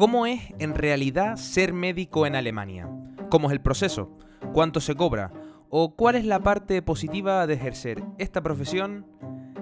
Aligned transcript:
¿Cómo 0.00 0.24
es 0.24 0.40
en 0.58 0.74
realidad 0.74 1.36
ser 1.36 1.74
médico 1.74 2.24
en 2.24 2.34
Alemania? 2.34 2.88
¿Cómo 3.28 3.48
es 3.48 3.52
el 3.52 3.60
proceso? 3.60 4.16
¿Cuánto 4.54 4.80
se 4.80 4.94
cobra? 4.94 5.30
¿O 5.68 5.94
cuál 5.94 6.14
es 6.14 6.24
la 6.24 6.40
parte 6.40 6.80
positiva 6.80 7.46
de 7.46 7.52
ejercer 7.52 8.02
esta 8.16 8.42
profesión 8.42 9.04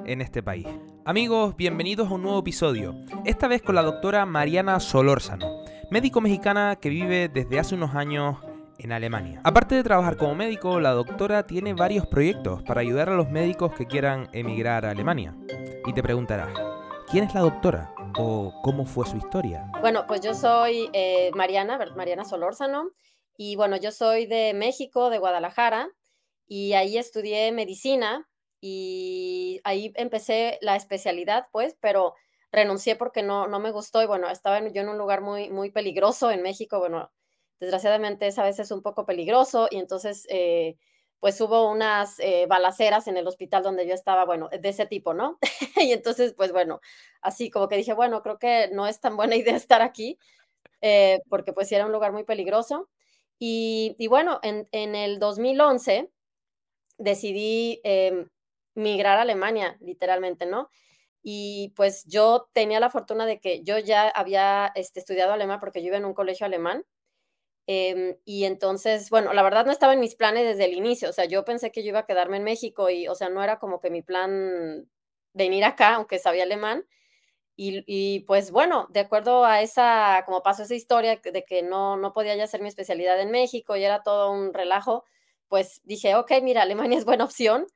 en 0.07 0.21
este 0.21 0.41
país? 0.41 0.69
Amigos, 1.05 1.57
bienvenidos 1.57 2.09
a 2.09 2.15
un 2.15 2.23
nuevo 2.23 2.39
episodio, 2.39 2.95
esta 3.25 3.49
vez 3.49 3.63
con 3.63 3.75
la 3.75 3.83
doctora 3.83 4.27
Mariana 4.27 4.79
Solórzano, 4.79 5.45
médico 5.91 6.21
mexicana 6.21 6.77
que 6.77 6.89
vive 6.89 7.29
desde 7.29 7.59
hace 7.59 7.75
unos 7.75 7.97
años 7.97 8.37
en 8.79 8.93
Alemania. 8.93 9.41
Aparte 9.43 9.75
de 9.75 9.83
trabajar 9.83 10.17
como 10.17 10.37
médico, 10.37 10.79
la 10.79 10.93
doctora 10.93 11.49
tiene 11.49 11.75
varios 11.75 12.07
proyectos 12.07 12.63
para 12.63 12.81
ayudar 12.81 13.09
a 13.09 13.17
los 13.17 13.29
médicos 13.29 13.73
que 13.75 13.87
quieran 13.87 14.29
emigrar 14.33 14.87
a 14.87 14.93
Alemania. 14.93 15.35
Y 15.85 15.93
te 15.93 16.03
preguntarás, 16.05 16.51
¿quién 17.11 17.25
es 17.25 17.35
la 17.35 17.41
doctora? 17.41 17.93
¿O 18.17 18.53
cómo 18.63 18.85
fue 18.85 19.07
su 19.07 19.17
historia? 19.17 19.71
Bueno, 19.81 20.07
pues 20.07 20.21
yo 20.21 20.35
soy 20.35 20.89
eh, 20.93 21.31
Mariana, 21.35 21.79
Mariana 21.97 22.25
Solórzano, 22.25 22.91
y 23.37 23.57
bueno, 23.57 23.77
yo 23.77 23.93
soy 23.93 24.27
de 24.27 24.55
México, 24.55 25.11
de 25.11 25.19
Guadalajara, 25.19 25.89
y 26.47 26.73
ahí 26.73 26.97
estudié 26.97 27.53
medicina 27.53 28.29
y 28.61 29.61
ahí 29.65 29.93
empecé 29.97 30.59
la 30.63 30.77
especialidad, 30.77 31.47
pues, 31.53 31.77
pero 31.81 32.15
renuncié 32.51 32.97
porque 32.97 33.23
no, 33.23 33.47
no 33.47 33.61
me 33.61 33.71
gustó 33.71 34.03
y 34.03 34.07
bueno, 34.07 34.29
estaba 34.31 34.67
yo 34.69 34.81
en 34.81 34.89
un 34.89 34.99
lugar 34.99 35.21
muy, 35.21 35.51
muy 35.51 35.71
peligroso 35.71 36.31
en 36.31 36.43
México, 36.43 36.79
bueno, 36.79 37.11
desgraciadamente 37.61 38.27
es 38.27 38.39
a 38.39 38.45
veces 38.45 38.71
un 38.71 38.83
poco 38.83 39.05
peligroso 39.05 39.69
y 39.71 39.77
entonces 39.77 40.27
eh, 40.31 40.77
pues 41.21 41.41
hubo 41.41 41.71
unas 41.71 42.21
eh, 42.21 42.47
balaceras 42.49 43.09
en 43.09 43.17
el 43.17 43.27
hospital 43.27 43.63
donde 43.63 43.87
yo 43.87 43.95
estaba, 43.95 44.25
bueno, 44.25 44.49
de 44.49 44.69
ese 44.69 44.87
tipo, 44.87 45.15
¿no? 45.15 45.39
y 45.77 45.93
entonces 45.93 46.35
pues 46.37 46.53
bueno, 46.53 46.81
así 47.21 47.51
como 47.51 47.69
que 47.69 47.77
dije, 47.77 47.93
bueno, 47.93 48.23
creo 48.23 48.39
que 48.39 48.69
no 48.73 48.87
es 48.87 49.01
tan 49.01 49.17
buena 49.17 49.37
idea 49.37 49.57
estar 49.57 49.83
aquí 49.83 50.19
eh, 50.81 51.21
porque 51.29 51.53
pues 51.53 51.71
era 51.73 51.87
un 51.87 51.93
lugar 51.93 52.13
muy 52.13 52.25
peligroso. 52.25 52.89
Y, 53.41 53.95
bueno, 54.09 54.41
en, 54.43 54.69
en, 54.73 54.97
el 54.97 55.21
2011 55.21 56.11
decidí 56.99 57.81
em, 57.85 58.29
migrar 58.75 59.19
a 59.19 59.23
Alemania, 59.23 59.77
literalmente, 59.81 60.47
¿no? 60.47 60.71
Y 61.23 61.73
pues 61.77 62.05
yo 62.07 62.49
tenía 62.53 62.81
la 62.81 62.91
fortuna 62.91 63.27
de 63.27 63.41
que 63.41 63.63
yo 63.63 63.79
ya 63.79 64.09
había 64.09 64.73
este, 64.75 65.01
estudiado 65.01 65.33
alemán 65.33 65.61
porque 65.61 65.83
yo 65.83 65.89
iba 65.89 65.97
en 65.99 66.05
un 66.05 66.15
colegio 66.15 66.47
alemán 66.47 66.85
Em, 67.71 68.17
y 68.25 68.45
entonces, 68.45 69.11
bueno, 69.11 69.35
la 69.35 69.43
verdad 69.43 69.67
no 69.67 69.73
estaba 69.73 69.93
en 69.93 70.01
mis 70.01 70.15
planes 70.15 70.47
desde 70.47 70.65
el 70.65 70.73
inicio, 70.75 71.11
o 71.11 71.13
sea, 71.13 71.27
yo 71.27 71.45
pensé 71.45 71.71
que 71.71 71.83
yo 71.83 71.91
iba 71.91 71.99
a 72.01 72.07
quedarme 72.07 72.39
en 72.39 72.45
México 72.45 72.89
y, 72.89 73.09
o 73.09 73.15
sea, 73.15 73.29
no 73.29 73.43
era 73.45 73.59
como 73.59 73.79
que 73.79 73.91
mi 73.91 74.01
plan 74.01 74.89
venir 75.35 75.65
acá, 75.65 75.97
aunque 75.97 76.19
sabía 76.19 76.45
alemán. 76.45 76.87
Y, 77.57 77.85
y, 77.87 78.21
pues 78.21 78.51
bueno, 78.53 78.87
de 78.91 79.01
acuerdo 79.01 79.45
a 79.45 79.63
esa, 79.63 80.23
como 80.27 80.43
pasó 80.43 80.63
esa 80.65 80.75
historia 80.77 81.17
de 81.23 81.45
que 81.45 81.63
no, 81.63 81.97
no 81.97 82.13
podía 82.13 82.37
ya 82.37 82.45
hacer 82.45 82.63
mi 82.63 82.69
especialidad 82.69 83.21
en 83.21 83.31
México 83.33 83.77
y 83.77 83.85
era 83.85 84.03
todo 84.05 84.31
un 84.33 84.55
relajo, 84.55 85.05
pues 85.49 85.81
dije, 85.85 86.15
ok, 86.17 86.33
mira, 86.43 86.63
Alemania 86.63 86.99
es 86.99 87.05
buena 87.05 87.25
opción. 87.25 87.67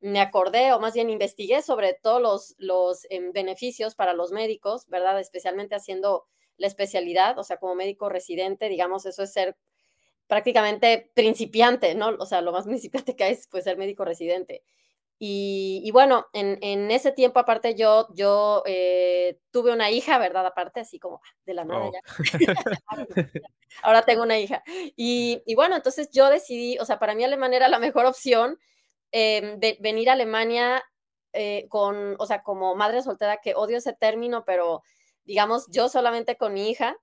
Me 0.00 0.20
acordé, 0.20 0.72
o 0.72 0.80
más 0.80 0.94
bien 0.94 1.10
investigué 1.10 1.62
sobre 1.62 1.94
todos 1.94 2.22
los, 2.22 2.54
los 2.58 3.06
eh, 3.10 3.20
beneficios 3.34 3.94
para 3.94 4.14
los 4.14 4.32
médicos, 4.32 4.86
¿verdad? 4.88 5.18
Especialmente 5.20 5.74
haciendo 5.74 6.26
la 6.60 6.66
especialidad, 6.66 7.38
o 7.38 7.42
sea, 7.42 7.56
como 7.56 7.74
médico 7.74 8.08
residente, 8.08 8.68
digamos, 8.68 9.06
eso 9.06 9.22
es 9.22 9.32
ser 9.32 9.56
prácticamente 10.26 11.10
principiante, 11.14 11.94
¿no? 11.94 12.10
O 12.18 12.26
sea, 12.26 12.42
lo 12.42 12.52
más 12.52 12.66
principiante 12.66 13.16
que 13.16 13.24
hay 13.24 13.32
es 13.32 13.48
pues, 13.48 13.64
ser 13.64 13.76
médico 13.76 14.04
residente. 14.04 14.62
Y, 15.18 15.82
y 15.84 15.90
bueno, 15.90 16.26
en, 16.32 16.58
en, 16.62 16.90
ese 16.90 17.12
tiempo 17.12 17.40
aparte 17.40 17.74
yo, 17.74 18.08
yo 18.14 18.62
eh, 18.64 19.38
tuve 19.50 19.72
una 19.72 19.90
hija, 19.90 20.18
¿verdad? 20.18 20.46
Aparte, 20.46 20.80
así 20.80 20.98
como 20.98 21.16
ah, 21.16 21.28
de 21.44 21.54
la 21.54 21.64
nada 21.64 21.86
oh. 21.86 21.92
ya. 21.92 22.00
Ahora 23.82 24.02
tengo 24.02 24.22
una 24.22 24.38
hija. 24.38 24.62
Y, 24.96 25.42
y, 25.44 25.54
bueno, 25.54 25.76
entonces 25.76 26.10
yo 26.10 26.30
decidí, 26.30 26.78
o 26.78 26.86
sea, 26.86 26.98
para 26.98 27.14
mí 27.14 27.22
Alemania 27.22 27.58
era 27.58 27.68
la 27.68 27.78
mejor 27.78 28.06
opción 28.06 28.58
eh, 29.12 29.56
de 29.58 29.76
venir 29.80 30.08
a 30.08 30.14
Alemania 30.14 30.82
eh, 31.32 31.66
con, 31.68 32.16
o 32.18 32.26
sea, 32.26 32.42
como 32.42 32.74
madre 32.74 33.02
soltera, 33.02 33.38
que 33.42 33.54
odio 33.54 33.78
ese 33.78 33.92
término, 33.92 34.44
pero 34.44 34.82
digamos, 35.30 35.68
yo 35.70 35.88
solamente 35.88 36.36
con 36.36 36.52
mi 36.52 36.70
hija 36.70 36.96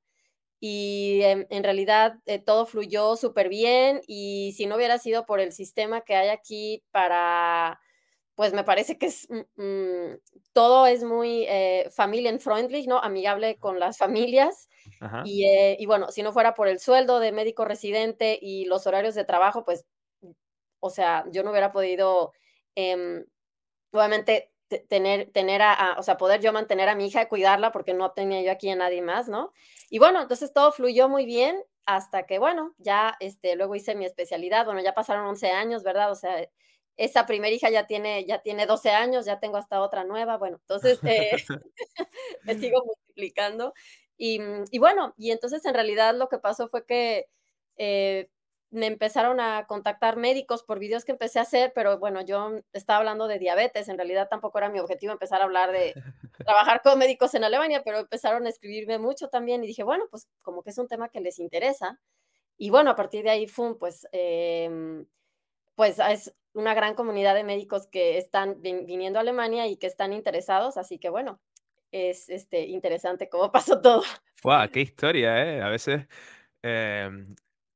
y 0.60 1.22
en, 1.24 1.48
en 1.50 1.64
realidad 1.64 2.20
eh, 2.26 2.40
todo 2.40 2.66
fluyó 2.66 3.16
súper 3.16 3.48
bien 3.48 4.02
y 4.06 4.54
si 4.58 4.66
no 4.66 4.76
hubiera 4.76 4.98
sido 4.98 5.26
por 5.26 5.40
el 5.40 5.54
sistema 5.54 6.02
que 6.02 6.18
hay 6.18 6.28
aquí 6.28 6.84
para, 6.92 7.80
pues 8.36 8.52
me 8.52 8.66
parece 8.66 8.98
que 8.98 9.06
es, 9.06 9.30
mm, 9.30 10.18
todo 10.52 10.88
es 10.88 11.06
muy 11.06 11.46
eh, 11.48 11.90
friendly, 11.90 12.86
¿no? 12.86 13.00
Amigable 13.00 13.56
con 13.60 13.80
las 13.80 13.98
familias. 13.98 14.68
Y, 15.24 15.46
eh, 15.46 15.78
y, 15.80 15.86
bueno, 15.86 16.12
si 16.12 16.22
no 16.22 16.34
fuera 16.34 16.54
por 16.54 16.68
el 16.68 16.80
sueldo 16.80 17.22
de 17.22 17.32
médico 17.32 17.64
residente 17.64 18.38
y 18.42 18.66
los 18.66 18.88
horarios 18.88 19.16
de 19.16 19.24
trabajo, 19.24 19.64
pues, 19.64 19.86
o 20.82 20.90
sea, 20.90 21.24
yo 21.32 21.44
no 21.44 21.52
hubiera 21.52 21.72
podido, 21.72 22.34
eh, 22.76 23.24
obviamente, 23.92 24.52
tener, 24.89 25.31
tener 25.31 25.61
a, 25.61 25.95
o 25.97 26.03
sea, 26.03 26.17
poder 26.17 26.41
yo 26.41 26.53
mantener 26.53 26.89
a 26.89 26.95
mi 26.95 27.07
hija 27.07 27.22
y 27.22 27.28
cuidarla 27.28 27.72
porque 27.72 27.94
no 27.94 28.11
tenía 28.11 28.41
yo 28.41 28.51
aquí 28.51 28.69
a 28.69 28.75
nadie 28.75 29.01
más, 29.01 29.28
¿no? 29.29 29.53
Y 29.89 30.00
bueno, 30.00 30.22
entonces 30.22 30.53
todo 30.53 30.72
fluyó 30.72 31.09
muy 31.09 31.25
bien 31.25 31.63
hasta 31.85 32.25
que, 32.25 32.38
bueno, 32.39 32.75
ya, 32.78 33.16
este, 33.19 33.55
luego 33.55 33.75
hice 33.75 33.95
mi 33.95 34.05
especialidad, 34.05 34.66
bueno, 34.66 34.81
ya 34.81 34.94
pasaron 34.94 35.25
11 35.25 35.51
años, 35.51 35.83
¿verdad? 35.83 36.11
O 36.11 36.16
sea, 36.16 36.47
esa 36.97 37.25
primera 37.25 37.55
hija 37.55 37.69
ya 37.69 37.88
tiene, 37.88 38.25
ya 38.25 38.39
tiene 38.39 38.66
12 38.66 38.89
años, 38.89 39.25
ya 39.25 39.39
tengo 39.39 39.57
hasta 39.57 39.81
otra 39.81 40.03
nueva, 40.03 40.38
bueno, 40.38 40.57
entonces 40.59 40.99
eh, 41.03 41.31
me 42.44 42.55
sigo 42.59 42.84
multiplicando. 42.85 43.73
Y, 44.17 44.41
y, 44.72 44.79
bueno, 44.79 45.13
y 45.17 45.31
entonces 45.31 45.63
en 45.66 45.75
realidad 45.75 46.16
lo 46.16 46.28
que 46.28 46.39
pasó 46.39 46.67
fue 46.67 46.85
que 46.85 47.28
eh, 47.78 48.29
me 48.69 48.88
empezaron 48.88 49.39
a 49.39 49.66
contactar 49.66 50.17
médicos 50.17 50.63
por 50.63 50.79
videos 50.79 51.05
que 51.05 51.13
empecé 51.13 51.39
a 51.39 51.44
hacer, 51.44 51.72
pero 51.73 52.00
bueno, 52.00 52.22
yo 52.22 52.59
estaba 52.73 53.00
hablando 53.00 53.28
de 53.28 53.39
diabetes, 53.39 53.88
en 53.88 53.97
realidad 53.97 54.28
tampoco 54.29 54.57
era 54.57 54.69
mi 54.69 54.79
objetivo 54.79 55.13
empezar 55.13 55.41
a 55.41 55.45
hablar 55.45 55.72
de 55.72 55.94
trabajar 56.45 56.81
con 56.81 57.00
médicos 57.00 57.33
en 57.33 57.44
Alemania, 57.44 57.81
pero 57.85 58.00
empezaron 58.00 58.45
a 58.45 58.50
escribirme 58.50 58.97
mucho 59.00 59.29
también 59.29 59.63
y 59.63 59.67
dije, 59.67 59.83
bueno, 59.83 60.05
pues 60.11 60.28
como 60.44 60.63
que 60.63 60.72
es 60.72 60.78
un 60.78 60.88
tema 60.88 61.09
que 61.09 61.22
les 61.22 61.39
interesa. 61.39 62.00
Y 62.57 62.69
bueno, 62.69 62.91
a 62.91 62.95
partir 62.95 63.23
de 63.23 63.29
ahí, 63.29 63.47
fue 63.47 63.78
pues, 63.78 64.07
eh, 64.11 65.05
pues 65.75 65.99
es 65.99 66.35
una 66.53 66.73
gran 66.73 66.95
comunidad 66.95 67.35
de 67.35 67.44
médicos 67.44 67.88
que 67.88 68.17
están 68.17 68.61
viniendo 68.61 69.19
a 69.19 69.22
Alemania 69.22 69.67
y 69.67 69.78
que 69.78 69.88
están 69.88 70.11
interesados, 70.11 70.75
así 70.75 70.97
que 70.97 71.09
bueno, 71.09 71.39
es 71.91 72.29
este, 72.29 72.66
interesante 72.66 73.29
cómo 73.29 73.51
pasó 73.51 73.79
todo. 73.79 74.03
¡Wow! 74.44 74.69
¡Qué 74.73 74.81
historia, 74.81 75.41
eh! 75.45 75.61
A 75.61 75.69
veces... 75.69 76.05
Eh, 76.63 77.09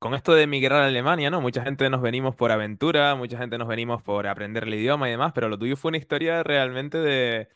con 0.02 0.16
esto 0.16 0.34
de 0.34 0.42
emigrar 0.42 0.82
a 0.82 0.88
Alemania, 0.88 1.30
¿no? 1.30 1.42
Mucha 1.42 1.62
gente 1.62 1.88
nos 1.92 2.02
venimos 2.02 2.36
por 2.36 2.52
aventura, 2.52 3.14
mucha 3.14 3.38
gente 3.38 3.60
nos 3.60 3.68
venimos 3.68 4.02
por 4.02 4.26
aprender 4.26 4.64
el 4.64 4.74
idioma 4.74 5.08
y 5.08 5.12
demás, 5.12 5.32
pero 5.36 5.48
lo 5.48 5.60
tuyo 5.60 5.78
fue 5.78 5.90
una 5.90 6.00
historia 6.00 6.42
realmente 6.42 6.98
de, 6.98 7.50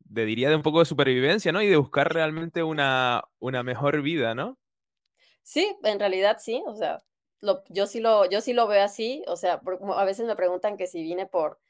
de 0.00 0.24
diría, 0.24 0.48
de 0.48 0.56
un 0.56 0.62
poco 0.62 0.80
de 0.80 0.86
supervivencia, 0.86 1.52
¿no? 1.52 1.62
Y 1.62 1.68
de 1.68 1.76
buscar 1.76 2.12
realmente 2.12 2.64
una, 2.64 3.22
una 3.38 3.62
mejor 3.62 4.02
vida, 4.02 4.34
¿no? 4.34 4.58
Sí, 5.44 5.72
en 5.84 6.00
realidad 6.00 6.38
sí, 6.40 6.64
o 6.66 6.74
sea, 6.74 7.04
lo, 7.40 7.62
yo, 7.68 7.86
sí 7.86 8.00
lo, 8.00 8.28
yo 8.28 8.40
sí 8.40 8.54
lo 8.54 8.66
veo 8.66 8.82
así, 8.82 9.22
o 9.28 9.36
sea, 9.36 9.60
a 9.94 10.04
veces 10.04 10.26
me 10.26 10.34
preguntan 10.34 10.76
que 10.76 10.88
si 10.88 11.00
vine 11.00 11.26
por, 11.26 11.60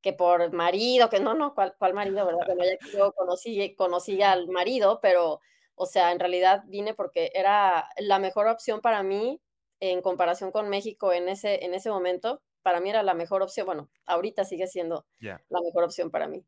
que 0.00 0.12
por 0.12 0.52
marido, 0.52 1.10
que 1.10 1.18
no, 1.18 1.34
no, 1.34 1.56
¿cuál, 1.56 1.74
cuál 1.76 1.92
marido, 1.92 2.24
verdad? 2.26 2.46
Bueno, 2.46 2.62
ya 2.62 2.78
que 2.78 2.96
yo 2.96 3.10
conocí, 3.14 3.74
conocí 3.74 4.22
al 4.22 4.46
marido, 4.46 5.00
pero, 5.02 5.40
o 5.74 5.86
sea, 5.86 6.12
en 6.12 6.20
realidad 6.20 6.62
vine 6.68 6.94
porque 6.94 7.32
era 7.34 7.88
la 7.98 8.20
mejor 8.20 8.46
opción 8.46 8.80
para 8.80 9.02
mí 9.02 9.40
en 9.82 10.00
comparación 10.00 10.52
con 10.52 10.68
México 10.68 11.12
en 11.12 11.28
ese, 11.28 11.64
en 11.64 11.74
ese 11.74 11.90
momento, 11.90 12.40
para 12.62 12.80
mí 12.80 12.88
era 12.88 13.02
la 13.02 13.14
mejor 13.14 13.42
opción. 13.42 13.66
Bueno, 13.66 13.90
ahorita 14.06 14.44
sigue 14.44 14.68
siendo 14.68 15.04
la 15.18 15.60
mejor 15.60 15.82
opción 15.82 16.08
para 16.08 16.28
mí. 16.28 16.44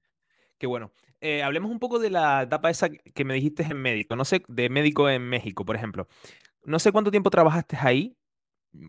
Qué 0.57 0.69
bueno. 0.69 0.93
Eh, 1.21 1.43
hablemos 1.43 1.73
un 1.73 1.81
poco 1.81 1.99
de 1.99 2.11
la 2.11 2.43
etapa 2.43 2.71
esa 2.71 2.89
que 2.91 3.25
me 3.25 3.35
dijiste 3.35 3.65
en 3.65 3.77
médico, 3.83 4.15
no 4.15 4.25
sé, 4.25 4.45
de 4.47 4.69
médico 4.69 5.09
en 5.09 5.23
México, 5.23 5.65
por 5.65 5.75
ejemplo. 5.75 6.07
No 6.63 6.79
sé 6.79 6.93
cuánto 6.93 7.11
tiempo 7.11 7.29
trabajaste 7.29 7.77
ahí, 7.81 8.17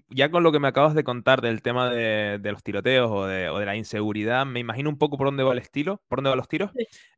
ya 0.10 0.30
con 0.30 0.44
lo 0.44 0.52
que 0.52 0.60
me 0.60 0.68
acabas 0.68 0.94
de 0.94 1.04
contar 1.04 1.42
del 1.42 1.64
tema 1.64 1.90
de, 1.90 2.40
los 2.44 2.62
tiroteos 2.62 3.10
o 3.12 3.26
de, 3.26 3.50
la 3.66 3.76
inseguridad, 3.76 4.46
me 4.46 4.60
imagino 4.60 4.92
un 4.92 5.00
poco 5.00 5.18
por 5.18 5.26
dónde 5.26 5.44
va 5.44 5.54
el 5.54 5.58
estilo, 5.58 6.04
por 6.08 6.20
dónde 6.20 6.30
van 6.30 6.38
los 6.38 6.48
tiros, 6.48 6.72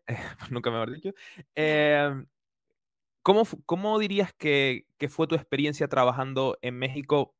nunca 0.50 0.71
me 0.71 0.94
dicho. 0.94 1.12
Eh, 1.56 2.23
¿Cómo, 3.27 3.44
cómo 3.65 4.00
dirías 4.00 4.31
que, 4.31 4.88
que, 4.97 5.09
fue 5.09 5.27
tu 5.27 5.35
experiencia 5.35 5.89
trabajando 5.89 6.57
en 6.62 6.79
México, 6.79 7.35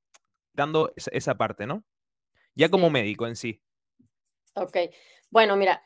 dando 0.52 0.92
esa, 0.98 1.12
esa 1.12 1.38
parte, 1.38 1.66
¿no? 1.66 1.86
Ya 2.56 2.68
como 2.68 2.88
sí. 2.88 2.92
médico 2.92 3.26
en 3.26 3.38
sí. 3.38 3.64
Ok, 4.54 4.76
bueno, 5.30 5.56
mira, 5.56 5.82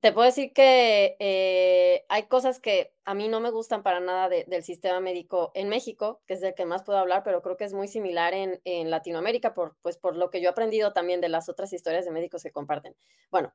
te 0.00 0.10
puedo 0.10 0.26
decir 0.26 0.52
que 0.52 1.16
eh, 1.20 2.04
hay 2.08 2.24
cosas 2.24 2.58
que 2.58 2.92
a 3.04 3.14
mí 3.14 3.28
no 3.28 3.38
me 3.38 3.50
gustan 3.50 3.84
para 3.84 4.00
nada 4.00 4.28
de, 4.28 4.46
del 4.48 4.64
sistema 4.64 4.98
médico 4.98 5.52
en 5.54 5.68
México, 5.68 6.22
que 6.26 6.34
es 6.34 6.40
del 6.40 6.56
que 6.56 6.66
más 6.66 6.82
puedo 6.82 6.98
hablar, 6.98 7.22
pero 7.22 7.40
creo 7.40 7.56
que 7.56 7.66
es 7.66 7.72
muy 7.72 7.86
similar 7.86 8.34
en, 8.34 8.60
en 8.64 8.90
Latinoamérica, 8.90 9.54
por, 9.54 9.76
pues 9.80 9.96
por 9.96 10.16
lo 10.16 10.28
que 10.28 10.40
yo 10.40 10.48
he 10.48 10.50
aprendido 10.50 10.92
también 10.92 11.20
de 11.20 11.28
las 11.28 11.48
otras 11.48 11.72
historias 11.72 12.04
de 12.04 12.10
médicos 12.10 12.42
que 12.42 12.50
comparten. 12.50 12.96
Bueno, 13.30 13.54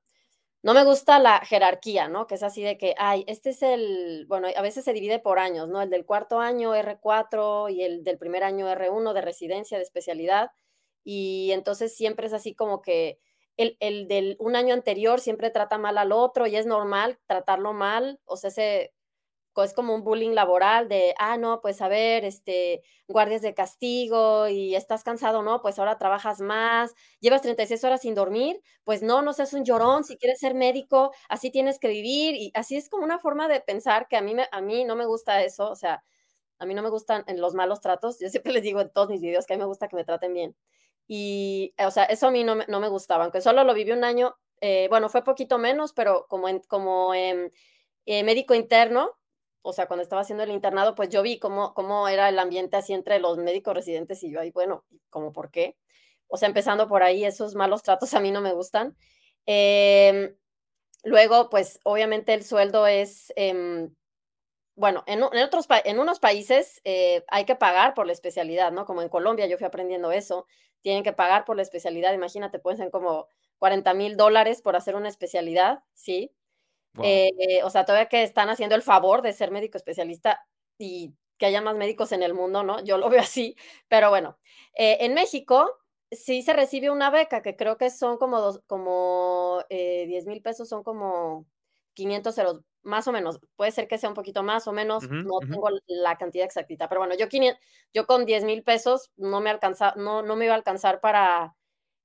no 0.63 0.74
me 0.74 0.84
gusta 0.84 1.19
la 1.19 1.40
jerarquía, 1.40 2.08
¿no? 2.08 2.28
Que 2.28 2.36
es 2.36 2.44
así 2.44 2.62
de 2.62 2.78
que, 2.78 2.94
ay, 2.98 3.24
este 3.28 3.50
es 3.52 3.63
el, 3.63 4.25
bueno, 4.28 4.48
a 4.56 4.62
veces 4.62 4.86
se 4.86 4.94
divide 4.94 5.19
por 5.19 5.40
años, 5.40 5.68
¿no? 5.69 5.81
El 5.81 5.90
del 5.90 6.06
cuarto 6.06 6.40
año 6.40 6.75
R4 6.75 7.69
y 7.74 7.84
el 7.84 8.04
del 8.04 8.18
primer 8.19 8.44
año 8.44 8.68
R1 8.68 9.13
de 9.13 9.22
residencia, 9.22 9.78
de 9.78 9.84
especialidad. 9.84 10.52
Y 11.04 11.52
entonces 11.54 11.96
siempre 11.96 12.28
es 12.28 12.34
así 12.34 12.54
como 12.54 12.81
que 12.81 13.19
el, 13.58 13.75
el 13.80 14.08
del 14.08 14.38
un 14.40 14.56
año 14.56 14.74
anterior 14.74 15.19
siempre 15.19 15.50
trata 15.50 15.78
mal 15.78 15.98
al 15.98 16.12
otro 16.12 16.48
y 16.48 16.56
es 16.56 16.66
normal 16.66 17.19
tratarlo 17.28 17.74
mal, 17.74 18.19
o 18.25 18.38
sea, 18.38 18.50
ese, 18.50 18.94
es 19.57 19.74
como 19.74 19.94
un 19.95 20.03
bullying 20.03 20.31
laboral 20.31 20.88
de, 20.88 21.13
ah, 21.19 21.38
no, 21.38 21.62
pues 21.62 21.81
a 21.81 21.88
ver, 21.89 22.24
este, 22.25 22.81
guardias 23.07 23.42
de 23.42 23.53
castigo 23.53 24.48
y 24.48 24.75
estás 24.75 25.03
cansado, 25.03 25.44
¿no? 25.44 25.62
Pues 25.62 25.77
ahora 25.80 25.98
trabajas 25.98 26.39
más, 26.42 26.94
llevas 27.19 27.42
36 27.42 27.83
horas 27.83 28.01
sin 28.01 28.15
dormir, 28.15 28.62
pues 28.83 29.03
no, 29.03 29.21
no 29.21 29.33
seas 29.33 29.53
un 29.53 29.65
llorón, 29.65 30.03
si 30.03 30.18
quieres 30.18 30.39
ser 30.39 30.53
médico, 30.56 31.12
así 31.30 31.51
tienes 31.51 31.80
que 31.80 31.89
vivir 31.89 32.36
y 32.36 32.51
así 32.56 32.77
es 32.77 32.89
como 32.89 33.03
una 33.03 33.19
forma 33.19 33.48
de 33.48 33.59
pensar 33.62 34.07
que 34.07 34.18
a 34.18 34.21
mí, 34.21 34.33
me, 34.36 34.48
a 34.51 34.62
mí 34.62 34.86
no 34.86 34.95
me 34.95 35.06
gusta 35.06 35.44
eso, 35.44 35.69
o 35.69 35.75
sea, 35.75 36.03
a 36.59 36.65
mí 36.65 36.74
no 36.74 36.83
me 36.83 36.89
gustan 36.89 37.25
los 37.38 37.53
malos 37.56 37.81
tratos, 37.81 38.19
yo 38.19 38.30
siempre 38.30 38.53
les 38.53 38.63
digo 38.63 38.81
en 38.81 38.89
todos 38.92 39.09
mis 39.09 39.21
videos 39.21 39.45
que 39.45 39.53
a 39.53 39.57
mí 39.57 39.62
me 39.62 39.68
gusta 39.68 39.88
que 39.88 39.95
me 39.95 40.06
traten 40.06 40.33
bien. 40.33 40.56
Y, 41.07 41.74
o 41.86 41.92
sea, 41.92 42.06
eso 42.06 42.27
a 42.27 42.31
mí 42.31 42.44
no 42.44 42.56
me, 42.56 42.65
no 42.68 42.80
me 42.80 42.88
gustaba, 42.88 43.24
aunque 43.25 43.42
solo 43.42 43.63
lo 43.65 43.74
viví 43.74 43.92
un 43.92 44.03
año, 44.06 44.36
eh, 44.62 44.88
bueno, 44.89 45.09
fue 45.09 45.24
poquito 45.24 45.57
menos, 45.57 45.92
pero 45.94 46.25
como, 46.30 46.48
en, 46.48 46.59
como 46.62 47.13
eh, 48.06 48.24
médico 48.24 48.53
interno, 48.53 49.12
o 49.62 49.74
sea, 49.74 49.88
cuando 49.88 50.04
estaba 50.04 50.22
haciendo 50.22 50.44
el 50.44 50.52
internado, 50.52 50.96
pues 50.96 51.10
yo 51.10 51.22
vi 51.22 51.40
cómo, 51.40 51.74
cómo 51.74 52.08
era 52.08 52.30
el 52.30 52.40
ambiente 52.40 52.78
así 52.78 52.94
entre 52.94 53.19
los 53.19 53.38
médicos 53.38 53.75
residentes 53.75 54.24
y 54.24 54.31
yo 54.31 54.40
ahí, 54.40 54.52
bueno, 54.52 54.86
¿cómo 55.10 55.31
por 55.34 55.52
qué? 55.52 55.78
O 56.28 56.38
sea, 56.38 56.48
empezando 56.48 56.88
por 56.88 57.04
ahí, 57.04 57.25
esos 57.25 57.56
malos 57.56 57.84
tratos 57.84 58.13
a 58.13 58.19
mí 58.19 58.31
no 58.31 58.42
me 58.42 58.54
gustan. 58.54 58.98
Em, 59.46 60.36
luego, 61.04 61.50
pues 61.50 61.80
obviamente 61.84 62.34
el 62.34 62.44
sueldo 62.44 62.88
es, 62.88 63.34
em, 63.36 63.94
bueno, 64.75 65.04
en, 65.08 65.22
otros, 65.24 65.68
en 65.86 66.00
unos 66.00 66.19
países 66.19 66.81
eh, 66.86 67.24
hay 67.28 67.46
que 67.46 67.56
pagar 67.56 67.94
por 67.94 68.08
la 68.08 68.13
especialidad, 68.13 68.72
¿no? 68.72 68.86
Como 68.86 69.02
en 69.02 69.10
Colombia 69.10 69.46
yo 69.48 69.58
fui 69.58 69.68
aprendiendo 69.68 70.12
eso, 70.12 70.48
tienen 70.81 71.04
que 71.04 71.13
pagar 71.13 71.46
por 71.46 71.56
la 71.56 71.62
especialidad, 71.62 72.13
imagínate, 72.13 72.60
pueden 72.60 72.78
ser 72.78 72.92
como 72.92 73.28
40 73.60 73.94
mil 73.94 74.18
dólares 74.18 74.62
por 74.62 74.75
hacer 74.75 74.96
una 74.96 75.10
especialidad, 75.10 75.84
¿sí? 75.94 76.31
Eh, 77.02 77.62
o 77.64 77.70
sea, 77.70 77.86
todavía 77.86 78.10
que 78.10 78.24
están 78.24 78.50
haciendo 78.50 78.76
el 78.76 78.82
favor 78.82 79.22
de 79.22 79.34
ser 79.34 79.52
médico 79.52 79.78
especialista 79.78 80.46
y 80.78 81.14
que 81.38 81.46
haya 81.46 81.62
más 81.62 81.76
médicos 81.76 82.12
en 82.12 82.24
el 82.24 82.34
mundo, 82.34 82.64
¿no? 82.64 82.84
Yo 82.84 82.98
lo 82.98 83.10
veo 83.10 83.22
así, 83.22 83.56
pero 83.88 84.10
bueno, 84.10 84.38
eh, 84.76 84.98
en 85.02 85.14
México 85.14 85.80
sí 86.12 86.42
se 86.42 86.54
recibe 86.54 86.90
una 86.90 87.10
beca 87.10 87.42
que 87.42 87.56
creo 87.56 87.78
que 87.78 87.90
son 87.90 88.18
como, 88.18 88.42
dos, 88.42 88.62
como 88.68 89.64
10 89.70 90.26
eh, 90.26 90.28
mil 90.28 90.42
pesos, 90.42 90.68
son 90.68 90.84
como 90.84 91.48
500 91.94 92.38
euros, 92.38 92.62
más 92.84 93.08
o 93.08 93.14
menos. 93.14 93.40
Puede 93.56 93.72
ser 93.72 93.88
que 93.88 93.98
sea 93.98 94.10
un 94.10 94.16
poquito 94.16 94.44
más 94.44 94.68
o 94.68 94.74
menos, 94.74 95.10
no 95.10 95.40
tengo 95.40 95.70
la 95.88 96.18
cantidad 96.18 96.46
exactita, 96.46 96.90
pero 96.90 97.00
bueno, 97.00 97.16
yo, 97.18 97.30
500, 97.30 97.60
yo 97.94 98.06
con 98.06 98.26
10 98.26 98.44
mil 98.44 98.64
pesos 98.64 99.12
no 99.16 99.40
me, 99.40 99.50
alcanza, 99.50 99.94
no, 99.96 100.22
no 100.22 100.36
me 100.36 100.46
iba 100.46 100.54
a 100.54 100.58
alcanzar 100.58 101.00
para, 101.00 101.56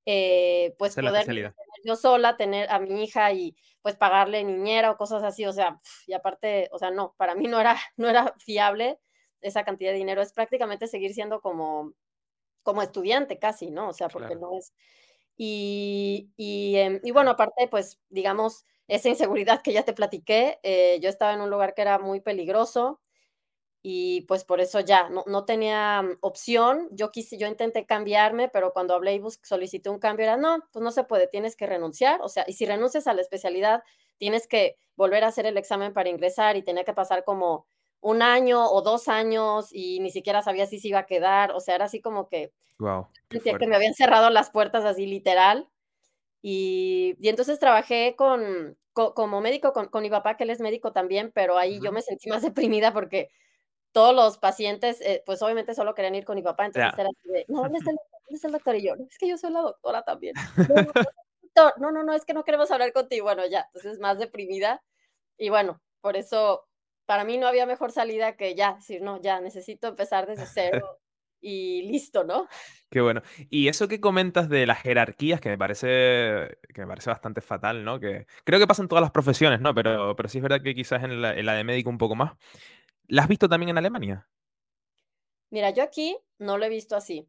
pues, 0.04 0.94
poder 0.94 1.54
yo 1.84 1.96
sola, 1.96 2.36
tener 2.36 2.70
a 2.70 2.78
mi 2.78 3.04
hija 3.04 3.32
y 3.32 3.56
pues 3.82 3.96
pagarle 3.96 4.44
niñera 4.44 4.90
o 4.90 4.96
cosas 4.96 5.22
así, 5.22 5.46
o 5.46 5.52
sea, 5.52 5.80
y 6.06 6.12
aparte, 6.14 6.68
o 6.72 6.78
sea, 6.78 6.90
no, 6.90 7.14
para 7.16 7.34
mí 7.34 7.46
no 7.48 7.60
era, 7.60 7.76
no 7.96 8.08
era 8.08 8.34
fiable 8.38 8.98
esa 9.40 9.64
cantidad 9.64 9.92
de 9.92 9.98
dinero, 9.98 10.22
es 10.22 10.32
prácticamente 10.32 10.88
seguir 10.88 11.14
siendo 11.14 11.40
como, 11.40 11.92
como 12.62 12.82
estudiante 12.82 13.38
casi, 13.38 13.70
¿no? 13.70 13.88
O 13.90 13.92
sea, 13.92 14.08
porque 14.08 14.36
no 14.36 14.50
es... 14.58 14.72
Y, 15.36 16.30
y, 16.36 16.76
em, 16.76 17.00
y, 17.04 17.10
bueno, 17.12 17.32
aparte, 17.32 17.68
pues, 17.68 18.00
digamos, 18.08 18.64
esa 18.88 19.08
inseguridad 19.10 19.62
que 19.62 19.72
ya 19.72 19.84
te 19.84 19.92
platiqué, 19.92 20.58
eh, 20.62 20.98
yo 21.02 21.08
estaba 21.10 21.34
en 21.34 21.40
un 21.42 21.50
lugar 21.50 21.74
que 21.74 21.82
era 21.82 21.98
muy 21.98 22.20
peligroso, 22.20 23.00
y 23.88 24.22
pues 24.22 24.42
por 24.42 24.60
eso 24.60 24.80
ya 24.80 25.08
no, 25.10 25.22
no, 25.28 25.44
tenía 25.44 26.02
mm, 26.02 26.18
opción. 26.20 26.88
Yo 26.90 27.12
quise, 27.12 27.38
yo 27.38 27.46
intenté 27.46 27.86
cambiarme, 27.86 28.48
pero 28.48 28.72
cuando 28.72 28.96
hablé 28.96 29.14
y 29.14 29.22
solicité 29.44 29.90
un 29.90 30.00
cambio 30.00 30.24
era, 30.24 30.36
no, 30.36 30.58
pues 30.72 30.82
no 30.82 30.90
se 30.90 31.04
puede, 31.04 31.28
tienes 31.28 31.54
que 31.54 31.66
renunciar. 31.66 32.20
O 32.20 32.28
sea, 32.28 32.44
y 32.48 32.54
si 32.54 32.66
renuncias 32.66 33.06
a 33.06 33.14
la 33.14 33.20
especialidad, 33.20 33.84
tienes 34.18 34.48
que 34.48 34.76
volver 34.96 35.22
a 35.22 35.28
hacer 35.28 35.46
el 35.46 35.56
examen 35.56 35.92
para 35.92 36.08
ingresar 36.08 36.56
y 36.56 36.62
tenía 36.62 36.82
que 36.82 36.94
pasar 36.94 37.22
como 37.22 37.68
un 38.00 38.22
año 38.22 38.68
o 38.68 38.82
dos 38.82 39.06
años 39.06 39.68
y 39.70 40.00
ni 40.00 40.10
siquiera 40.10 40.42
sabía 40.42 40.66
si 40.66 40.80
se 40.80 40.88
iba 40.88 40.98
a 40.98 41.06
quedar. 41.06 41.52
O 41.52 41.60
sea, 41.60 41.76
era 41.76 41.84
así 41.84 42.00
como 42.00 42.26
que, 42.26 42.52
wow, 42.80 43.06
que 43.28 43.66
me 43.68 43.76
habían 43.76 43.94
cerrado 43.94 44.30
las 44.30 44.50
puertas 44.50 44.84
así 44.84 45.06
literal. 45.06 45.68
Y, 46.42 47.14
y 47.20 47.28
entonces 47.28 47.60
trabajé 47.60 48.16
con, 48.16 48.76
como 48.92 49.40
médico 49.40 49.72
con, 49.72 49.86
con, 49.86 50.02
mi 50.02 50.10
papá, 50.10 50.36
que 50.36 50.42
él 50.42 50.50
es 50.50 50.58
médico 50.58 50.90
también, 50.90 51.30
pero 51.32 51.56
ahí 51.56 51.78
yo 51.80 51.92
me 51.92 52.02
sentí 52.02 52.28
más 52.28 52.42
deprimida 52.42 52.92
porque 52.92 53.30
todos 53.96 54.14
los 54.14 54.36
pacientes, 54.36 55.00
eh, 55.00 55.22
pues 55.24 55.40
obviamente 55.40 55.74
solo 55.74 55.94
querían 55.94 56.14
ir 56.14 56.26
con 56.26 56.34
mi 56.34 56.42
papá, 56.42 56.66
entonces 56.66 56.92
era 56.98 57.08
así 57.08 57.28
de, 57.30 57.46
no, 57.48 57.62
¿dónde 57.62 57.78
está, 57.78 57.92
el, 57.92 58.52
doctor? 58.52 58.76
Y 58.76 58.82
yo, 58.82 58.92
es 59.08 59.16
que 59.16 59.26
yo 59.26 59.38
soy 59.38 59.50
la 59.50 59.62
doctora 59.62 60.02
también. 60.02 60.34
No, 61.78 61.90
no, 61.90 62.02
no, 62.02 62.12
es 62.12 62.26
que 62.26 62.34
no 62.34 62.44
queremos 62.44 62.70
hablar 62.70 62.92
contigo. 62.92 63.24
Bueno, 63.24 63.46
ya, 63.46 63.66
entonces 63.72 63.98
más 63.98 64.18
deprimida. 64.18 64.84
Y 65.38 65.48
bueno, 65.48 65.80
por 66.02 66.14
eso 66.14 66.68
para 67.06 67.24
mí 67.24 67.38
no 67.38 67.46
había 67.46 67.64
mejor 67.64 67.92
salida 67.92 68.36
que 68.36 68.54
ya, 68.54 68.74
decir, 68.74 69.00
no, 69.00 69.22
ya, 69.22 69.40
necesito 69.40 69.88
empezar 69.88 70.26
desde 70.26 70.44
cero 70.44 70.98
y 71.40 71.80
listo, 71.90 72.24
¿no? 72.24 72.46
Qué 72.90 73.00
bueno. 73.00 73.22
Y 73.48 73.68
eso 73.68 73.88
que 73.88 74.02
comentas 74.02 74.50
de 74.50 74.66
las 74.66 74.82
jerarquías, 74.82 75.40
que 75.40 75.48
me 75.48 75.56
parece, 75.56 76.58
que 76.74 76.82
me 76.82 76.86
parece 76.86 77.08
bastante 77.08 77.40
fatal, 77.40 77.82
¿no? 77.86 77.98
Que 77.98 78.26
creo 78.44 78.60
que 78.60 78.66
pasa 78.66 78.82
en 78.82 78.88
todas 78.88 79.00
las 79.00 79.12
profesiones, 79.12 79.62
¿no? 79.62 79.74
Pero, 79.74 80.14
pero 80.14 80.28
sí 80.28 80.36
es 80.36 80.42
verdad 80.42 80.60
que 80.60 80.74
quizás 80.74 81.02
en 81.04 81.22
la, 81.22 81.32
en 81.32 81.46
la 81.46 81.54
de 81.54 81.64
médico 81.64 81.88
un 81.88 81.96
poco 81.96 82.16
más. 82.16 82.34
¿La 83.08 83.22
has 83.22 83.28
visto 83.28 83.48
también 83.48 83.70
en 83.70 83.78
Alemania? 83.78 84.28
Mira, 85.50 85.70
yo 85.70 85.82
aquí 85.82 86.18
no 86.38 86.58
lo 86.58 86.64
he 86.64 86.68
visto 86.68 86.96
así. 86.96 87.28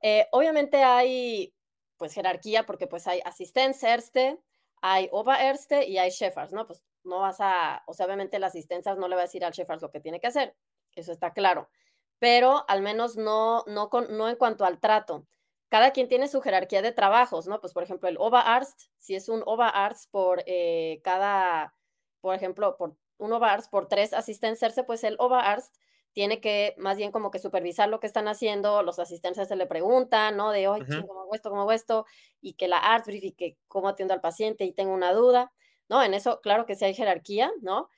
Eh, 0.00 0.26
obviamente 0.32 0.82
hay 0.82 1.54
pues 1.96 2.14
jerarquía 2.14 2.66
porque 2.66 2.88
pues 2.88 3.06
hay 3.06 3.20
Assistenzärzte, 3.24 4.40
hay 4.80 5.08
Oberärzte 5.12 5.86
y 5.86 5.98
hay 5.98 6.10
Chefards, 6.10 6.52
¿no? 6.52 6.66
Pues 6.66 6.82
no 7.04 7.20
vas 7.20 7.36
a, 7.40 7.84
o 7.86 7.94
sea, 7.94 8.06
obviamente 8.06 8.40
la 8.40 8.48
asistencia 8.48 8.94
no 8.96 9.06
le 9.06 9.14
va 9.14 9.22
a 9.22 9.26
decir 9.26 9.44
al 9.44 9.52
Chefards 9.52 9.82
lo 9.82 9.90
que 9.92 10.00
tiene 10.00 10.18
que 10.18 10.26
hacer, 10.26 10.56
eso 10.96 11.12
está 11.12 11.32
claro, 11.32 11.70
pero 12.18 12.64
al 12.68 12.82
menos 12.82 13.16
no, 13.16 13.62
no, 13.68 13.88
no 14.10 14.28
en 14.28 14.36
cuanto 14.36 14.64
al 14.64 14.80
trato. 14.80 15.26
Cada 15.68 15.92
quien 15.92 16.08
tiene 16.08 16.26
su 16.26 16.40
jerarquía 16.40 16.82
de 16.82 16.92
trabajos, 16.92 17.46
¿no? 17.46 17.60
Pues 17.60 17.72
por 17.72 17.84
ejemplo 17.84 18.08
el 18.08 18.18
Oberarzt, 18.18 18.90
si 18.98 19.14
es 19.14 19.28
un 19.28 19.42
Oberarzt 19.46 20.10
por 20.10 20.42
eh, 20.46 21.00
cada, 21.04 21.76
por 22.20 22.34
ejemplo, 22.34 22.76
por 22.76 22.96
un 23.22 23.32
OVARS 23.32 23.68
por 23.68 23.88
tres 23.88 24.12
asistentes, 24.12 24.74
pues 24.86 25.04
el 25.04 25.16
OVARS 25.18 25.72
tiene 26.12 26.40
que 26.40 26.74
más 26.76 26.96
bien 26.96 27.10
como 27.10 27.30
que 27.30 27.38
supervisar 27.38 27.88
lo 27.88 28.00
que 28.00 28.06
están 28.06 28.28
haciendo, 28.28 28.82
los 28.82 28.98
asistentes 28.98 29.48
se 29.48 29.56
le 29.56 29.66
preguntan, 29.66 30.36
¿no? 30.36 30.50
De, 30.50 30.68
oye, 30.68 30.84
¿cómo 30.84 31.22
hago 31.22 31.34
esto? 31.34 31.50
¿Cómo 31.50 31.62
hago 31.62 31.72
esto? 31.72 32.06
Y 32.40 32.54
que 32.54 32.68
la 32.68 32.78
ART 32.78 33.06
verifique 33.06 33.56
cómo 33.68 33.88
atiendo 33.88 34.12
al 34.12 34.20
paciente 34.20 34.64
y 34.64 34.72
tengo 34.72 34.92
una 34.92 35.12
duda, 35.14 35.52
¿no? 35.88 36.02
En 36.02 36.12
eso, 36.12 36.40
claro 36.42 36.66
que 36.66 36.74
sí 36.74 36.84
hay 36.84 36.94
jerarquía, 36.94 37.50
¿no? 37.62 37.88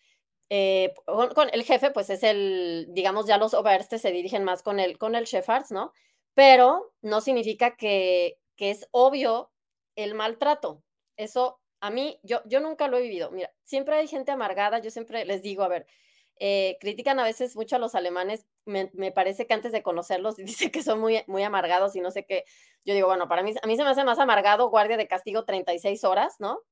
Eh, 0.50 0.94
con, 1.06 1.48
el 1.52 1.64
jefe, 1.64 1.90
pues 1.90 2.10
es 2.10 2.22
el, 2.22 2.86
digamos, 2.90 3.26
ya 3.26 3.38
los 3.38 3.54
OVARS 3.54 3.88
se 3.88 4.12
dirigen 4.12 4.44
más 4.44 4.62
con 4.62 4.78
el, 4.78 4.98
con 4.98 5.16
el 5.16 5.26
Chefards, 5.26 5.72
¿no? 5.72 5.92
Pero 6.34 6.92
no 7.02 7.20
significa 7.20 7.76
que, 7.76 8.38
que 8.56 8.70
es 8.70 8.86
obvio 8.92 9.50
el 9.96 10.14
maltrato. 10.14 10.82
Eso 11.16 11.60
a 11.84 11.90
mí, 11.90 12.18
yo, 12.22 12.40
yo 12.46 12.60
nunca 12.60 12.88
lo 12.88 12.96
he 12.96 13.02
vivido. 13.02 13.30
Mira, 13.30 13.52
siempre 13.62 13.96
hay 13.96 14.08
gente 14.08 14.32
amargada, 14.32 14.78
yo 14.78 14.90
siempre 14.90 15.26
les 15.26 15.42
digo, 15.42 15.64
a 15.64 15.68
ver, 15.68 15.86
eh, 16.40 16.78
critican 16.80 17.20
a 17.20 17.24
veces 17.24 17.54
mucho 17.56 17.76
a 17.76 17.78
los 17.78 17.94
alemanes, 17.94 18.46
me, 18.64 18.88
parece 19.12 19.46
que 19.46 19.52
antes 19.52 19.70
de 19.70 19.82
conocerlos 19.82 20.36
dicen 20.38 20.70
que 20.70 20.82
son 20.82 20.98
muy, 20.98 21.22
muy 21.26 21.42
amargados 21.42 21.94
y 21.94 22.00
no 22.00 22.10
sé 22.10 22.24
qué. 22.24 22.46
Yo 22.86 22.94
digo, 22.94 23.06
bueno, 23.06 23.28
para 23.28 23.42
mí, 23.42 23.52
a 23.62 23.66
mí 23.66 23.76
se 23.76 23.84
me 23.84 23.90
hace 23.90 24.02
más 24.02 24.18
amargado 24.18 24.70
guardia 24.70 24.96
de 24.96 25.06
castigo 25.06 25.44
36 25.44 26.04
horas, 26.04 26.36
¿no? 26.38 26.62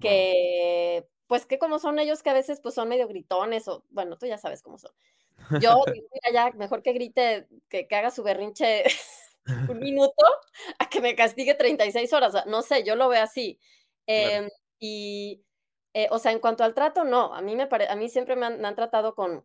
Que, 0.00 1.06
pues 1.26 1.44
que 1.44 1.58
como 1.58 1.78
son 1.78 1.98
ellos 1.98 2.22
que 2.22 2.30
a 2.30 2.34
veces 2.34 2.60
pues 2.62 2.74
son 2.74 2.88
medio 2.88 3.06
gritones 3.06 3.68
o, 3.68 3.84
bueno, 3.90 4.16
tú 4.16 4.24
ya 4.24 4.38
sabes 4.38 4.62
cómo 4.62 4.78
son. 4.78 4.92
Yo, 5.60 5.84
mira, 5.86 6.32
ya, 6.32 6.50
mejor 6.52 6.82
que 6.82 6.94
grite, 6.94 7.48
que, 7.68 7.86
que 7.86 7.96
haga 7.96 8.10
su 8.10 8.22
berrinche 8.22 8.84
un 9.68 9.78
minuto 9.78 10.24
a 10.78 10.88
que 10.88 11.02
me 11.02 11.14
castigue 11.14 11.52
36 11.52 12.10
horas. 12.14 12.46
no 12.46 12.62
sé, 12.62 12.82
yo 12.82 12.96
lo 12.96 13.10
veo 13.10 13.22
así. 13.22 13.60
Em, 14.06 14.48
y, 14.78 15.44
eh, 15.94 16.08
o 16.10 16.18
sea, 16.18 16.32
en 16.32 16.40
cuanto 16.40 16.64
al 16.64 16.74
trato, 16.74 17.04
no, 17.04 17.34
a 17.34 17.40
mí, 17.40 17.56
me 17.56 17.68
a 17.88 17.96
mí 17.96 18.08
siempre 18.08 18.36
me 18.36 18.46
han, 18.46 18.74
tratado 18.74 19.14
con, 19.14 19.44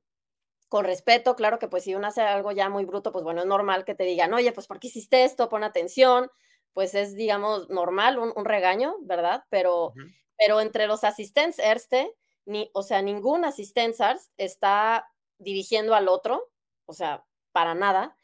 con 0.67 0.85
respeto, 0.85 1.35
claro 1.35 1.59
que 1.59 1.67
pues 1.67 1.83
si 1.83 1.95
uno 1.95 2.07
hace 2.07 2.21
algo 2.21 2.51
ya 2.51 2.69
muy 2.69 2.85
bruto, 2.85 3.11
pues 3.11 3.23
bueno, 3.23 3.41
es 3.41 3.47
normal 3.47 3.85
que 3.85 3.95
te 3.95 4.03
digan, 4.03 4.33
oye, 4.33 4.51
pues 4.51 4.67
¿por 4.67 4.79
qué 4.79 4.87
hiciste 4.87 5.23
esto? 5.23 5.49
Pon 5.49 5.63
atención, 5.63 6.29
pues 6.73 6.95
es, 6.95 7.15
digamos, 7.15 7.69
normal, 7.69 8.19
un, 8.19 8.45
regaño, 8.45 8.95
¿verdad? 9.01 9.43
Pero, 9.49 9.93
pero 10.37 10.61
entre 10.61 10.87
los 10.87 11.03
asistentes 11.03 11.59
ERSTE, 11.59 12.15
ni, 12.45 12.69
o 12.73 12.83
sea, 12.83 13.01
ningún 13.01 13.45
asistente 13.45 14.03
está 14.37 15.07
dirigiendo 15.37 15.95
al 15.95 16.07
otro, 16.07 16.51
o 16.85 16.93
sea, 16.93 17.25
para 17.51 17.73
nada. 17.75 18.15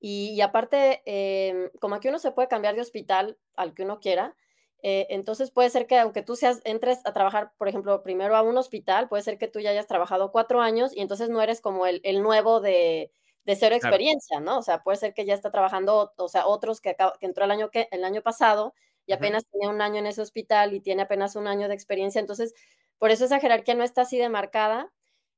Y, 0.00 0.40
aparte, 0.40 1.02
em, 1.04 1.70
como 1.80 1.94
aquí 1.94 2.08
uno 2.08 2.18
se 2.18 2.32
puede 2.32 2.48
cambiar 2.48 2.74
de 2.74 2.80
hospital 2.80 3.38
al 3.54 3.74
que 3.74 3.82
uno 3.82 4.00
quiera, 4.00 4.34
Eh, 4.82 5.06
entonces 5.10 5.50
puede 5.50 5.70
ser 5.70 5.86
que 5.86 5.98
aunque 5.98 6.22
tú 6.22 6.36
seas, 6.36 6.60
entres 6.64 7.00
a 7.04 7.12
trabajar, 7.12 7.52
por 7.58 7.68
ejemplo, 7.68 8.02
primero 8.02 8.36
a 8.36 8.42
un 8.42 8.56
hospital, 8.56 9.08
puede 9.08 9.22
ser 9.22 9.38
que 9.38 9.48
tú 9.48 9.60
ya 9.60 9.70
hayas 9.70 9.86
trabajado 9.86 10.32
cuatro 10.32 10.60
años 10.60 10.96
y 10.96 11.00
entonces 11.00 11.28
no 11.28 11.42
eres 11.42 11.60
como 11.60 11.86
el, 11.86 12.00
el 12.04 12.22
nuevo 12.22 12.60
de, 12.60 13.12
de 13.44 13.56
cero 13.56 13.74
experiencia, 13.74 14.40
¿no? 14.40 14.58
O 14.58 14.62
sea, 14.62 14.82
puede 14.82 14.96
ser 14.98 15.14
que 15.14 15.24
ya 15.24 15.34
está 15.34 15.50
trabajando, 15.50 16.12
o 16.16 16.28
sea, 16.28 16.46
otros 16.46 16.80
que, 16.80 16.96
que 17.18 17.26
entró 17.26 17.44
el 17.44 17.50
año, 17.50 17.70
que, 17.70 17.88
el 17.90 18.04
año 18.04 18.22
pasado 18.22 18.74
y 19.06 19.12
apenas 19.12 19.44
tenía 19.50 19.68
un 19.70 19.80
año 19.80 19.96
en 19.98 20.06
ese 20.06 20.22
hospital 20.22 20.72
y 20.74 20.80
tiene 20.80 21.02
apenas 21.02 21.36
un 21.36 21.46
año 21.46 21.68
de 21.68 21.74
experiencia. 21.74 22.20
Entonces, 22.20 22.54
por 22.98 23.10
eso 23.10 23.24
esa 23.24 23.40
jerarquía 23.40 23.74
no 23.74 23.82
está 23.82 24.02
así 24.02 24.18
demarcada. 24.18 24.92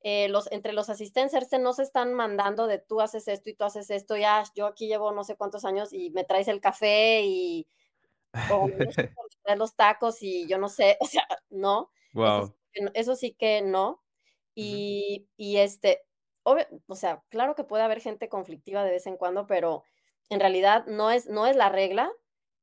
Eh, 0.04 0.28
los, 0.28 0.50
entre 0.50 0.72
los 0.72 0.90
asistentes 0.90 1.48
no 1.60 1.72
se 1.72 1.84
están 1.84 2.12
mandando 2.12 2.66
de 2.66 2.78
tú 2.78 3.00
haces 3.00 3.28
esto 3.28 3.50
y 3.50 3.54
tú 3.54 3.64
haces 3.64 3.88
esto, 3.88 4.16
ya 4.16 4.42
yo 4.56 4.66
aquí 4.66 4.88
llevo 4.88 5.12
no 5.12 5.22
sé 5.22 5.36
cuántos 5.36 5.64
años 5.64 5.92
y 5.92 6.10
me 6.10 6.24
traes 6.24 6.48
el 6.48 6.60
café 6.60 7.22
y 7.22 7.68
o 8.50 8.68
los 9.56 9.76
tacos 9.76 10.22
y 10.22 10.46
yo 10.46 10.58
no 10.58 10.68
sé, 10.68 10.96
o 11.00 11.06
sea, 11.06 11.26
no. 11.50 11.90
Wow. 12.12 12.54
Eso, 12.72 12.90
eso 12.94 13.16
sí 13.16 13.34
que 13.34 13.62
no. 13.62 14.02
Y, 14.54 15.20
uh 15.20 15.22
-huh. 15.22 15.28
y 15.36 15.56
este, 15.58 16.02
obvio, 16.42 16.66
o 16.86 16.94
sea, 16.94 17.22
claro 17.28 17.54
que 17.54 17.64
puede 17.64 17.82
haber 17.82 18.00
gente 18.00 18.28
conflictiva 18.28 18.84
de 18.84 18.90
vez 18.90 19.06
en 19.06 19.16
cuando, 19.16 19.46
pero 19.46 19.84
en 20.28 20.40
realidad 20.40 20.86
no 20.86 21.10
es, 21.10 21.26
no 21.26 21.46
es 21.46 21.56
la 21.56 21.68
regla. 21.68 22.10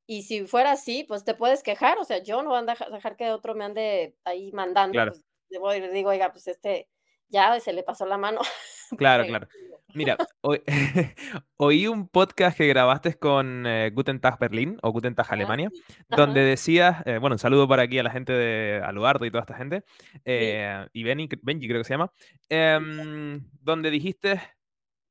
Y 0.06 0.24
si 0.24 0.44
fuera 0.44 0.72
así, 0.72 1.04
pues 1.04 1.24
te 1.24 1.34
puedes 1.34 1.62
quejar. 1.62 1.98
O 1.98 2.04
sea, 2.04 2.18
yo 2.18 2.42
no 2.42 2.50
voy 2.50 2.58
a 2.58 2.62
dejar, 2.62 2.90
dejar 2.90 3.16
que 3.16 3.30
otro 3.30 3.54
me 3.54 3.64
ande 3.64 4.16
ahí 4.24 4.50
mandando. 4.52 4.92
Claro. 4.92 5.12
Pues, 5.12 5.80
le 5.80 5.90
digo, 5.90 6.10
oiga, 6.10 6.32
pues 6.32 6.48
este, 6.48 6.88
ya 7.28 7.58
se 7.60 7.72
le 7.72 7.82
pasó 7.82 8.06
la 8.06 8.18
mano. 8.18 8.40
Claro, 8.98 9.24
claro. 9.24 9.46
Mira, 9.94 10.16
oí, 10.42 10.60
oí, 11.56 11.86
un 11.86 12.08
podcast 12.08 12.56
que 12.56 12.66
grabaste 12.66 13.14
con 13.14 13.66
eh, 13.66 13.90
Guten 13.92 14.20
Tag 14.20 14.38
Berlín 14.38 14.78
o 14.82 14.90
Guten 14.92 15.14
Tag 15.14 15.26
Alemania, 15.30 15.70
sí. 15.72 15.82
donde 16.08 16.42
decías, 16.42 17.02
eh, 17.06 17.18
bueno, 17.18 17.34
un 17.34 17.38
saludo 17.38 17.66
para 17.68 17.82
aquí 17.82 17.98
a 17.98 18.02
la 18.02 18.10
gente 18.10 18.32
de 18.32 18.82
Aluardo 18.84 19.24
y 19.26 19.30
toda 19.30 19.42
esta 19.42 19.54
gente, 19.56 19.84
eh, 20.24 20.84
sí. 20.84 20.90
y 21.00 21.02
Benny, 21.04 21.28
Benji 21.42 21.66
creo 21.68 21.80
que 21.80 21.84
se 21.84 21.94
llama, 21.94 22.12
em, 22.48 23.44
donde 23.60 23.90
dijiste, 23.90 24.40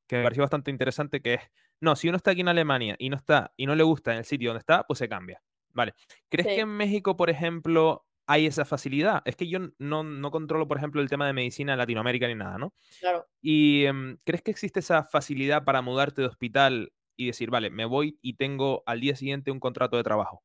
que 0.08 0.18
me 0.18 0.24
pareció 0.24 0.44
bastante 0.44 0.72
interesante, 0.72 1.22
que 1.22 1.36
es, 1.36 1.42
no, 1.82 1.96
si 1.96 2.08
uno 2.10 2.18
está 2.18 2.32
aquí 2.32 2.42
en 2.42 2.48
Alemania 2.50 2.96
y 3.00 3.10
no 3.10 3.16
está, 3.18 3.54
y 3.58 3.66
no 3.66 3.76
le 3.76 3.84
gusta 3.84 4.12
en 4.12 4.20
el 4.20 4.26
sitio 4.26 4.50
donde 4.50 4.60
está, 4.60 4.84
pues 4.88 5.00
se 5.00 5.08
cambia. 5.10 5.42
Vale. 5.72 5.94
¿Crees 6.30 6.48
Sí. 6.48 6.56
que 6.56 6.62
en 6.62 6.70
México, 6.70 7.16
por 7.16 7.30
ejemplo, 7.30 8.06
hay 8.30 8.46
esa 8.46 8.64
facilidad? 8.64 9.24
Es 9.26 9.36
que 9.36 9.48
yo 9.48 9.58
no, 9.80 10.04
no 10.04 10.30
controlo, 10.30 10.68
por 10.68 10.78
ejemplo, 10.78 11.02
el 11.02 11.10
tema 11.10 11.26
de 11.26 11.34
medicina 11.34 11.74
en 11.74 11.80
Latinoamérica 11.80 12.28
ni 12.28 12.36
nada, 12.36 12.60
¿no? 12.60 12.76
Claro. 13.00 13.28
Y 13.42 13.86
em, 13.86 14.20
¿crees 14.24 14.44
que 14.44 14.52
existe 14.52 14.82
esa 14.82 15.04
facilidad 15.04 15.64
para 15.64 15.82
mudarte 15.82 16.22
de 16.22 16.28
hospital 16.28 16.94
y 17.16 17.26
decir, 17.26 17.50
vale, 17.50 17.72
me 17.72 17.86
voy 17.86 18.20
y 18.22 18.36
tengo 18.36 18.84
al 18.86 19.02
día 19.02 19.16
siguiente 19.16 19.50
un 19.50 19.60
contrato 19.60 19.98
de 19.98 20.04
trabajo? 20.04 20.44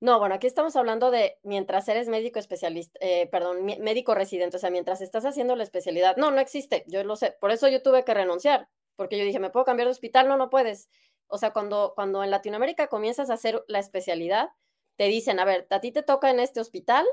No, 0.00 0.18
bueno, 0.18 0.36
aquí 0.36 0.46
estamos 0.46 0.74
hablando 0.76 1.10
de 1.10 1.38
mientras 1.42 1.86
eres 1.86 2.08
médico 2.08 2.38
especialista, 2.38 2.98
eh, 3.02 3.28
perdón, 3.30 3.66
médico 3.66 4.14
residente, 4.14 4.56
o 4.56 4.60
sea, 4.60 4.70
mientras 4.70 5.02
estás 5.02 5.26
haciendo 5.26 5.56
la 5.56 5.64
especialidad. 5.64 6.16
No, 6.16 6.30
no 6.30 6.40
existe, 6.40 6.84
yo 6.88 7.04
lo 7.04 7.16
sé. 7.16 7.36
Por 7.42 7.50
eso 7.50 7.68
yo 7.68 7.82
tuve 7.82 8.06
que 8.06 8.14
renunciar, 8.14 8.70
porque 8.96 9.18
yo 9.18 9.24
dije, 9.24 9.38
¿me 9.38 9.50
puedo 9.50 9.66
cambiar 9.66 9.86
de 9.86 9.92
hospital? 9.92 10.28
No, 10.28 10.38
no 10.38 10.48
puedes. 10.48 10.88
O 11.26 11.36
sea, 11.36 11.52
cuando, 11.52 11.92
cuando 11.94 12.24
en 12.24 12.30
Latinoamérica 12.30 12.86
comienzas 12.86 13.28
a 13.28 13.34
hacer 13.34 13.62
la 13.68 13.80
especialidad, 13.80 14.48
te 14.96 15.04
dicen, 15.04 15.40
a 15.40 15.44
ver, 15.44 15.66
a 15.70 15.80
ti 15.80 15.92
te 15.92 16.02
toca 16.02 16.30
en 16.30 16.40
este 16.40 16.60
hospital 16.60 17.06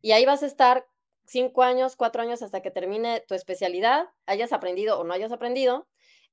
y 0.00 0.12
ahí 0.12 0.24
vas 0.24 0.42
a 0.42 0.46
estar 0.46 0.86
cinco 1.24 1.62
años, 1.62 1.96
cuatro 1.96 2.22
años 2.22 2.42
hasta 2.42 2.62
que 2.62 2.70
termine 2.70 3.20
tu 3.26 3.34
especialidad, 3.34 4.08
hayas 4.26 4.52
aprendido 4.52 4.98
o 4.98 5.04
no 5.04 5.12
hayas 5.12 5.32
aprendido, 5.32 5.86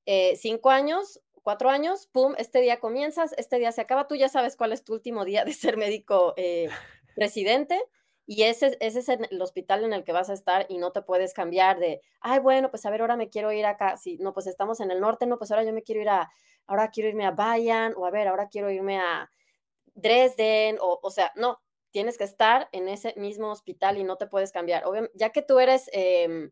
eh, 0.05 0.35
cinco 0.37 0.69
años, 0.69 1.21
cuatro 1.43 1.69
años, 1.69 2.07
pum, 2.07 2.33
este 2.37 2.61
día 2.61 2.79
comienzas, 2.79 3.33
este 3.37 3.59
día 3.59 3.71
se 3.71 3.81
acaba, 3.81 4.07
tú 4.07 4.15
ya 4.15 4.29
sabes 4.29 4.55
cuál 4.55 4.71
es 4.71 4.83
tu 4.83 4.93
último 4.93 5.25
día 5.25 5.43
de 5.45 5.53
ser 5.53 5.77
médico 5.77 6.33
eh, 6.37 6.69
residente 7.15 7.81
y 8.27 8.43
ese, 8.43 8.77
es 8.79 9.09
el 9.09 9.41
hospital 9.41 9.83
en 9.83 9.93
el 9.93 10.03
que 10.03 10.11
vas 10.11 10.29
a 10.29 10.33
estar 10.33 10.65
y 10.69 10.77
no 10.79 10.91
te 10.91 11.01
puedes 11.01 11.33
cambiar 11.33 11.79
de, 11.79 12.01
ay, 12.21 12.39
bueno, 12.39 12.71
pues 12.71 12.85
a 12.85 12.89
ver, 12.89 13.01
ahora 13.01 13.17
me 13.17 13.29
quiero 13.29 13.51
ir 13.51 13.65
acá, 13.65 13.97
si 13.97 14.17
no, 14.17 14.33
pues 14.33 14.47
estamos 14.47 14.79
en 14.79 14.89
el 14.89 14.99
norte, 14.99 15.27
no, 15.27 15.37
pues 15.37 15.51
ahora 15.51 15.63
yo 15.63 15.73
me 15.73 15.83
quiero 15.83 16.01
ir 16.01 16.09
a, 16.09 16.31
ahora 16.65 16.89
quiero 16.89 17.09
irme 17.09 17.25
a 17.25 17.31
Bayern 17.31 17.93
o 17.95 18.05
a 18.05 18.11
ver, 18.11 18.27
ahora 18.27 18.47
quiero 18.47 18.71
irme 18.71 18.99
a 18.99 19.29
Dresden 19.95 20.77
o, 20.79 20.99
o 21.01 21.09
sea, 21.09 21.31
no, 21.35 21.59
tienes 21.91 22.17
que 22.17 22.25
estar 22.25 22.69
en 22.73 22.89
ese 22.89 23.13
mismo 23.17 23.49
hospital 23.49 23.97
y 23.97 24.03
no 24.03 24.17
te 24.17 24.27
puedes 24.27 24.51
cambiar. 24.51 24.85
Obviamente, 24.85 25.17
ya 25.17 25.31
que 25.31 25.41
tú 25.41 25.59
eres, 25.59 25.89
eh, 25.93 26.49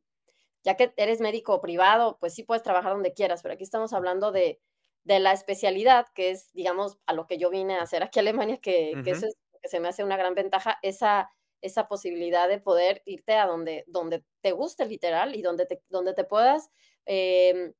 ya 0.63 0.75
que 0.75 0.93
eres 0.97 1.19
médico 1.19 1.59
privado, 1.61 2.17
pues 2.19 2.33
sí 2.33 2.43
puedes 2.43 2.63
trabajar 2.63 2.93
donde 2.93 3.13
quieras, 3.13 3.41
pero 3.41 3.53
aquí 3.53 3.63
estamos 3.63 3.93
hablando 3.93 4.31
de, 4.31 4.61
de 5.03 5.19
la 5.19 5.33
especialidad, 5.33 6.07
que 6.15 6.31
es, 6.31 6.51
digamos, 6.53 6.97
a 7.05 7.13
lo 7.13 7.27
que 7.27 7.37
yo 7.37 7.49
vine 7.49 7.75
a 7.75 7.81
hacer 7.81 8.03
aquí 8.03 8.19
a 8.19 8.21
Alemania, 8.21 8.57
que, 8.57 8.93
Uh 8.95 9.03
que 9.03 9.11
eso 9.11 9.27
es 9.27 9.35
que 9.61 9.69
se 9.69 9.79
me 9.79 9.87
hace 9.87 10.03
una 10.03 10.17
gran 10.17 10.33
ventaja, 10.33 10.77
esa, 10.81 11.29
esa 11.61 11.87
posibilidad 11.87 12.49
de 12.49 12.59
poder 12.59 13.01
irte 13.05 13.33
a 13.35 13.45
donde, 13.45 13.85
donde 13.87 14.23
te 14.41 14.51
guste 14.51 14.85
literal 14.85 15.35
y 15.35 15.41
donde 15.41 15.65
te, 15.65 15.81
donde 15.89 16.13
te 16.13 16.25
puedas 16.25 16.69
eh, 17.05 17.73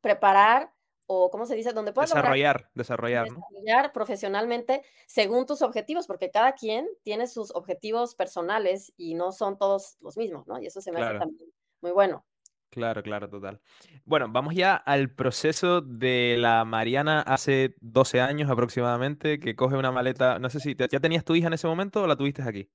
preparar 0.00 0.72
o, 1.06 1.30
¿cómo 1.30 1.46
se 1.46 1.54
dice? 1.56 1.72
Donde 1.72 1.92
puedas 1.92 2.10
lograr 2.10 2.32
Desarrollar, 2.32 2.70
desarrollar, 2.74 3.28
¿no? 3.28 3.34
desarrollar 3.50 3.92
profesionalmente 3.92 4.82
según 5.06 5.46
tus 5.46 5.62
objetivos, 5.62 6.06
porque 6.06 6.30
cada 6.30 6.52
quien 6.54 6.88
tiene 7.02 7.26
sus 7.26 7.50
objetivos 7.54 8.14
personales 8.14 8.92
y 8.96 9.14
no 9.14 9.32
son 9.32 9.58
todos 9.58 9.96
los 10.00 10.16
mismos, 10.16 10.46
¿no? 10.46 10.60
Y 10.60 10.66
eso 10.66 10.80
se 10.80 10.92
me 10.92 11.00
hace 11.00 11.14
también 11.14 11.50
muy 11.80 11.92
bueno. 11.92 12.26
Claro, 12.70 13.02
claro, 13.02 13.28
total. 13.30 13.60
Bueno, 14.04 14.26
vamos 14.28 14.54
ya 14.54 14.74
al 14.76 15.10
proceso 15.14 15.80
de 15.80 16.36
la 16.38 16.64
Mariana 16.64 17.22
hace 17.22 17.74
12 17.80 18.20
años 18.20 18.50
aproximadamente, 18.50 19.40
que 19.40 19.56
coge 19.56 19.76
una 19.76 19.92
maleta, 19.92 20.38
no 20.38 20.50
sé 20.50 20.60
si 20.60 20.74
te- 20.74 20.88
ya 20.90 21.00
tenías 21.00 21.24
tu 21.24 21.34
hija 21.34 21.46
en 21.46 21.54
ese 21.54 21.66
momento 21.68 22.02
o 22.02 22.06
la 22.06 22.16
tuviste 22.16 22.42
aquí. 22.42 22.70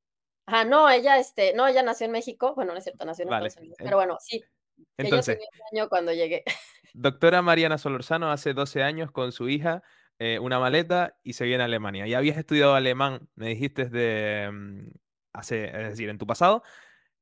Ajá, 0.46 0.66
no, 0.66 0.90
ella, 0.90 1.18
este, 1.18 1.54
no, 1.54 1.68
ella 1.68 1.84
nació 1.84 2.06
en 2.08 2.12
México, 2.12 2.54
bueno, 2.56 2.74
no 2.74 2.78
es 2.80 2.84
cierto, 2.84 3.06
nació 3.06 3.24
en 3.24 3.30
Vale. 3.30 3.48
Estados 3.48 3.62
Unidos, 3.62 3.78
pero 3.84 3.98
bueno, 3.98 4.18
sí, 4.20 4.42
que 4.98 5.04
yo 5.04 5.08
Entonces, 5.08 5.36
tenía 5.36 5.50
un 5.54 5.78
año 5.78 5.90
cuando 5.90 6.14
llegué. 6.14 6.44
doctora 6.94 7.42
Mariana 7.42 7.78
Solorzano 7.78 8.32
hace 8.32 8.54
12 8.54 8.84
años 8.84 9.12
con 9.12 9.32
su 9.32 9.50
hija, 9.50 9.84
eh, 10.20 10.40
una 10.40 10.60
maleta 10.60 11.18
y 11.24 11.34
se 11.34 11.46
viene 11.46 11.64
a 11.64 11.66
Alemania. 11.66 12.08
Ya 12.08 12.18
habías 12.18 12.38
estudiado 12.38 12.76
alemán, 12.76 13.30
me 13.36 13.48
dijiste 13.48 13.86
de 13.86 14.50
mm, 14.52 14.92
hace, 15.34 15.66
es 15.66 15.90
decir, 15.90 16.10
en 16.10 16.18
tu 16.18 16.28
pasado. 16.28 16.64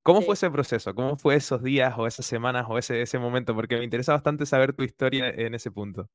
¿Cómo 0.01 0.22
fue 0.22 0.34
ese 0.34 0.50
proceso? 0.50 0.96
¿Cómo 0.96 1.18
fue 1.18 1.36
esos 1.36 1.62
días 1.62 1.94
o 1.98 2.08
esas 2.08 2.25
semanas 2.25 2.66
o 2.70 2.78
ese, 2.78 3.01
ese 3.01 3.20
momento? 3.20 3.54
Porque 3.54 3.78
me 3.78 3.84
interesa 3.84 4.13
bastante 4.13 4.46
saber 4.46 4.74
tu 4.74 4.84
historia 4.84 5.30
en 5.30 5.54
ese 5.54 5.72
punto. 5.72 6.10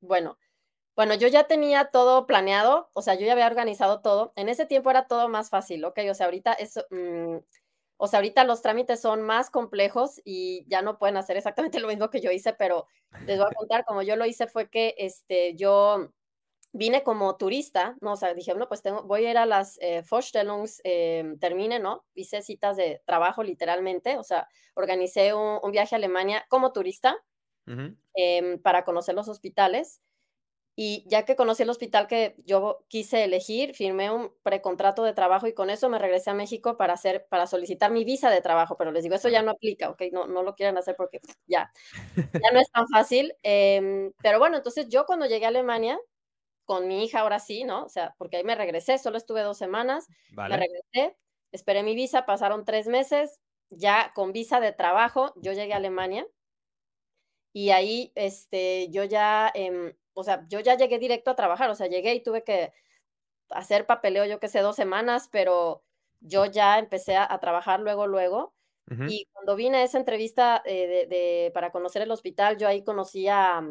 bueno, 0.00 0.38
bueno, 0.94 1.14
yo 1.14 1.26
ya 1.28 1.44
tenía 1.44 1.86
todo 1.86 2.26
planeado, 2.26 2.90
o 2.92 3.00
sea, 3.00 3.14
yo 3.14 3.24
ya 3.24 3.32
había 3.32 3.46
organizado 3.46 4.00
todo. 4.02 4.32
En 4.36 4.50
ese 4.50 4.66
tiempo 4.66 4.90
era 4.90 5.06
todo 5.06 5.28
más 5.28 5.48
fácil, 5.48 5.84
¿ok? 5.86 5.98
O 6.10 6.14
sea, 6.14 6.26
ahorita 6.26 6.52
eso, 6.52 6.84
mm, 6.90 7.38
o 8.04 8.08
sea, 8.08 8.18
ahorita 8.18 8.42
los 8.42 8.62
trámites 8.62 9.00
son 9.00 9.22
más 9.22 9.48
complejos 9.48 10.20
y 10.24 10.64
ya 10.66 10.82
no 10.82 10.98
pueden 10.98 11.16
hacer 11.16 11.36
exactamente 11.36 11.78
lo 11.80 11.86
mismo 11.86 12.10
que 12.10 12.20
yo 12.20 12.32
hice, 12.32 12.52
pero 12.52 12.88
les 13.26 13.38
voy 13.38 13.46
a 13.48 13.54
contar, 13.54 13.84
como 13.84 14.02
yo 14.02 14.16
lo 14.16 14.26
hice 14.26 14.48
fue 14.48 14.68
que, 14.68 14.96
este, 14.98 15.54
yo 15.54 16.12
vine 16.72 17.04
como 17.04 17.36
turista, 17.36 17.96
¿no? 18.00 18.14
O 18.14 18.16
sea, 18.16 18.34
dije, 18.34 18.50
bueno, 18.54 18.66
pues 18.66 18.82
tengo, 18.82 19.04
voy 19.04 19.24
a 19.26 19.30
ir 19.30 19.38
a 19.38 19.46
las 19.46 19.78
eh, 19.80 20.02
Vorstellungs, 20.10 20.80
eh, 20.82 21.36
termine, 21.38 21.78
¿no? 21.78 22.04
Hice 22.14 22.42
citas 22.42 22.76
de 22.76 23.00
trabajo 23.06 23.44
literalmente, 23.44 24.18
o 24.18 24.24
sea, 24.24 24.48
organicé 24.74 25.32
un, 25.32 25.60
un 25.62 25.70
viaje 25.70 25.94
a 25.94 25.98
Alemania 25.98 26.44
como 26.48 26.72
turista 26.72 27.16
em, 28.14 28.60
para 28.60 28.84
conocer 28.84 29.14
los 29.14 29.28
hospitales. 29.28 30.00
Y 30.74 31.04
ya 31.06 31.24
que 31.24 31.36
conocí 31.36 31.64
el 31.64 31.70
hospital 31.70 32.06
que 32.06 32.34
yo 32.46 32.84
quise 32.88 33.24
elegir, 33.24 33.74
firmé 33.74 34.10
un 34.10 34.32
precontrato 34.42 35.04
de 35.04 35.12
trabajo 35.12 35.46
y 35.46 35.52
con 35.52 35.68
eso 35.68 35.90
me 35.90 35.98
regresé 35.98 36.30
a 36.30 36.34
México 36.34 36.78
para 36.78 36.94
hacer, 36.94 37.26
para 37.28 37.46
solicitar 37.46 37.90
mi 37.90 38.04
visa 38.04 38.30
de 38.30 38.40
trabajo. 38.40 38.76
Pero 38.78 38.90
les 38.90 39.02
digo, 39.02 39.14
eso 39.14 39.28
ya 39.28 39.42
no 39.42 39.50
aplica, 39.50 39.90
¿ok? 39.90 40.02
No, 40.12 40.26
no 40.26 40.42
lo 40.42 40.54
quieren 40.54 40.78
hacer 40.78 40.96
porque 40.96 41.20
ya, 41.46 41.70
ya 42.16 42.50
no 42.52 42.60
es 42.60 42.70
tan 42.72 42.88
fácil. 42.88 43.34
Em, 43.42 44.12
pero 44.22 44.38
bueno, 44.38 44.56
entonces 44.56 44.88
yo 44.88 45.04
cuando 45.04 45.26
llegué 45.26 45.44
a 45.44 45.48
Alemania, 45.48 45.98
con 46.64 46.88
mi 46.88 47.04
hija 47.04 47.20
ahora 47.20 47.38
sí, 47.38 47.64
¿no? 47.64 47.84
O 47.84 47.88
sea, 47.88 48.14
porque 48.18 48.38
ahí 48.38 48.44
me 48.44 48.54
regresé, 48.54 48.98
solo 48.98 49.18
estuve 49.18 49.42
dos 49.42 49.58
semanas, 49.58 50.06
me 50.30 50.36
Vale. 50.36 50.56
regresé, 50.56 51.18
esperé 51.52 51.82
mi 51.82 51.94
visa, 51.94 52.24
pasaron 52.24 52.64
tres 52.64 52.86
meses, 52.86 53.40
ya 53.68 54.12
con 54.14 54.32
visa 54.32 54.60
de 54.60 54.72
trabajo, 54.72 55.32
yo 55.36 55.52
llegué 55.52 55.74
a 55.74 55.76
Alemania 55.76 56.26
y 57.52 57.70
ahí, 57.70 58.12
este, 58.14 58.88
yo 58.90 59.04
ya, 59.04 59.50
em, 59.54 59.92
o 60.14 60.24
sea, 60.24 60.46
yo 60.48 60.60
ya 60.60 60.76
llegué 60.76 60.98
directo 60.98 61.30
a 61.30 61.36
trabajar, 61.36 61.70
o 61.70 61.74
sea, 61.74 61.86
llegué 61.88 62.14
y 62.14 62.22
tuve 62.22 62.44
que 62.44 62.72
hacer 63.50 63.86
papeleo, 63.86 64.24
yo 64.26 64.40
qué 64.40 64.48
sé, 64.48 64.60
dos 64.60 64.76
semanas, 64.76 65.28
pero 65.32 65.84
yo 66.20 66.46
ya 66.46 66.78
empecé 66.78 67.16
a, 67.16 67.32
a 67.32 67.40
trabajar 67.40 67.80
luego, 67.80 68.06
luego. 68.06 68.54
Y 69.04 69.26
cuando 69.32 69.56
vine 69.56 69.78
a 69.78 69.82
esa 69.84 69.98
entrevista 69.98 70.62
eh, 70.64 70.86
de, 70.86 71.06
de- 71.06 71.50
para 71.54 71.72
conocer 71.72 72.02
el 72.02 72.10
hospital, 72.12 72.56
yo 72.58 72.68
ahí 72.68 72.84
conocí 72.84 73.28
a, 73.28 73.62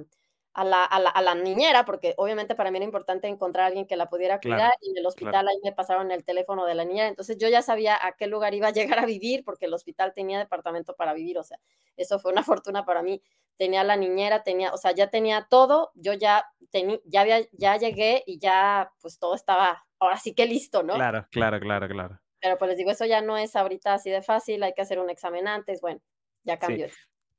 a 0.53 0.63
la, 0.65 0.83
a 0.83 0.99
la- 0.99 1.09
a 1.09 1.21
la 1.21 1.35
niñera, 1.35 1.85
porque 1.85 2.13
obviamente 2.17 2.55
para 2.55 2.71
mí 2.71 2.77
era 2.77 2.85
importante 2.85 3.27
encontrar 3.27 3.63
a 3.65 3.67
alguien 3.67 3.87
que 3.87 3.95
la 3.95 4.09
pudiera 4.09 4.39
Claro, 4.39 4.61
cuidar, 4.63 4.73
y 4.81 4.89
en 4.91 4.97
el 4.97 5.05
claro. 5.15 5.37
hospital 5.37 5.47
ahí 5.47 5.57
me 5.63 5.71
pasaron 5.73 6.11
el 6.11 6.23
teléfono 6.25 6.65
de 6.65 6.75
la 6.75 6.83
niñera, 6.85 7.07
entonces 7.07 7.37
yo 7.37 7.47
ya 7.49 7.61
sabía 7.61 7.97
a 8.05 8.13
qué 8.13 8.27
lugar 8.27 8.53
iba 8.53 8.67
a 8.67 8.71
llegar 8.71 8.99
a 8.99 9.05
vivir, 9.05 9.43
porque 9.45 9.65
el 9.65 9.73
hospital 9.73 10.13
tenía 10.13 10.39
departamento 10.39 10.95
para 10.95 11.13
vivir, 11.13 11.37
o 11.37 11.43
sea, 11.43 11.57
eso 11.97 12.19
fue 12.19 12.31
una 12.31 12.43
fortuna 12.61 12.85
para 12.85 13.01
mí. 13.03 13.21
Tenía 13.57 13.83
la 13.83 13.95
niñera, 13.95 14.43
tenía, 14.43 14.73
o 14.73 14.77
sea, 14.77 14.91
ya 14.91 15.09
tenía 15.09 15.47
todo, 15.49 15.91
yo 15.95 16.13
ya, 16.13 16.45
tení, 16.71 16.99
ya, 17.05 17.21
había, 17.21 17.41
ya 17.51 17.77
llegué 17.77 18.23
y 18.25 18.39
ya, 18.39 18.91
pues 19.01 19.19
todo 19.19 19.35
estaba 19.35 19.85
ahora 19.99 20.17
sí 20.17 20.33
que 20.33 20.47
listo, 20.47 20.81
¿no? 20.83 20.95
Claro, 20.95 21.27
claro, 21.31 21.59
claro, 21.59 21.87
claro. 21.87 22.19
Pero 22.39 22.57
pues 22.57 22.69
les 22.69 22.77
digo, 22.77 22.89
eso 22.91 23.05
ya 23.05 23.21
no 23.21 23.37
es 23.37 23.55
ahorita 23.55 23.93
así 23.93 24.09
de 24.09 24.21
fácil, 24.23 24.63
hay 24.63 24.73
que 24.73 24.81
hacer 24.81 24.99
un 24.99 25.09
examen 25.11 25.47
antes, 25.47 25.79
bueno, 25.79 26.01
ya 26.43 26.55
Sí. 26.55 26.59
cambió. 26.59 26.87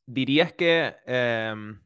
Dirías 0.07 0.53
que 0.53 0.95
em, 1.07 1.81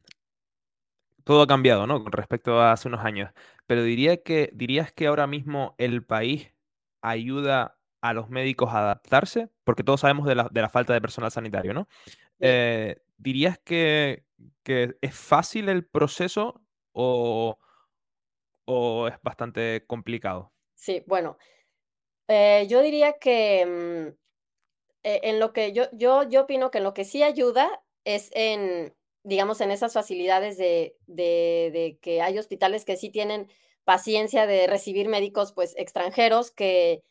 todo 1.27 1.41
ha 1.41 1.47
cambiado, 1.47 1.85
¿no? 1.85 2.01
Con 2.01 2.13
respecto 2.13 2.61
a 2.61 2.71
hace 2.71 2.87
unos 2.87 3.03
años. 3.03 3.31
Pero 3.65 3.83
diría 3.83 4.23
que, 4.23 4.49
dirías 4.53 4.93
que 4.93 5.07
ahora 5.07 5.27
mismo 5.27 5.75
el 5.77 6.05
país 6.05 6.53
ayuda 7.01 7.77
a 7.99 8.13
los 8.13 8.29
médicos 8.29 8.73
a 8.73 8.79
adaptarse, 8.79 9.49
porque 9.65 9.83
todos 9.83 9.99
sabemos 9.99 10.25
de 10.25 10.35
la, 10.35 10.47
de 10.49 10.61
la 10.61 10.69
falta 10.69 10.93
de 10.93 11.01
personal 11.01 11.29
sanitario, 11.29 11.73
¿no? 11.73 11.89
Eh, 12.39 13.01
¿dirías 13.17 13.59
que, 13.59 14.23
que 14.63 14.95
es 15.01 15.15
fácil 15.15 15.67
el 15.67 15.85
proceso 15.85 16.61
o, 16.93 17.59
o 18.63 19.07
es 19.09 19.15
bastante 19.21 19.83
complicado? 19.85 20.53
Sí, 20.75 21.03
bueno, 21.07 21.37
eh, 22.29 22.67
yo 22.69 22.81
diría 22.81 23.17
que 23.19 23.65
mm, 23.65 24.17
eh, 25.03 25.19
en 25.23 25.41
lo 25.41 25.51
que 25.51 25.73
yo, 25.73 25.89
yo, 25.91 26.23
yo 26.23 26.43
opino 26.43 26.71
que 26.71 26.77
en 26.77 26.85
lo 26.85 26.93
que 26.93 27.03
sí 27.03 27.21
ayuda 27.21 27.83
es 28.05 28.31
en, 28.33 28.95
digamos, 29.27 29.59
en 29.59 29.71
esas 29.71 29.93
facilidades 29.93 30.57
de, 30.57 30.95
de, 31.05 31.69
de 31.73 31.99
que 32.01 32.21
hay 32.21 32.39
hospitales 32.39 32.85
que 32.85 32.95
sí 32.95 33.09
tienen 33.09 33.49
paciencia 33.83 34.47
de 34.47 34.67
recibir 34.67 35.09
médicos 35.09 35.51
pues 35.51 35.75
extranjeros 35.77 36.49
que, 36.49 37.03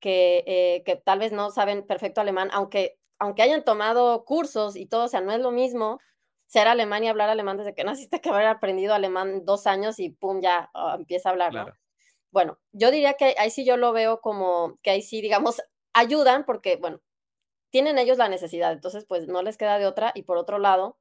que, 0.00 0.42
eh, 0.48 0.82
que 0.84 0.96
tal 0.96 1.20
vez 1.20 1.30
no 1.30 1.50
saben 1.50 1.86
perfecto 1.86 2.20
alemán, 2.20 2.48
aunque, 2.52 2.98
aunque 3.20 3.42
hayan 3.42 3.64
tomado 3.64 4.24
cursos 4.24 4.74
y 4.74 4.86
todo, 4.86 5.04
o 5.04 5.08
sea, 5.08 5.20
no 5.20 5.30
es 5.30 5.38
lo 5.38 5.52
mismo 5.52 6.00
ser 6.46 6.66
alemán 6.66 7.04
y 7.04 7.08
hablar 7.08 7.30
alemán 7.30 7.56
desde 7.56 7.72
que 7.72 7.84
naciste 7.84 8.20
que 8.20 8.30
haber 8.30 8.46
aprendido 8.46 8.92
alemán 8.92 9.44
dos 9.44 9.68
años 9.68 10.00
y 10.00 10.10
pum, 10.10 10.40
ya 10.40 10.70
ah, 10.74 10.96
empieza 10.98 11.28
a 11.28 11.32
hablar, 11.32 11.54
¿no? 11.54 11.64
Claro. 11.66 11.78
Bueno, 12.32 12.58
yo 12.72 12.90
diría 12.90 13.14
que 13.14 13.36
ahí 13.38 13.50
sí 13.50 13.64
yo 13.64 13.76
lo 13.76 13.92
veo 13.92 14.20
como 14.20 14.76
que 14.82 14.90
ahí 14.90 15.02
sí, 15.02 15.20
digamos, 15.20 15.62
ayudan 15.92 16.44
porque, 16.44 16.76
bueno, 16.76 17.00
tienen 17.70 17.98
ellos 17.98 18.18
la 18.18 18.28
necesidad, 18.28 18.72
entonces 18.72 19.04
pues 19.04 19.28
no 19.28 19.42
les 19.42 19.56
queda 19.56 19.78
de 19.78 19.86
otra. 19.86 20.12
Y 20.14 20.22
por 20.22 20.36
otro 20.36 20.58
lado, 20.58 20.96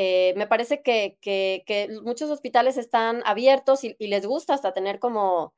eh, 0.00 0.32
me 0.36 0.46
parece 0.46 0.80
que, 0.82 1.18
que, 1.20 1.64
que 1.66 1.88
muchos 2.02 2.30
hospitales 2.30 2.76
están 2.76 3.20
abiertos 3.24 3.82
y, 3.82 3.96
y, 3.98 4.06
les 4.06 4.24
gusta 4.24 4.54
hasta 4.54 4.72
tener 4.72 5.00
como 5.00 5.54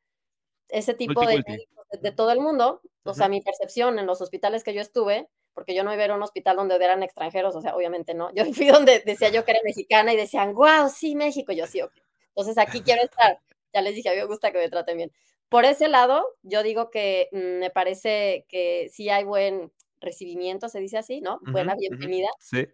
ese 0.69 0.95
tipo 0.95 1.21
Multi, 1.21 1.37
de 1.37 1.45
multi. 1.47 1.69
de, 1.93 1.99
de 1.99 2.13
todo 2.13 2.31
el 2.31 2.41
mundo. 2.41 2.81
O 3.05 3.15
sea, 3.15 3.29
mi 3.29 3.41
percepción 3.41 3.99
en 3.99 4.07
los 4.07 4.21
hospitales 4.21 4.65
que 4.65 4.75
yo 4.75 4.81
estuve, 4.81 5.29
porque 5.53 5.75
yo 5.75 5.85
no 5.85 5.93
iba 5.93 6.03
a 6.03 6.05
ir 6.07 6.11
a 6.13 6.15
un 6.15 6.23
hospital 6.23 6.57
donde 6.57 6.77
eran 6.77 7.03
extranjeros, 7.03 7.55
o 7.55 7.61
sea, 7.61 7.77
obviamente 7.77 8.15
no. 8.15 8.33
Yo 8.35 8.45
fui 8.55 8.67
donde 8.67 9.01
decía 9.01 9.29
yo 9.29 9.45
que 9.45 9.51
era 9.51 9.61
mexicana 9.65 10.13
y 10.13 10.17
decían, 10.17 10.55
wow, 10.55 10.89
sí, 10.89 11.15
México. 11.15 11.53
Yo 11.53 11.67
sí, 11.67 11.83
ok. 11.83 11.93
Entonces 12.29 12.59
aquí 12.59 12.81
quiero 12.81 13.03
estar. 13.03 13.41
Ya 13.75 13.83
les 13.83 13.95
dije, 13.95 14.09
a 14.09 14.13
mí 14.13 14.19
me 14.19 14.25
gusta 14.25 14.53
que 14.53 14.59
me 14.59 14.71
traten 14.71 14.97
bien. 14.97 15.13
Por 15.51 15.65
ese 15.65 15.89
lado, 15.89 16.25
yo 16.43 16.63
digo 16.63 16.91
que 16.91 17.29
mm, 17.33 17.59
me 17.59 17.71
parece 17.71 18.47
que 18.49 18.89
sí 18.91 19.11
hay 19.11 19.25
buen 19.25 19.73
recibimiento, 20.01 20.69
se 20.69 20.81
dice 20.81 20.97
así, 20.97 21.21
¿no? 21.21 21.41
Buena 21.43 21.75
bienvenida. 21.75 22.29
Sí, 22.39 22.67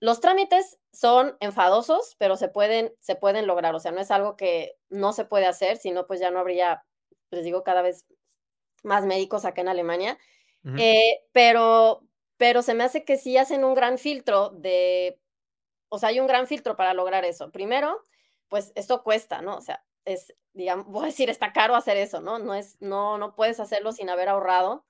Los 0.00 0.20
trámites 0.20 0.78
son 0.98 1.36
enfadosos, 1.38 2.16
pero 2.18 2.36
se 2.36 2.48
pueden, 2.48 2.92
se 2.98 3.14
pueden 3.14 3.46
lograr. 3.46 3.72
O 3.72 3.78
sea, 3.78 3.92
no 3.92 4.00
es 4.00 4.10
algo 4.10 4.34
que 4.34 4.76
no 4.88 5.12
se 5.12 5.24
puede 5.24 5.46
hacer, 5.46 5.76
sino 5.76 6.08
pues 6.08 6.18
ya 6.18 6.32
no 6.32 6.40
habría, 6.40 6.84
les 7.30 7.44
digo, 7.44 7.62
cada 7.62 7.82
vez 7.82 8.04
más 8.82 9.04
médicos 9.06 9.44
acá 9.44 9.60
en 9.60 9.68
Alemania. 9.68 10.18
Eh, 10.76 11.20
pero, 11.30 12.02
pero 12.36 12.62
se 12.62 12.74
me 12.74 12.82
hace 12.82 13.04
que 13.04 13.16
sí 13.16 13.36
hacen 13.36 13.64
un 13.64 13.74
gran 13.74 13.96
filtro 13.96 14.50
de, 14.50 15.20
o 15.88 16.00
sea, 16.00 16.08
hay 16.08 16.18
un 16.18 16.26
gran 16.26 16.48
filtro 16.48 16.74
para 16.74 16.94
lograr 16.94 17.24
eso. 17.24 17.52
Primero, 17.52 18.02
pues 18.48 18.72
esto 18.74 19.04
cuesta, 19.04 19.40
¿no? 19.40 19.56
O 19.56 19.60
sea, 19.60 19.84
es, 20.04 20.34
digamos, 20.52 20.86
voy 20.88 21.04
a 21.04 21.06
decir, 21.06 21.30
está 21.30 21.52
caro 21.52 21.76
hacer 21.76 21.96
eso, 21.96 22.20
¿no? 22.20 22.40
No 22.40 22.54
es, 22.54 22.76
no, 22.80 23.18
no 23.18 23.36
puedes 23.36 23.60
hacerlo 23.60 23.92
sin 23.92 24.10
haber 24.10 24.28
ahorrado, 24.28 24.84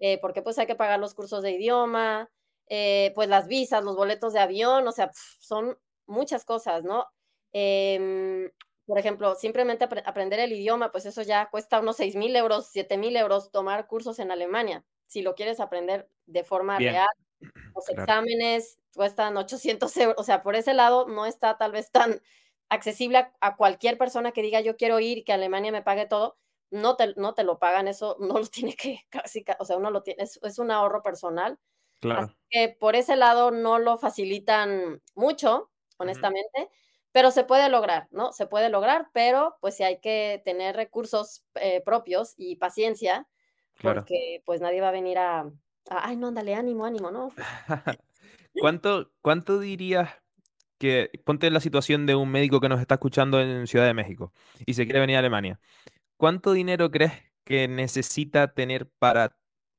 eh, 0.00 0.18
porque 0.20 0.42
pues 0.42 0.58
hay 0.58 0.66
que 0.66 0.74
pagar 0.74 1.00
los 1.00 1.14
cursos 1.14 1.42
de 1.42 1.52
idioma, 1.52 2.30
eh, 2.68 3.12
pues 3.14 3.28
las 3.28 3.48
visas, 3.48 3.84
los 3.84 3.96
boletos 3.96 4.32
de 4.32 4.40
avión, 4.40 4.86
o 4.88 4.92
sea, 4.92 5.08
pf, 5.08 5.36
son 5.40 5.78
muchas 6.06 6.44
cosas, 6.44 6.84
¿no? 6.84 7.06
Em, 7.52 8.50
por 8.86 8.98
ejemplo, 8.98 9.34
simplemente 9.36 9.88
apre- 9.88 10.02
aprender 10.06 10.38
el 10.40 10.52
idioma, 10.52 10.92
pues 10.92 11.06
eso 11.06 11.22
ya 11.22 11.48
cuesta 11.50 11.80
unos 11.80 11.96
6 11.96 12.16
mil 12.16 12.34
euros, 12.36 12.68
7 12.70 12.98
mil 12.98 13.16
euros 13.16 13.50
tomar 13.50 13.86
cursos 13.88 14.18
en 14.18 14.30
Alemania. 14.30 14.84
Si 15.06 15.22
lo 15.22 15.34
quieres 15.34 15.60
aprender 15.60 16.08
de 16.26 16.44
forma 16.44 16.78
Bien, 16.78 16.80
real, 16.80 17.08
los 17.74 17.88
claro. 17.92 18.06
exámenes 18.06 18.80
cuestan 18.94 19.36
800 19.36 19.96
euros, 19.98 20.16
o 20.18 20.24
sea, 20.24 20.42
por 20.42 20.56
ese 20.56 20.74
lado 20.74 21.06
no 21.08 21.26
está 21.26 21.58
tal 21.58 21.72
vez 21.72 21.90
tan 21.90 22.20
accesible 22.68 23.18
a, 23.18 23.34
a 23.40 23.56
cualquier 23.56 23.98
persona 23.98 24.32
que 24.32 24.42
diga 24.42 24.60
yo 24.60 24.76
quiero 24.76 24.98
ir 25.00 25.18
y 25.18 25.24
que 25.24 25.32
Alemania 25.32 25.72
me 25.72 25.82
pague 25.82 26.06
todo, 26.06 26.38
no 26.70 26.96
te, 26.96 27.14
no 27.16 27.34
te 27.34 27.44
lo 27.44 27.58
pagan, 27.58 27.88
eso 27.88 28.16
no 28.20 28.38
lo 28.38 28.46
tiene 28.48 28.74
que, 28.76 29.00
casi, 29.10 29.44
ca- 29.44 29.56
o 29.60 29.64
sea, 29.64 29.76
uno 29.76 29.90
lo 29.90 30.02
tiene, 30.02 30.22
es, 30.24 30.40
es 30.42 30.58
un 30.58 30.70
ahorro 30.70 31.02
personal, 31.02 31.58
así 32.10 32.30
Claro. 32.30 32.36
que 32.50 32.68
por 32.78 32.96
ese 32.96 33.16
lado 33.16 33.50
no 33.50 33.78
lo 33.78 33.98
facilitan 33.98 35.02
mucho, 35.14 35.70
honestamente, 35.98 36.68
pero 37.12 37.30
se 37.30 37.44
puede 37.44 37.68
lograr, 37.70 38.08
¿no? 38.10 38.32
Se 38.32 38.46
puede 38.46 38.68
lograr, 38.70 39.08
pero 39.12 39.56
pues 39.60 39.76
sí 39.76 39.82
hay 39.84 40.00
que 40.00 40.42
tener 40.44 40.76
recursos 40.76 41.44
eh, 41.54 41.82
propios 41.84 42.34
y 42.36 42.56
paciencia, 42.56 43.26
Claro. 43.78 44.00
porque 44.02 44.42
pues 44.44 44.60
nadie 44.60 44.80
va 44.80 44.88
a 44.88 44.92
venir 44.92 45.18
a, 45.18 45.40
a, 45.40 46.08
ay, 46.08 46.16
no, 46.16 46.28
ándale, 46.28 46.54
ánimo, 46.54 46.84
ánimo, 46.86 47.10
¿no? 47.10 47.28
Pues, 47.34 47.46
¿Cuánto, 48.54 49.12
cuánto 49.22 49.58
dirías 49.60 50.10
que, 50.78 51.10
ponte 51.24 51.46
en 51.46 51.54
la 51.54 51.60
situación 51.60 52.06
de 52.06 52.14
un 52.14 52.30
médico 52.30 52.60
que 52.60 52.68
nos 52.68 52.80
está 52.80 52.94
escuchando 52.96 53.40
en 53.40 53.66
Ciudad 53.66 53.86
de 53.86 53.94
México 53.94 54.32
y 54.66 54.74
se 54.74 54.84
quiere 54.84 55.00
venir 55.00 55.16
a 55.16 55.20
Alemania? 55.20 55.60
¿Cuánto 56.16 56.52
dinero 56.52 56.90
crees 56.90 57.12
que 57.44 57.68
necesita 57.68 58.54
tener 58.54 58.88
para 58.98 59.36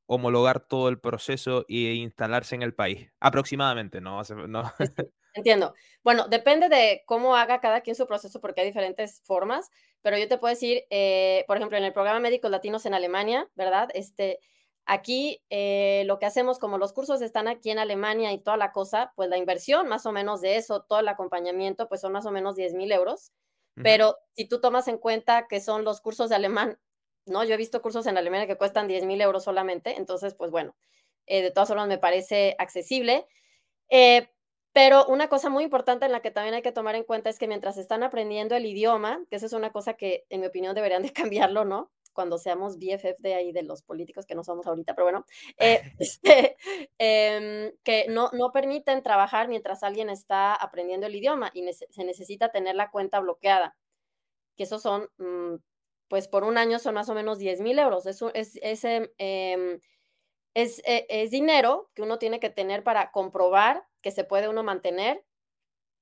homologar 0.07 0.59
todo 0.59 0.89
el 0.89 0.99
proceso 0.99 1.65
e 1.69 1.93
instalarse 1.93 2.55
en 2.55 2.63
el 2.63 2.73
país? 2.73 3.11
Aproximadamente, 3.19 4.01
no, 4.01 4.21
no. 4.47 4.73
Entiendo. 5.33 5.75
Bueno, 6.03 6.27
depende 6.27 6.67
de 6.67 7.03
cómo 7.05 7.35
haga 7.35 7.61
cada 7.61 7.81
quien 7.81 7.95
su 7.95 8.07
proceso, 8.07 8.41
porque 8.41 8.61
hay 8.61 8.67
diferentes 8.67 9.21
formas, 9.23 9.69
pero 10.01 10.17
yo 10.17 10.27
te 10.27 10.39
puedo 10.39 10.53
decir, 10.53 10.85
eh, 10.89 11.43
por 11.47 11.57
ejemplo, 11.57 11.77
en 11.77 11.83
el 11.83 11.93
programa 11.93 12.19
Médicos 12.19 12.49
Latinos 12.49 12.87
en 12.87 12.95
Alemania, 12.95 13.47
¿verdad? 13.53 13.89
Este, 13.93 14.39
aquí 14.85 15.43
eh, 15.51 16.03
lo 16.07 16.17
que 16.17 16.25
hacemos, 16.25 16.57
como 16.57 16.79
los 16.79 16.93
cursos 16.93 17.21
están 17.21 17.47
aquí 17.47 17.69
en 17.69 17.77
Alemania 17.77 18.33
y 18.33 18.39
toda 18.39 18.57
la 18.57 18.71
cosa, 18.71 19.13
pues 19.15 19.29
la 19.29 19.37
inversión 19.37 19.87
más 19.87 20.07
o 20.07 20.11
menos 20.11 20.41
de 20.41 20.55
eso, 20.55 20.81
todo 20.81 21.01
el 21.01 21.07
acompañamiento, 21.07 21.87
pues 21.87 22.01
son 22.01 22.13
más 22.13 22.25
o 22.25 22.31
menos 22.31 22.55
10 22.55 22.73
mil 22.73 22.91
euros. 22.91 23.31
Pero 23.83 24.17
si 24.35 24.47
tú 24.47 24.59
tomas 24.59 24.87
en 24.87 24.97
cuenta 24.97 25.45
que 25.47 25.61
son 25.61 25.83
los 25.83 26.01
cursos 26.01 26.29
de 26.29 26.35
alemán, 26.35 26.79
¿no? 27.29 27.43
Yo 27.43 27.53
he 27.53 27.57
visto 27.57 27.81
cursos 27.81 28.07
en 28.07 28.17
Alemania 28.17 28.47
que 28.47 28.57
cuestan 28.57 28.87
10 28.87 29.05
mil 29.05 29.21
euros 29.21 29.43
solamente, 29.43 29.97
entonces, 29.97 30.35
pues 30.35 30.51
bueno, 30.51 30.75
eh, 31.27 31.41
de 31.41 31.51
todas 31.51 31.69
formas 31.69 31.87
me 31.87 31.97
parece 31.97 32.55
accesible. 32.59 33.27
Eh, 33.89 34.29
pero 34.77 35.07
una 35.07 35.27
cosa 35.27 35.49
muy 35.49 35.63
importante 35.63 36.05
en 36.05 36.11
la 36.11 36.21
que 36.21 36.29
también 36.29 36.53
hay 36.53 36.61
que 36.61 36.71
tomar 36.71 36.95
en 36.95 37.03
cuenta 37.03 37.31
es 37.31 37.39
que 37.39 37.47
mientras 37.47 37.77
están 37.77 38.03
aprendiendo 38.03 38.55
el 38.55 38.65
idioma, 38.65 39.25
que 39.29 39.37
eso 39.37 39.47
es 39.47 39.53
una 39.53 39.71
cosa 39.71 39.95
que 39.95 40.25
en 40.29 40.41
mi 40.41 40.45
opinión 40.45 40.75
deberían 40.75 41.01
de 41.01 41.11
cambiarlo, 41.51 41.65
¿no? 41.65 41.91
Cuando 42.13 42.37
seamos 42.37 42.77
BFF 42.77 43.19
de 43.19 43.33
ahí 43.33 43.51
de 43.51 43.63
los 43.63 43.81
políticos 43.81 44.27
que 44.27 44.35
no 44.35 44.43
somos 44.43 44.67
ahorita, 44.67 44.93
pero 44.93 45.05
bueno, 45.05 45.25
eh, 45.57 45.81
este, 45.99 46.57
em, 46.99 47.71
que 47.83 48.05
no, 48.09 48.29
no 48.33 48.51
permiten 48.51 49.01
trabajar 49.01 49.47
mientras 49.47 49.81
alguien 49.81 50.09
está 50.11 50.53
aprendiendo 50.53 51.07
el 51.07 51.15
idioma 51.15 51.49
y 51.55 51.67
se 51.73 52.03
necesita 52.03 52.49
tener 52.51 52.75
la 52.75 52.91
cuenta 52.91 53.19
bloqueada, 53.19 53.75
que 54.55 54.63
esos 54.63 54.81
son, 54.83 55.09
mm, 55.17 55.55
pues 56.07 56.27
por 56.27 56.43
un 56.43 56.57
año 56.57 56.79
son 56.79 56.95
más 56.95 57.09
o 57.09 57.15
menos 57.15 57.39
10 57.39 57.61
mil 57.61 57.79
euros. 57.79 58.05
Eso 58.05 58.31
es, 58.33 58.57
ese, 58.61 59.13
em, 59.17 59.79
es, 60.55 60.81
eh, 60.85 61.05
es 61.09 61.31
dinero 61.31 61.91
que 61.95 62.03
uno 62.03 62.19
tiene 62.19 62.39
que 62.39 62.49
tener 62.51 62.83
para 62.83 63.11
comprobar 63.11 63.87
que 64.03 64.11
se 64.11 64.23
puede 64.25 64.49
uno 64.49 64.63
mantener 64.63 65.25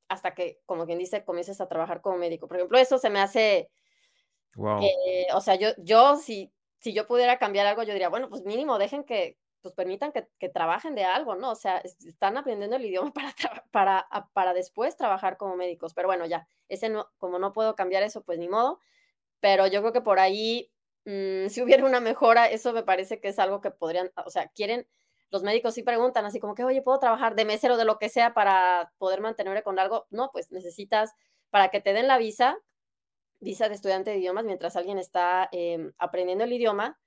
hasta 0.09 0.35
que, 0.35 0.61
como 0.65 0.85
quien 0.85 0.99
dice, 0.99 1.25
comiences 1.25 1.61
a 1.61 1.67
trabajar 1.69 2.01
como 2.01 2.17
médico. 2.17 2.47
Por 2.47 2.57
ejemplo, 2.57 2.77
eso 2.79 2.97
se 2.99 3.09
me 3.11 3.19
hace 3.21 3.71
Wow. 4.55 4.93
que, 4.93 5.27
o 5.33 5.41
sea, 5.41 5.55
yo, 5.55 5.69
yo 5.77 6.17
si, 6.17 6.53
si 6.79 6.93
yo 6.93 7.07
pudiera 7.07 7.37
cambiar 7.39 7.65
algo, 7.67 7.83
yo 7.83 7.93
diría, 7.93 8.09
bueno, 8.09 8.29
pues 8.29 8.43
mínimo 8.43 8.77
dejen 8.77 9.03
que, 9.05 9.39
pues 9.61 9.73
permitan 9.73 10.11
que, 10.11 10.27
que 10.37 10.49
trabajen 10.49 10.95
de 10.95 11.05
algo, 11.05 11.35
¿no? 11.35 11.51
O 11.51 11.55
sea, 11.55 11.77
es- 11.79 12.03
están 12.05 12.37
aprendiendo 12.37 12.75
el 12.75 12.85
idioma 12.85 13.11
para, 13.71 14.05
para, 14.07 14.29
para 14.33 14.53
después 14.53 14.97
trabajar 14.97 15.37
como 15.37 15.55
médicos. 15.55 15.93
Pero 15.93 16.07
bueno, 16.07 16.25
ya, 16.25 16.47
ese 16.69 16.89
no, 16.89 17.09
como 17.17 17.39
no 17.39 17.53
puedo 17.53 17.75
cambiar 17.75 18.03
eso, 18.03 18.23
pues 18.23 18.37
ni 18.39 18.47
modo. 18.49 18.79
Pero 19.39 19.67
yo 19.67 19.81
creo 19.81 19.93
que 19.93 20.01
por 20.01 20.19
ahí, 20.19 20.71
mm, 21.05 21.47
si 21.49 21.61
hubiera 21.61 21.85
una 21.85 21.99
mejora, 21.99 22.47
eso 22.47 22.73
me 22.73 22.83
parece 22.83 23.19
que 23.19 23.29
es 23.29 23.39
algo 23.39 23.61
que 23.61 23.71
podrían, 23.71 24.11
o 24.25 24.29
sea, 24.29 24.47
quieren, 24.49 24.87
los 25.31 25.43
médicos 25.43 25.73
sí 25.73 25.83
preguntan 25.83 26.25
así 26.25 26.39
como 26.39 26.55
que, 26.55 26.63
oye, 26.63 26.81
¿puedo 26.81 26.99
trabajar 26.99 27.35
de 27.35 27.45
mesero 27.45 27.77
de 27.77 27.85
lo 27.85 27.99
que 27.99 28.09
sea 28.09 28.33
para 28.33 28.93
poder 28.97 29.21
mantenerme 29.21 29.63
con 29.63 29.79
algo? 29.79 30.07
No, 30.09 30.29
pues 30.31 30.51
necesitas, 30.51 31.13
para 31.49 31.69
que 31.69 31.81
te 31.81 31.93
den 31.93 32.07
la 32.07 32.17
visa, 32.17 32.57
visa 33.39 33.69
de 33.69 33.75
estudiante 33.75 34.11
de 34.11 34.17
idiomas, 34.17 34.45
mientras 34.45 34.75
alguien 34.75 34.97
está 34.97 35.49
em, 35.51 35.93
aprendiendo 35.97 36.43
el 36.45 36.53
idioma, 36.53 36.99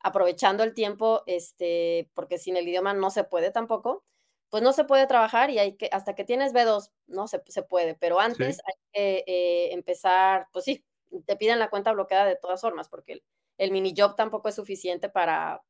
aprovechando 0.00 0.64
el 0.64 0.74
tiempo, 0.74 1.22
este, 1.26 2.10
porque 2.14 2.38
sin 2.38 2.56
el 2.56 2.68
idioma 2.68 2.94
no 2.94 3.10
se 3.10 3.24
puede 3.24 3.50
tampoco, 3.50 4.04
pues 4.50 4.62
no 4.62 4.72
se 4.72 4.84
puede 4.84 5.06
trabajar 5.06 5.50
y 5.50 5.58
hay 5.58 5.76
que, 5.76 5.88
hasta 5.92 6.14
que 6.14 6.24
tienes 6.24 6.52
B2, 6.52 6.92
no 7.06 7.28
se, 7.28 7.42
se 7.48 7.62
puede, 7.62 7.94
pero 7.94 8.20
Sí, 8.26 8.44
antes 8.44 8.60
hay 8.66 8.74
que 8.92 9.24
eh, 9.26 9.72
empezar, 9.74 10.48
pues 10.52 10.64
sí, 10.66 10.84
te 11.26 11.36
piden 11.36 11.58
la 11.58 11.70
cuenta 11.70 11.92
bloqueada 11.92 12.24
de 12.24 12.36
todas 12.36 12.60
formas, 12.60 12.88
porque 12.88 13.14
el, 13.14 13.24
el 13.58 13.70
mini 13.70 13.94
job 13.96 14.16
tampoco 14.16 14.48
es 14.48 14.54
suficiente 14.54 15.08
para, 15.08 15.62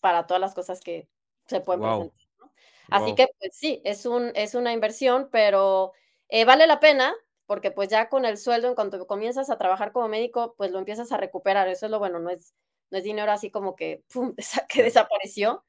para 0.00 0.26
todas 0.26 0.40
las 0.40 0.54
cosas 0.54 0.80
que 0.80 1.08
se 1.46 1.60
pueden 1.60 1.82
presentar. 1.82 2.20
Así 2.90 3.14
que 3.14 3.28
pues 3.38 3.52
sí, 3.54 3.80
es, 3.84 4.04
un, 4.04 4.32
es 4.34 4.54
una 4.54 4.72
inversión, 4.72 5.28
pero 5.30 5.92
eh, 6.28 6.44
vale 6.44 6.66
la 6.66 6.80
pena 6.80 7.14
porque 7.46 7.72
pues 7.72 7.88
ya 7.88 8.08
con 8.08 8.24
el 8.24 8.38
sueldo, 8.38 8.68
en 8.68 8.76
cuanto 8.76 9.04
comienzas 9.06 9.50
a 9.50 9.58
trabajar 9.58 9.90
como 9.90 10.06
médico, 10.06 10.54
pues 10.56 10.70
lo 10.70 10.78
empiezas 10.78 11.10
a 11.10 11.16
recuperar. 11.16 11.66
Eso 11.68 11.86
es 11.86 11.90
lo 11.90 11.98
bueno, 11.98 12.20
no 12.20 12.30
es, 12.30 12.54
no 12.90 12.98
es 12.98 13.04
dinero 13.04 13.32
así 13.32 13.50
como 13.50 13.74
que, 13.74 14.04
que 14.68 14.82
desapareció, 14.82 15.64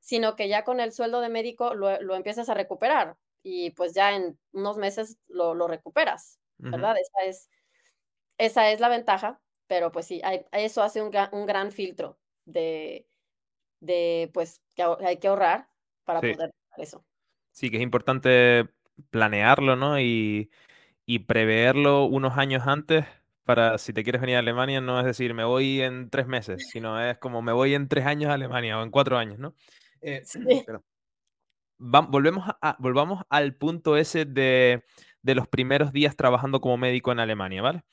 sino 0.00 0.36
que 0.36 0.48
ya 0.48 0.64
con 0.64 0.80
el 0.80 0.92
sueldo 0.92 1.20
de 1.20 1.28
médico 1.28 1.74
lo, 1.74 2.00
lo 2.00 2.14
empiezas 2.14 2.48
a 2.48 2.54
recuperar 2.54 3.16
y 3.42 3.70
pues 3.72 3.92
ya 3.92 4.16
en 4.16 4.38
unos 4.52 4.76
meses 4.78 5.18
lo, 5.28 5.54
lo 5.54 5.68
recuperas, 5.68 6.40
¿verdad? 6.58 6.96
esa, 6.98 7.28
es, 7.28 7.50
esa 8.38 8.70
es 8.70 8.80
la 8.80 8.88
ventaja, 8.88 9.40
pero 9.66 9.92
pues 9.92 10.06
sí, 10.06 10.20
eso 10.52 10.82
hace 10.82 11.02
un, 11.02 11.10
un 11.32 11.46
gran 11.46 11.72
filtro 11.72 12.18
de, 12.44 13.06
de, 13.80 14.30
pues, 14.32 14.62
que 14.74 14.82
hay 14.82 15.18
que 15.18 15.28
ahorrar 15.28 15.68
para 16.04 16.20
poder 16.20 16.52
hacer 16.70 16.84
eso. 16.84 17.04
Sí, 17.50 17.70
que 17.70 17.76
es 17.76 17.82
importante 17.82 18.68
planearlo, 19.10 19.76
¿no? 19.76 19.98
Y, 20.00 20.50
y 21.06 21.20
preverlo 21.20 22.04
unos 22.04 22.36
años 22.36 22.66
antes 22.66 23.06
para 23.44 23.78
si 23.78 23.92
te 23.92 24.02
quieres 24.02 24.20
venir 24.20 24.36
a 24.36 24.40
Alemania, 24.40 24.80
no 24.80 24.98
es 24.98 25.06
decir, 25.06 25.32
me 25.32 25.44
voy 25.44 25.80
en 25.80 26.10
tres 26.10 26.26
meses, 26.26 26.68
sino 26.68 27.00
es 27.00 27.16
como 27.18 27.42
me 27.42 27.52
voy 27.52 27.74
en 27.74 27.86
tres 27.88 28.04
años 28.04 28.28
a 28.30 28.34
Alemania 28.34 28.78
o 28.78 28.82
en 28.82 28.90
cuatro 28.90 29.16
años, 29.16 29.38
¿no? 29.38 29.54
Eh, 30.00 30.24
volvemos 31.78 32.44
a, 32.60 32.76
volvamos 32.80 33.22
al 33.30 33.54
punto 33.54 33.96
ese 33.96 34.24
de, 34.24 34.84
de, 35.22 35.34
los 35.36 35.46
primeros 35.46 35.92
días 35.92 36.16
trabajando 36.16 36.60
como 36.60 36.76
médico 36.76 37.12
en 37.12 37.20
Alemania, 37.20 37.62
¿vale? 37.62 37.84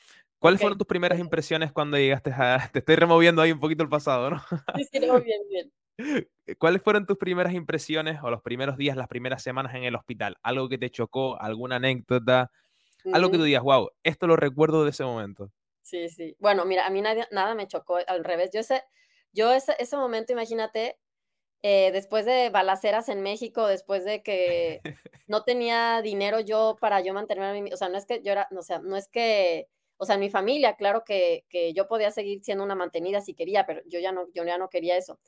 ¿Cuáles 0.43 0.59
fueron 0.59 0.77
tus 0.77 0.87
primeras 0.87 1.19
impresiones 1.19 1.71
cuando 1.71 1.97
llegaste 1.97 2.29
a... 2.31 2.57
Te 2.73 2.79
estoy 2.79 2.97
removiendo 2.97 3.41
ahí 3.41 3.53
un 3.53 3.61
poquito 3.61 3.81
el 3.81 3.87
pasado, 3.87 4.29
¿no? 4.29 4.43
Sí, 4.75 4.83
sí, 4.91 4.99
no, 4.99 5.21
bien, 5.21 5.41
bien. 5.49 5.71
¿Cuáles 6.59 6.81
fueron 6.81 7.05
tus 7.05 7.17
primeras 7.17 7.53
impresiones 7.53 8.19
o 8.21 8.29
los 8.29 8.41
primeros 8.41 8.75
días, 8.75 8.97
las 8.97 9.07
primeras 9.07 9.41
semanas 9.41 9.73
en 9.73 9.85
el 9.85 9.95
hospital? 9.95 10.35
¿Algo 10.43 10.67
que 10.67 10.77
te 10.77 10.89
chocó? 10.89 11.39
¿Alguna 11.39 11.77
anécdota? 11.77 12.51
Algo 13.13 13.31
que 13.31 13.37
tú 13.37 13.43
digas, 13.43 13.63
wow, 13.63 13.89
esto 14.03 14.27
lo 14.27 14.35
recuerdo 14.35 14.83
de 14.83 14.89
ese 14.89 15.05
momento. 15.05 15.49
Sí, 15.81 16.09
sí. 16.09 16.35
Bueno, 16.39 16.65
mira, 16.65 16.87
a 16.87 16.89
mí 16.89 17.01
nada 17.01 17.55
me 17.55 17.67
chocó, 17.67 17.99
al 18.05 18.25
revés. 18.25 18.49
Yo 18.53 18.59
ese, 18.59 18.83
yo 19.31 19.53
ese, 19.53 19.77
ese 19.79 19.95
momento, 19.95 20.33
imagínate, 20.33 20.97
eh, 21.61 21.91
después 21.93 22.25
de 22.25 22.49
balaceras 22.49 23.07
en 23.07 23.21
México, 23.21 23.67
después 23.67 24.03
de 24.03 24.23
que 24.23 24.81
no 25.27 25.43
tenía 25.43 26.01
dinero 26.01 26.41
yo 26.41 26.75
para 26.81 26.99
yo 26.99 27.13
mantenerme 27.13 27.73
o 27.73 27.77
sea, 27.77 27.87
no 27.87 27.97
es 27.97 28.05
que 28.05 28.21
yo 28.21 28.33
era, 28.33 28.49
o 28.51 28.61
sea, 28.61 28.79
no 28.79 28.97
es 28.97 29.07
que, 29.07 29.69
o 29.97 30.05
sea, 30.05 30.17
mi 30.17 30.29
familia, 30.29 30.75
claro 30.75 31.03
que, 31.03 31.45
que 31.49 31.73
yo 31.73 31.87
podía 31.87 32.11
seguir 32.11 32.43
siendo 32.43 32.63
una 32.63 32.75
mantenida 32.75 33.21
si 33.21 33.33
quería, 33.33 33.65
pero 33.65 33.81
yo 33.87 33.99
ya 33.99 34.11
no, 34.11 34.27
yo 34.33 34.43
ya 34.43 34.57
no 34.57 34.69
quería 34.69 34.97
eso. 34.97 35.19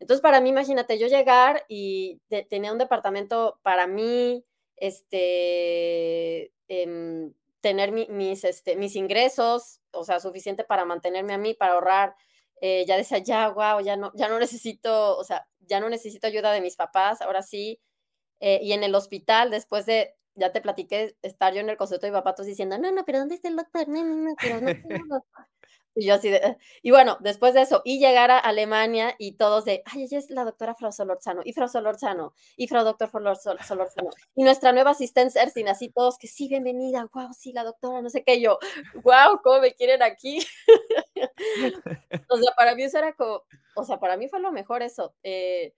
Entonces, 0.00 0.22
para 0.22 0.40
mí, 0.40 0.50
imagínate, 0.50 0.98
yo 0.98 1.06
llegar 1.06 1.64
y 1.68 2.20
tenía 2.50 2.72
un 2.72 2.78
departamento 2.78 3.58
para 3.62 3.86
mí, 3.86 4.44
este, 4.76 6.52
em, 6.68 7.32
tener 7.60 7.92
mis, 7.92 8.44
este, 8.44 8.76
mis 8.76 8.96
ingresos, 8.96 9.80
o 9.92 10.04
sea, 10.04 10.20
suficiente 10.20 10.64
para 10.64 10.84
mantenerme 10.84 11.32
a 11.34 11.38
mí, 11.38 11.54
para 11.54 11.74
ahorrar. 11.74 12.14
Eh, 12.60 12.84
ya 12.86 12.96
decía, 12.96 13.18
ya, 13.18 13.48
wow, 13.48 13.80
ya 13.80 13.96
no, 13.96 14.12
ya 14.14 14.28
no 14.28 14.38
necesito, 14.38 15.16
o 15.16 15.24
sea, 15.24 15.46
ya 15.60 15.80
no 15.80 15.88
necesito 15.88 16.26
ayuda 16.26 16.52
de 16.52 16.60
mis 16.60 16.76
papás, 16.76 17.22
ahora 17.22 17.42
sí. 17.42 17.80
Eh, 18.40 18.60
y 18.62 18.72
en 18.72 18.84
el 18.84 18.94
hospital, 18.94 19.50
después 19.50 19.86
de, 19.86 20.14
ya 20.34 20.52
te 20.52 20.60
platiqué, 20.60 21.16
estar 21.22 21.52
yo 21.54 21.60
en 21.60 21.70
el 21.70 21.76
consultorio 21.76 22.14
de 22.14 22.22
papá, 22.22 22.42
diciendo, 22.42 22.78
no, 22.78 22.90
no, 22.92 23.04
pero 23.04 23.18
¿dónde 23.20 23.36
está 23.36 23.48
el 23.48 23.56
doctor? 23.56 23.88
No, 23.88 24.04
no, 24.04 24.14
no, 24.16 24.34
pero 24.40 24.60
no, 24.60 25.24
Y 25.96 26.06
yo 26.06 26.14
así 26.14 26.28
de, 26.28 26.38
eh", 26.38 26.58
y 26.82 26.90
bueno, 26.90 27.18
después 27.20 27.54
de 27.54 27.62
eso, 27.62 27.82
y 27.84 27.98
llegar 28.00 28.30
a 28.30 28.38
Alemania 28.38 29.14
y 29.18 29.32
todos 29.32 29.64
de, 29.64 29.82
ay, 29.86 30.04
ella 30.04 30.18
es 30.18 30.30
la 30.30 30.44
doctora 30.44 30.74
Frau 30.74 30.92
Solorzano, 30.92 31.42
y 31.44 31.52
Frau 31.52 31.68
Solorzano, 31.68 32.34
y 32.56 32.66
Frau 32.68 32.84
Doctor 32.84 33.10
Solorzano, 33.10 34.10
y 34.34 34.42
nuestra 34.42 34.72
nueva 34.72 34.90
asistente 34.90 35.40
Ersin, 35.40 35.68
así 35.68 35.90
todos 35.90 36.18
que 36.18 36.26
sí, 36.26 36.48
bienvenida, 36.48 37.08
wow, 37.12 37.32
sí, 37.32 37.52
la 37.52 37.64
doctora, 37.64 38.02
no 38.02 38.10
sé 38.10 38.24
qué, 38.24 38.40
yo, 38.40 38.58
wow, 39.04 39.40
¿cómo 39.42 39.60
me 39.60 39.74
quieren 39.74 40.02
aquí? 40.02 40.40
o 42.28 42.36
sea, 42.36 42.54
para 42.56 42.74
mí 42.74 42.82
eso 42.82 42.98
era 42.98 43.12
como, 43.14 43.42
o 43.76 43.84
sea, 43.84 43.98
para 43.98 44.16
mí 44.16 44.28
fue 44.28 44.40
lo 44.40 44.52
mejor 44.52 44.82
eso. 44.82 45.14
Eh, 45.22 45.74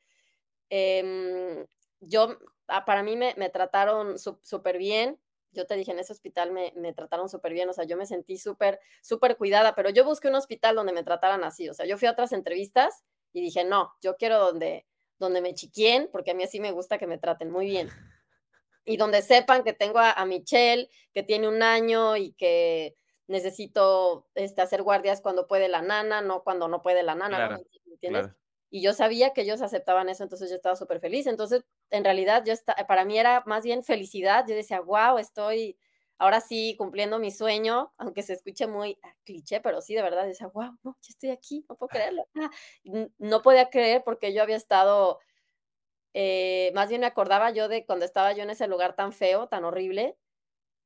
em, 0.71 1.67
yo, 2.07 2.39
ah, 2.69 2.85
para 2.85 3.03
mí 3.03 3.17
me, 3.17 3.35
me 3.37 3.51
trataron 3.51 4.19
súper 4.19 4.79
bien, 4.79 5.19
yo 5.53 5.67
te 5.67 5.75
dije, 5.75 5.93
en 5.93 5.99
ese 5.99 6.13
hospital 6.13 6.53
me, 6.53 6.73
me 6.77 6.93
trataron 6.93 7.29
súper 7.29 7.53
bien, 7.53 7.69
o 7.69 7.73
sea, 7.73 7.85
yo 7.85 7.97
me 7.97 8.07
sentí 8.07 8.37
súper, 8.39 8.79
súper 9.03 9.37
cuidada, 9.37 9.75
pero 9.75 9.91
yo 9.91 10.05
busqué 10.05 10.29
un 10.29 10.35
hospital 10.35 10.77
donde 10.77 10.93
me 10.93 11.03
trataran 11.03 11.45
así, 11.45 11.69
o 11.69 11.75
sea, 11.75 11.87
yo 11.87 11.99
fui 11.99 12.09
a 12.09 12.13
otras 12.13 12.33
entrevistas 12.33 13.05
y 13.33 13.41
dije, 13.41 13.65
no, 13.65 13.93
yo 14.01 14.17
quiero 14.17 14.39
donde, 14.39 14.87
donde 15.19 15.41
me 15.41 15.55
chiquien, 15.55 16.09
porque 16.13 16.31
a 16.31 16.35
mí 16.35 16.43
así 16.43 16.61
me 16.61 16.73
gusta 16.73 16.99
que 16.99 17.07
me 17.07 17.19
traten 17.19 17.51
muy 17.51 17.67
bien. 17.67 17.89
Y 18.89 18.99
donde 18.99 19.21
sepan 19.21 19.65
que 19.65 19.73
tengo 19.73 19.99
a, 19.99 20.25
Michelle, 20.27 20.89
que 21.13 21.25
tiene 21.25 21.49
un 21.49 21.61
año 21.61 22.17
y 22.17 22.35
que 22.35 22.95
necesito 23.27 24.29
este, 24.37 24.63
hacer 24.63 24.85
guardias 24.85 25.21
cuando 25.21 25.49
puede 25.49 25.69
la 25.69 25.83
nana, 25.83 26.21
no 26.21 26.45
cuando 26.45 26.69
no 26.69 26.83
puede 26.83 27.03
la 27.03 27.17
nana, 27.17 27.49
¿no? 27.49 27.59
¿entiendes? 27.91 28.29
Y 28.71 28.83
yo 28.83 28.93
sabía 28.93 29.33
que 29.33 29.41
ellos 29.41 29.61
aceptaban 29.61 30.09
eso, 30.09 30.23
entonces 30.23 30.51
yo 30.51 30.55
estaba 30.55 30.77
súper 30.77 31.01
feliz. 31.01 31.27
Entonces, 31.27 31.65
en 31.91 32.05
realidad, 32.05 32.45
yo 32.45 32.55
para 32.89 33.05
mí 33.05 33.19
era 33.19 33.43
más 33.47 33.65
bien 33.65 33.83
felicidad. 33.83 34.45
Yo 34.49 34.55
decía, 34.55 34.81
wow, 34.81 35.19
estoy 35.19 35.79
ahora 36.19 36.41
sí 36.41 36.75
cumpliendo 36.79 37.19
mi 37.19 37.31
sueño, 37.31 37.93
aunque 37.99 38.23
se 38.23 38.33
escuche 38.33 38.67
muy 38.67 38.99
ah, 39.03 39.15
cliché, 39.25 39.61
pero 39.61 39.81
sí, 39.81 39.95
de 39.95 40.03
verdad, 40.03 40.27
decía, 40.27 40.49
wow, 40.49 40.77
no, 40.83 40.97
yo 41.03 41.09
estoy 41.09 41.31
aquí, 41.31 41.65
no 41.69 41.77
puedo 41.77 41.89
creerlo. 41.89 42.27
Ah, 42.37 42.51
no 43.19 43.43
podía 43.43 43.71
creer 43.71 44.03
porque 44.05 44.33
yo 44.33 44.43
había 44.43 44.57
estado, 44.57 45.19
eh, 46.15 46.73
más 46.75 46.89
bien 46.89 47.01
me 47.03 47.07
acordaba 47.07 47.51
yo 47.51 47.69
de 47.69 47.85
cuando 47.87 48.05
estaba 48.05 48.33
yo 48.33 48.43
en 48.43 48.51
ese 48.51 48.69
lugar 48.69 48.97
tan 48.97 49.13
feo, 49.13 49.49
tan 49.49 49.65
horrible, 49.65 50.17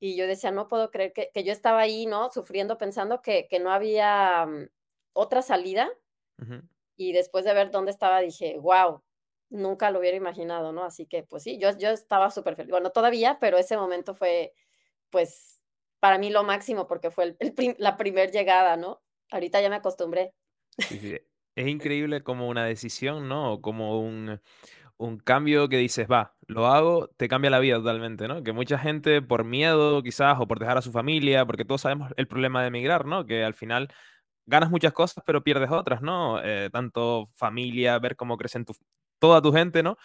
y 0.01 0.17
yo 0.17 0.27
decía, 0.27 0.51
no 0.51 0.67
puedo 0.67 0.91
creer 0.91 1.13
que, 1.13 1.31
yo 1.45 1.53
estaba 1.53 1.81
ahí, 1.81 2.07
¿no? 2.07 2.31
Sufriendo, 2.31 2.79
pensando 2.79 3.21
que, 3.21 3.47
no 3.61 3.71
había 3.71 4.47
mm, 4.47 4.69
otra 5.13 5.43
salida. 5.43 5.91
Y 6.97 7.13
después 7.13 7.45
de 7.45 7.53
ver 7.53 7.71
dónde 7.71 7.91
estaba, 7.91 8.21
dije, 8.21 8.59
wow, 8.59 9.03
nunca 9.51 9.91
lo 9.91 9.99
hubiera 9.99 10.17
imaginado, 10.17 10.73
¿no? 10.73 10.85
Así 10.85 11.07
que, 11.07 11.25
pues 11.25 11.43
sí, 11.43 11.59
yo, 11.59 11.77
yo 11.77 11.91
estaba 11.91 12.31
súper 12.31 12.57
feliz. 12.57 12.71
Bueno, 12.71 12.91
todavía, 12.91 13.39
pero 13.41 13.59
ese 13.59 13.77
momento 13.77 14.15
fue, 14.15 14.55
pues, 15.11 15.63
para 15.99 16.19
mí 16.19 16.31
lo 16.31 16.45
máximo 16.45 16.87
porque 16.87 17.11
fue 17.11 17.37
la 17.79 17.97
primer 17.97 18.31
llegada, 18.31 18.77
¿no? 18.77 19.03
Ahorita 19.31 19.61
ya 19.61 19.69
me 19.69 19.77
acostumbré. 19.77 20.33
Es 21.57 21.67
increíble 21.67 22.23
como 22.23 22.49
una 22.49 22.65
decisión, 22.65 23.29
¿no? 23.29 23.61
Como 23.61 24.01
un, 24.01 24.41
un 24.97 25.19
cambio 25.19 25.69
que 25.69 25.77
dices, 25.77 26.07
va, 26.11 26.37
lo 26.47 26.67
hago, 26.67 27.09
te 27.09 27.29
cambia 27.29 27.51
la 27.51 27.59
vida 27.59 27.77
totalmente, 27.77 28.29
¿no? 28.29 28.43
Que 28.43 28.53
mucha 28.53 28.79
gente 28.79 29.21
por 29.21 29.45
miedo 29.45 30.03
quizás 30.03 30.39
o 30.39 30.47
por 30.47 30.59
dejar 30.59 30.79
a 30.79 30.83
su 30.83 30.93
familia, 30.93 31.45
porque 31.45 31.65
todos 31.65 31.83
sabemos 31.83 32.13
el 32.17 32.29
problema 32.29 32.63
de 32.63 32.69
emigrar, 32.69 33.05
¿no? 33.05 33.27
Que 33.27 33.45
al 33.45 33.55
final 33.55 33.89
ganas 34.47 34.71
muchas 34.71 34.93
cosas, 34.93 35.23
pero 35.27 35.43
pierdes 35.43 35.71
otras, 35.71 36.03
¿no? 36.03 36.43
Eh, 36.43 36.71
tanto 36.73 37.29
familia, 37.35 37.99
ver 37.99 38.17
cómo 38.17 38.37
crecen 38.37 38.65
tu, 38.65 38.75
toda 39.21 39.41
tu 39.41 39.53
gente, 39.53 39.85
¿no? 39.85 39.97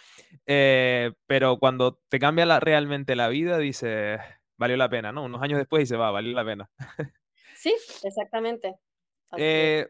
Eh, 0.46 1.12
pero 1.26 1.58
cuando 1.58 2.00
te 2.08 2.20
cambia 2.20 2.46
la, 2.46 2.60
realmente 2.60 3.16
la 3.16 3.28
vida, 3.28 3.58
dices, 3.58 4.20
valió 4.56 4.76
la 4.76 4.88
pena, 4.88 5.10
¿no? 5.10 5.24
Unos 5.24 5.42
años 5.42 5.58
después 5.58 5.80
dice, 5.80 5.96
va, 5.96 6.12
valió 6.12 6.32
la 6.32 6.44
pena. 6.44 6.70
Sí, 7.58 7.74
exactamente. 8.04 8.76
Eh, 9.38 9.88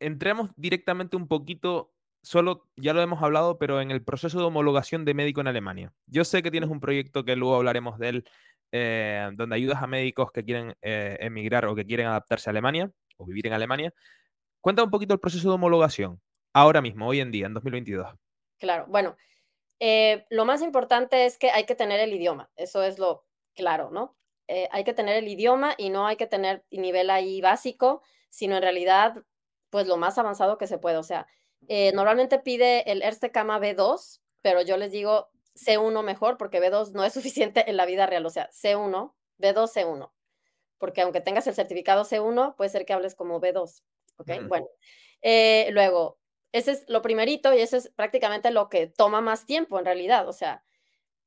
entremos 0.00 0.50
directamente 0.56 1.14
un 1.14 1.28
poquito, 1.28 1.92
solo 2.22 2.66
ya 2.76 2.94
lo 2.94 3.02
hemos 3.02 3.22
hablado, 3.22 3.58
pero 3.58 3.80
en 3.80 3.90
el 3.90 4.02
proceso 4.02 4.38
de 4.38 4.46
homologación 4.46 5.04
de 5.04 5.12
médico 5.12 5.42
en 5.42 5.48
Alemania. 5.48 5.92
Yo 6.06 6.24
sé 6.24 6.42
que 6.42 6.50
tienes 6.50 6.70
un 6.70 6.80
proyecto 6.80 7.24
que 7.24 7.36
luego 7.36 7.56
hablaremos 7.56 7.98
de 7.98 8.08
él, 8.08 9.36
donde 9.36 9.54
ayudas 9.54 9.82
a 9.82 9.86
médicos 9.86 10.32
que 10.32 10.44
quieren 10.44 10.74
emigrar 10.80 11.66
o 11.66 11.74
que 11.74 11.84
quieren 11.84 12.06
adaptarse 12.06 12.48
a 12.48 12.52
Alemania 12.52 12.90
o 13.18 13.26
vivir 13.26 13.46
en 13.46 13.52
Alemania. 13.52 13.92
Cuenta 14.60 14.82
un 14.82 14.90
poquito 14.90 15.12
el 15.12 15.20
proceso 15.20 15.50
de 15.50 15.54
homologación, 15.54 16.20
ahora 16.52 16.80
mismo, 16.80 17.06
hoy 17.06 17.20
en 17.20 17.30
día, 17.30 17.46
en 17.46 17.54
2022. 17.54 18.14
Claro, 18.58 18.86
bueno, 18.88 19.16
eh, 19.78 20.26
lo 20.30 20.44
más 20.44 20.62
importante 20.62 21.24
es 21.26 21.38
que 21.38 21.50
hay 21.50 21.64
que 21.64 21.74
tener 21.74 22.00
el 22.00 22.12
idioma, 22.12 22.50
eso 22.56 22.82
es 22.82 22.98
lo 22.98 23.24
claro, 23.54 23.90
¿no? 23.90 24.16
Eh, 24.48 24.68
hay 24.72 24.84
que 24.84 24.94
tener 24.94 25.16
el 25.16 25.28
idioma 25.28 25.74
y 25.78 25.90
no 25.90 26.06
hay 26.06 26.16
que 26.16 26.26
tener 26.26 26.64
nivel 26.70 27.10
ahí 27.10 27.40
básico, 27.40 28.02
sino 28.30 28.56
en 28.56 28.62
realidad, 28.62 29.14
pues 29.70 29.86
lo 29.86 29.96
más 29.96 30.18
avanzado 30.18 30.58
que 30.58 30.66
se 30.66 30.78
puede. 30.78 30.96
O 30.96 31.02
sea, 31.02 31.26
eh, 31.68 31.92
normalmente 31.94 32.38
pide 32.40 32.90
el 32.90 33.02
Erste 33.02 33.30
Kama 33.30 33.60
B2, 33.60 34.20
pero 34.42 34.62
yo 34.62 34.76
les 34.76 34.90
digo 34.90 35.30
C1 35.54 36.02
mejor 36.02 36.36
porque 36.36 36.60
B2 36.60 36.92
no 36.92 37.04
es 37.04 37.12
suficiente 37.14 37.70
en 37.70 37.76
la 37.76 37.86
vida 37.86 38.06
real, 38.06 38.26
o 38.26 38.30
sea, 38.30 38.50
C1, 38.50 39.12
B2, 39.38 39.68
C1 39.68 40.10
porque 40.80 41.02
aunque 41.02 41.20
tengas 41.20 41.46
el 41.46 41.54
certificado 41.54 42.04
C1, 42.04 42.56
puede 42.56 42.70
ser 42.70 42.86
que 42.86 42.94
hables 42.94 43.14
como 43.14 43.38
B2. 43.38 43.82
¿Ok? 44.16 44.30
Bueno, 44.48 44.66
eh, 45.20 45.68
luego, 45.72 46.18
ese 46.52 46.72
es 46.72 46.84
lo 46.88 47.02
primerito 47.02 47.54
y 47.54 47.60
eso 47.60 47.76
es 47.76 47.90
prácticamente 47.90 48.50
lo 48.50 48.68
que 48.68 48.86
toma 48.86 49.20
más 49.20 49.46
tiempo 49.46 49.78
en 49.78 49.84
realidad. 49.84 50.28
O 50.28 50.32
sea, 50.32 50.64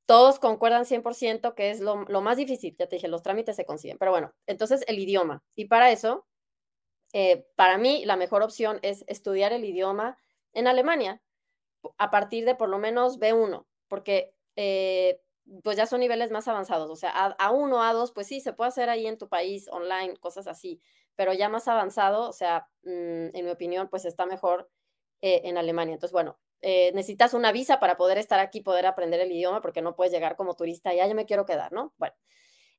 todos 0.06 0.40
concuerdan 0.40 0.86
100% 0.86 1.56
que 1.56 1.72
es 1.72 1.80
lo, 1.80 1.96
más 2.06 2.38
difícil. 2.38 2.76
Ya 2.78 2.88
te 2.88 2.98
dije, 2.98 3.08
los 3.08 3.24
trámites 3.24 3.56
se 3.56 3.66
consiguen. 3.66 3.98
Pero 3.98 4.12
bueno, 4.12 4.34
entonces 4.48 4.84
el 4.88 5.00
idioma. 5.00 5.44
Y 5.56 5.66
para 5.66 5.92
eso, 5.92 6.28
eh, 7.14 7.48
para 7.56 7.78
mí 7.78 8.06
la 8.06 8.16
mejor 8.16 8.44
opción 8.44 8.80
es 8.82 9.06
estudiar 9.08 9.54
el 9.54 9.64
idioma 9.66 10.18
en 10.54 10.68
Alemania 10.68 11.22
a 11.98 12.12
partir 12.12 12.46
de 12.46 12.56
por 12.56 12.70
lo 12.70 12.78
menos 12.78 13.20
B1, 13.20 13.66
porque 13.88 14.34
eh, 14.56 15.22
pues 15.64 15.78
ya 15.78 15.86
son 15.86 16.00
niveles 16.00 16.32
más 16.32 16.48
avanzados, 16.48 16.90
o 16.90 16.96
sea, 16.96 17.12
a, 17.14 17.36
A1, 17.38 17.78
A2, 17.78 18.14
pues 18.14 18.28
sí, 18.28 18.40
se 18.40 18.54
puede 18.54 18.70
hacer 18.70 18.90
ahí 18.90 19.08
en 19.08 19.18
tu 19.18 19.28
país, 19.28 19.68
online, 19.70 20.16
cosas 20.18 20.48
así, 20.48 20.82
pero 21.16 21.34
ya 21.34 21.50
más 21.50 21.68
avanzado, 21.68 22.30
o 22.30 22.34
sea, 22.34 22.70
mm, 22.84 23.36
en 23.36 23.46
mi 23.46 23.52
opinión, 23.52 23.90
pues 23.90 24.06
está 24.06 24.26
mejor 24.26 24.70
eh, 25.26 25.42
en 25.46 25.58
Alemania. 25.58 25.94
Entonces, 25.94 26.12
bueno, 26.12 26.38
eh, 26.62 26.92
necesitas 26.94 27.34
una 27.34 27.54
visa 27.54 27.80
para 27.80 27.96
poder 27.96 28.18
estar 28.18 28.42
aquí, 28.42 28.60
poder 28.60 28.86
aprender 28.86 29.22
el 29.22 29.32
idioma, 29.32 29.62
porque 29.62 29.82
no 29.82 29.96
puedes 29.96 30.12
llegar 30.12 30.36
como 30.36 30.54
turista 30.54 30.94
y 30.94 30.98
ya, 30.98 31.14
me 31.14 31.26
quiero 31.26 31.46
quedar, 31.46 31.72
¿no? 31.72 31.94
Bueno. 31.98 32.14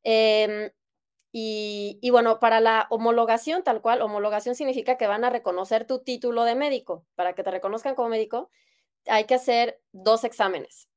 Em, 0.02 0.70
y, 1.32 2.10
bueno, 2.10 2.40
para 2.40 2.60
la 2.60 2.86
homologación, 2.90 3.64
tal 3.64 3.80
cual, 3.80 4.02
homologación 4.02 4.54
significa 4.54 4.98
que 4.98 5.06
van 5.06 5.24
a 5.24 5.30
reconocer 5.30 5.86
tu 5.86 6.00
título 6.00 6.44
de 6.44 6.54
médico. 6.54 7.06
Para 7.14 7.34
que 7.34 7.42
te 7.42 7.50
reconozcan 7.50 7.94
como 7.94 8.10
médico, 8.10 8.50
hay 9.06 9.24
que 9.24 9.36
hacer 9.36 9.80
dos 9.92 10.24
exámenes. 10.24 10.90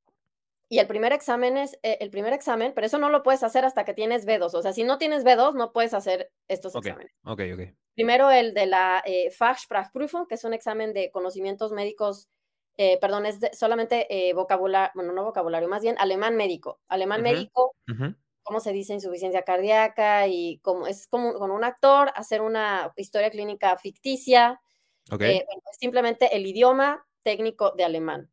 Y 0.69 0.79
el 0.79 0.87
primer 0.87 1.13
examen 1.13 1.57
es 1.57 1.79
eh, 1.81 1.97
el 2.01 2.09
primer 2.09 2.33
examen, 2.33 2.73
pero 2.75 2.87
eso 2.87 2.97
no 2.97 3.09
lo 3.09 3.23
puedes 3.23 3.43
hacer 3.43 3.63
hasta 3.63 3.85
que 3.85 3.93
tienes 3.93 4.27
B2. 4.27 4.53
O 4.53 4.61
sea, 4.61 4.73
si 4.73 4.83
no 4.83 4.97
tienes 4.97 5.23
B2, 5.23 5.55
no 5.55 5.71
puedes 5.71 5.93
hacer 5.93 6.31
estos 6.47 6.75
exámenes. 6.75 7.13
Ok, 7.23 7.41
ok. 7.53 7.61
Primero 7.95 8.29
el 8.29 8.53
de 8.53 8.65
la 8.67 9.01
eh, 9.05 9.31
Fachsprachprüfung, 9.31 10.27
que 10.27 10.35
es 10.35 10.43
un 10.43 10.53
examen 10.53 10.93
de 10.93 11.09
conocimientos 11.09 11.71
médicos, 11.71 12.29
eh, 12.77 12.99
perdón, 13.01 13.25
es 13.25 13.39
solamente 13.53 14.05
eh, 14.09 14.33
vocabulario, 14.33 14.91
bueno, 14.93 15.13
no 15.13 15.23
vocabulario, 15.23 15.67
más 15.67 15.81
bien 15.81 15.95
alemán 15.97 16.35
médico. 16.35 16.79
Alemán 16.87 17.23
médico, 17.23 17.75
cómo 18.43 18.59
se 18.59 18.71
dice 18.71 18.93
insuficiencia 18.93 19.41
cardíaca 19.41 20.27
y 20.27 20.59
cómo 20.59 20.85
es 20.85 21.07
como 21.07 21.33
con 21.33 21.49
un 21.49 21.63
actor, 21.63 22.11
hacer 22.13 22.41
una 22.41 22.93
historia 22.97 23.31
clínica 23.31 23.75
ficticia. 23.77 24.61
Okay. 25.09 25.41
simplemente 25.79 26.35
el 26.35 26.45
idioma 26.45 27.07
técnico 27.23 27.71
de 27.71 27.85
alemán. 27.85 28.29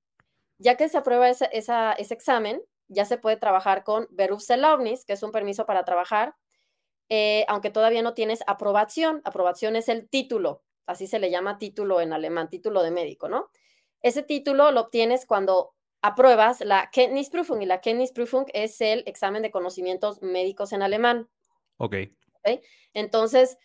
Ya 0.65 0.79
que 0.79 0.89
se 0.89 0.97
aprueba 0.97 1.29
ese, 1.29 1.47
ese 1.53 2.15
examen, 2.15 2.63
ya 2.89 3.05
se 3.05 3.19
puede 3.19 3.37
trabajar 3.37 3.85
con 3.85 4.09
Berufserlaubnis, 4.11 5.05
que 5.05 5.13
es 5.13 5.23
un 5.23 5.31
permiso 5.31 5.67
para 5.67 5.85
trabajar, 5.85 6.37
eh, 7.11 7.45
aunque 7.49 7.69
todavía 7.69 8.01
no 8.01 8.15
tienes 8.15 8.43
aprobación. 8.47 9.21
Aprobación 9.25 9.77
es 9.77 9.91
el 9.91 10.09
título, 10.09 10.63
así 10.87 11.07
se 11.07 11.19
le 11.19 11.31
llama 11.31 11.59
título 11.59 12.01
en 12.01 12.15
alemán, 12.15 12.49
título 12.49 12.83
de 12.83 12.91
médico, 12.91 13.29
¿no? 13.29 13.51
Ese 14.01 14.23
título 14.23 14.71
lo 14.71 14.81
obtienes 14.81 15.27
cuando 15.27 15.75
apruebas 16.01 16.63
la 16.63 16.89
Kenntnisprüfung 16.91 17.61
y 17.61 17.67
la 17.67 17.83
Kenntnisprüfung 17.83 18.47
es 18.55 18.81
el 18.81 19.03
examen 19.07 19.43
de 19.43 19.51
conocimientos 19.51 20.23
médicos 20.23 20.73
en 20.73 20.81
alemán. 20.81 21.29
Ok. 21.77 21.97
¿Okay? 22.39 22.63
Entonces, 22.95 23.59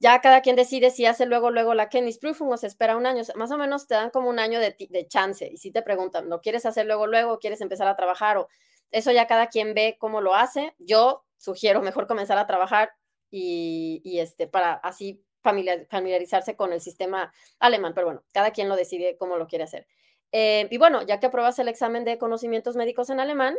ya 0.00 0.20
cada 0.20 0.42
quien 0.42 0.54
decide 0.54 0.90
si 0.90 1.06
hace 1.06 1.26
luego, 1.26 1.50
luego 1.50 1.74
la 1.74 1.88
Kenntnisprüfung 1.88 2.52
o 2.52 2.56
se 2.56 2.68
espera 2.68 2.96
un 2.96 3.06
año. 3.06 3.22
Más 3.34 3.50
o 3.50 3.58
menos 3.58 3.88
te 3.88 3.94
dan 3.94 4.10
como 4.10 4.28
un 4.28 4.38
año 4.38 4.60
de, 4.60 5.06
chance. 5.08 5.48
Y 5.52 5.56
si 5.56 5.72
te 5.72 5.82
preguntan, 5.82 6.28
¿lo 6.28 6.40
quieres 6.40 6.66
hacer 6.66 6.86
luego, 6.86 7.06
luego? 7.06 7.38
¿Quieres 7.38 7.60
empezar 7.60 7.88
a 7.88 7.96
trabajar? 7.96 8.38
O 8.38 8.48
eso 8.92 9.10
ya 9.10 9.26
cada 9.26 9.48
quien 9.48 9.74
ve 9.74 9.96
cómo 9.98 10.20
lo 10.20 10.34
hace. 10.34 10.74
Yo 10.78 11.24
sugiero 11.36 11.82
mejor 11.82 12.06
comenzar 12.06 12.38
a 12.38 12.46
trabajar 12.46 12.92
y, 13.30 14.18
este, 14.20 14.46
para 14.46 14.74
así 14.74 15.24
familiarizarse 15.42 16.54
con 16.56 16.72
el 16.72 16.80
sistema 16.80 17.32
alemán. 17.58 17.92
Pero 17.94 18.06
bueno, 18.06 18.22
cada 18.32 18.52
quien 18.52 18.68
lo 18.68 18.76
decide 18.76 19.16
cómo 19.16 19.36
lo 19.36 19.48
quiere 19.48 19.64
hacer. 19.64 19.88
Eh, 20.30 20.68
y 20.70 20.78
bueno, 20.78 21.02
ya 21.02 21.18
que 21.18 21.26
apruebas 21.26 21.58
el 21.58 21.68
examen 21.68 22.04
de 22.04 22.18
conocimientos 22.18 22.76
médicos 22.76 23.10
en 23.10 23.18
alemán, 23.18 23.56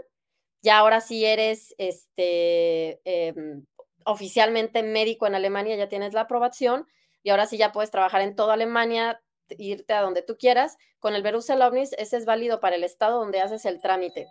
ya 0.62 0.78
ahora 0.78 1.02
sí 1.02 1.26
eres 1.26 1.74
este, 1.78 3.02
em, 3.04 3.66
oficialmente 4.10 4.84
médico 4.84 5.28
en 5.28 5.36
Alemania, 5.36 5.76
ya 5.76 5.90
tienes 5.90 6.14
la 6.14 6.22
aprobación 6.22 6.88
y 7.24 7.30
ahora 7.30 7.46
sí 7.46 7.58
ya 7.58 7.72
puedes 7.72 7.92
trabajar 7.92 8.22
en 8.22 8.36
toda 8.36 8.54
Alemania, 8.54 9.22
irte 9.58 9.94
a 9.94 10.02
donde 10.02 10.22
tú 10.22 10.38
quieras. 10.38 10.78
Con 11.00 11.16
el 11.16 11.24
Berufserlaubnis, 11.24 11.94
ese 11.94 12.18
es 12.18 12.26
válido 12.26 12.60
para 12.60 12.76
el 12.76 12.84
estado 12.84 13.20
donde 13.20 13.42
haces 13.42 13.66
el 13.66 13.82
trámite. 13.82 14.28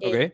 Ok. 0.00 0.32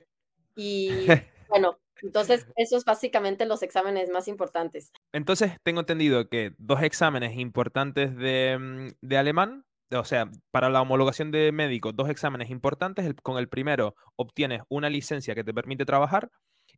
y 0.56 1.06
bueno, 1.48 1.78
entonces 2.02 2.46
esos 2.56 2.80
es 2.80 2.84
básicamente 2.84 3.46
los 3.46 3.62
exámenes 3.62 4.10
más 4.10 4.28
importantes. 4.28 4.92
Entonces 5.12 5.52
tengo 5.62 5.80
entendido 5.80 6.28
que 6.28 6.52
dos 6.58 6.82
exámenes 6.82 7.36
importantes 7.38 8.14
de, 8.16 8.58
mm, 8.58 8.88
de 9.00 9.16
alemán 9.16 9.64
o 9.92 10.04
sea, 10.04 10.30
para 10.50 10.70
la 10.70 10.82
homologación 10.82 11.30
de 11.30 11.52
médico, 11.52 11.92
dos 11.92 12.08
exámenes 12.08 12.50
importantes. 12.50 13.14
con 13.22 13.38
el 13.38 13.48
primero 13.48 13.94
obtienes 14.16 14.62
una 14.68 14.90
licencia 14.90 15.34
que 15.34 15.44
te 15.44 15.54
permite 15.54 15.84
trabajar 15.84 16.30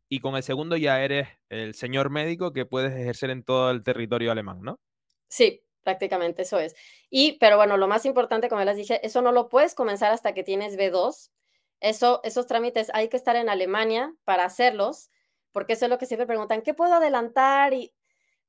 y 0.09 0.19
con 0.19 0.35
el 0.35 0.43
segundo 0.43 0.77
ya 0.77 1.01
eres 1.03 1.27
el 1.49 1.73
señor 1.73 2.09
médico 2.09 2.53
que 2.53 2.65
puedes 2.65 2.93
ejercer 2.93 3.29
en 3.29 3.43
todo 3.43 3.71
el 3.71 3.83
territorio 3.83 4.31
alemán, 4.31 4.61
¿no? 4.61 4.79
Sí, 5.27 5.63
prácticamente 5.83 6.43
eso 6.43 6.59
es. 6.59 6.75
Y, 7.09 7.37
pero 7.39 7.57
bueno, 7.57 7.77
lo 7.77 7.87
más 7.87 8.05
importante, 8.05 8.49
como 8.49 8.63
les 8.63 8.77
dije, 8.77 9.05
eso 9.05 9.21
no 9.21 9.31
lo 9.31 9.49
puedes 9.49 9.75
comenzar 9.75 10.11
hasta 10.11 10.33
que 10.33 10.43
tienes 10.43 10.77
B2. 10.77 11.31
Eso, 11.79 12.21
esos 12.23 12.47
trámites 12.47 12.89
hay 12.93 13.09
que 13.09 13.17
estar 13.17 13.35
en 13.35 13.49
Alemania 13.49 14.13
para 14.23 14.45
hacerlos, 14.45 15.09
porque 15.51 15.73
eso 15.73 15.85
es 15.85 15.89
lo 15.89 15.97
que 15.97 16.05
siempre 16.05 16.27
preguntan, 16.27 16.61
¿qué 16.61 16.73
puedo 16.73 16.93
adelantar? 16.93 17.73
Y 17.73 17.93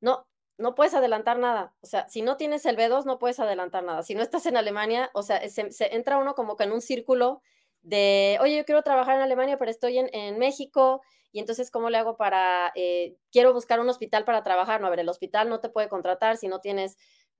no, 0.00 0.26
no 0.56 0.74
puedes 0.74 0.94
adelantar 0.94 1.38
nada. 1.38 1.74
O 1.80 1.86
sea, 1.86 2.08
si 2.08 2.22
no 2.22 2.36
tienes 2.36 2.66
el 2.66 2.76
B2, 2.76 3.04
no 3.04 3.18
puedes 3.18 3.40
adelantar 3.40 3.84
nada. 3.84 4.02
Si 4.02 4.14
no 4.14 4.22
estás 4.22 4.46
en 4.46 4.56
Alemania, 4.56 5.10
o 5.14 5.22
sea, 5.22 5.46
se, 5.48 5.70
se 5.72 5.94
entra 5.94 6.18
uno 6.18 6.34
como 6.34 6.56
que 6.56 6.64
en 6.64 6.72
un 6.72 6.80
círculo 6.80 7.42
de, 7.82 8.38
oye, 8.40 8.56
yo 8.56 8.64
quiero 8.64 8.82
trabajar 8.82 9.16
en 9.16 9.22
Alemania, 9.22 9.58
pero 9.58 9.70
estoy 9.70 9.98
en, 9.98 10.10
en 10.12 10.38
México 10.38 11.02
y 11.32 11.40
entonces, 11.40 11.70
¿cómo 11.70 11.90
le 11.90 11.98
hago 11.98 12.16
para, 12.16 12.72
eh, 12.74 13.16
quiero 13.30 13.52
buscar 13.52 13.80
un 13.80 13.88
hospital 13.88 14.24
para 14.24 14.42
trabajar? 14.42 14.80
No, 14.80 14.86
a 14.86 14.90
ver, 14.90 15.00
el 15.00 15.08
hospital 15.08 15.48
no 15.48 15.60
te 15.60 15.68
puede 15.68 15.88
contratar 15.88 16.36
si 16.36 16.48
no 16.48 16.60
tienes 16.60 16.96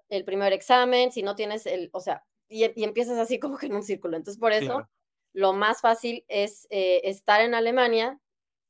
el 0.08 0.24
primer 0.24 0.52
examen, 0.52 1.12
si 1.12 1.22
no 1.22 1.34
tienes 1.34 1.66
el, 1.66 1.90
o 1.92 2.00
sea, 2.00 2.24
y, 2.48 2.64
empiezas 2.82 3.18
así 3.18 3.38
como 3.38 3.58
que 3.58 3.66
en 3.66 3.74
un 3.74 3.82
círculo. 3.82 4.16
Entonces, 4.16 4.40
por 4.40 4.52
eso, 4.52 4.88
lo 5.32 5.52
más 5.52 5.80
fácil 5.80 6.24
es 6.28 6.66
eh, 6.70 7.02
estar 7.04 7.40
en 7.40 7.54
Alemania 7.54 8.18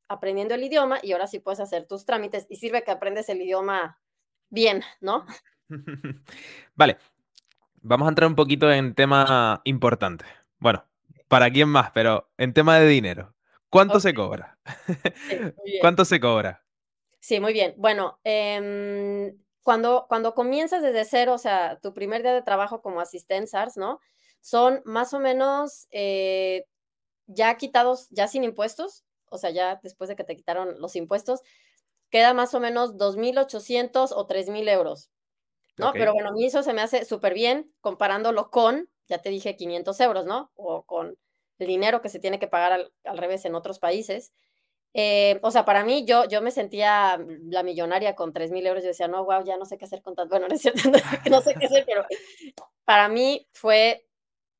aprendiendo 0.09 0.55
el 0.55 0.65
idioma 0.65 0.99
y 1.03 1.13
ahora 1.13 1.27
sí 1.27 1.39
puedes 1.39 1.61
hacer 1.61 1.87
tus 1.87 2.05
trámites 2.05 2.47
y 2.49 2.57
sirve 2.57 2.83
que 2.83 2.91
aprendes 2.91 3.29
el 3.29 3.43
idioma 3.43 4.01
bien, 4.51 4.83
¿no? 5.01 5.27
Vale, 6.75 6.99
vamos 7.83 8.07
a 8.07 8.09
entrar 8.11 8.29
un 8.29 8.37
poquito 8.37 8.71
en 8.71 8.95
tema 8.95 9.61
importante. 9.65 10.25
Bueno, 10.59 10.85
para 11.29 11.51
quién 11.51 11.69
más, 11.69 11.91
pero 11.93 12.31
en 12.39 12.55
tema 12.55 12.79
de 12.79 12.89
dinero. 12.89 13.35
¿Cuánto 13.71 14.01
se 14.01 14.15
cobra? 14.15 14.59
¿Cuánto 15.81 16.05
se 16.05 16.21
cobra? 16.21 16.65
Sí, 17.21 17.41
muy 17.41 17.53
bien. 17.53 17.75
Bueno, 17.77 18.19
em, 18.25 19.37
cuando, 19.63 20.07
cuando 20.09 20.35
comienzas 20.35 20.83
desde 20.83 21.05
cero, 21.05 21.35
o 21.35 21.39
sea, 21.39 21.79
tu 21.81 21.93
primer 21.93 22.23
día 22.23 22.33
de 22.33 22.43
trabajo 22.43 22.81
como 22.81 23.01
asistente 23.01 23.49
SARS, 23.49 23.77
¿no? 23.77 24.01
Son 24.41 24.81
más 24.85 25.13
o 25.13 25.21
menos 25.21 25.89
eh, 25.91 26.65
ya 27.27 27.57
quitados, 27.57 28.09
ya 28.11 28.29
sin 28.29 28.45
impuestos, 28.45 29.05
o 29.31 29.37
sea, 29.37 29.51
ya 29.51 29.79
después 29.83 30.09
de 30.09 30.17
que 30.17 30.25
te 30.25 30.37
quitaron 30.37 30.81
los 30.81 30.97
impuestos, 30.97 31.43
queda 32.09 32.33
más 32.33 32.55
o 32.55 32.61
menos 32.61 32.97
2.800 32.97 34.13
o 34.13 34.27
3.000 34.27 34.69
euros, 34.69 35.11
¿no? 35.77 35.93
Pero 35.93 36.15
bueno, 36.15 36.31
a 36.31 36.33
mí 36.33 36.47
eso 36.47 36.63
se 36.63 36.73
me 36.73 36.81
hace 36.81 37.05
súper 37.05 37.35
bien 37.35 37.71
comparándolo 37.81 38.51
con, 38.51 38.89
ya 39.07 39.19
te 39.19 39.29
dije, 39.29 39.57
500 39.57 40.01
euros, 40.01 40.25
¿no? 40.25 40.51
O 40.55 40.85
con 40.85 41.19
el 41.59 41.67
dinero 41.67 42.01
que 42.01 42.09
se 42.09 42.21
tiene 42.21 42.39
que 42.39 42.49
pagar 42.49 42.73
al, 43.05 43.19
revés 43.19 43.45
en 43.45 43.55
otros 43.55 43.79
países. 43.79 44.33
Eh, 44.95 45.39
o 45.43 45.51
sea, 45.51 45.65
para 45.65 45.85
mí, 45.85 46.05
yo, 46.07 46.25
yo 46.27 46.41
me 46.41 46.51
sentía 46.51 47.19
la 47.45 47.63
millonaria 47.63 48.15
con 48.15 48.33
3 48.33 48.51
mil 48.51 48.67
euros. 48.67 48.83
Yo 48.83 48.89
decía, 48.89 49.09
no, 49.09 49.25
wow, 49.25 49.45
ya 49.45 49.57
no 49.57 49.65
sé 49.65 49.79
qué 49.79 49.85
hacer 49.85 50.03
con 50.03 50.15
tanto. 50.15 50.31
Bueno, 50.31 50.49
no 50.49 50.55
es 50.55 50.63
cierto, 50.63 50.91
no 51.31 51.41
sé 51.41 51.55
qué 51.55 51.67
hacer, 51.67 51.85
pero 51.87 52.05
para 52.85 53.09
mí 53.09 53.47
fue, 53.53 54.09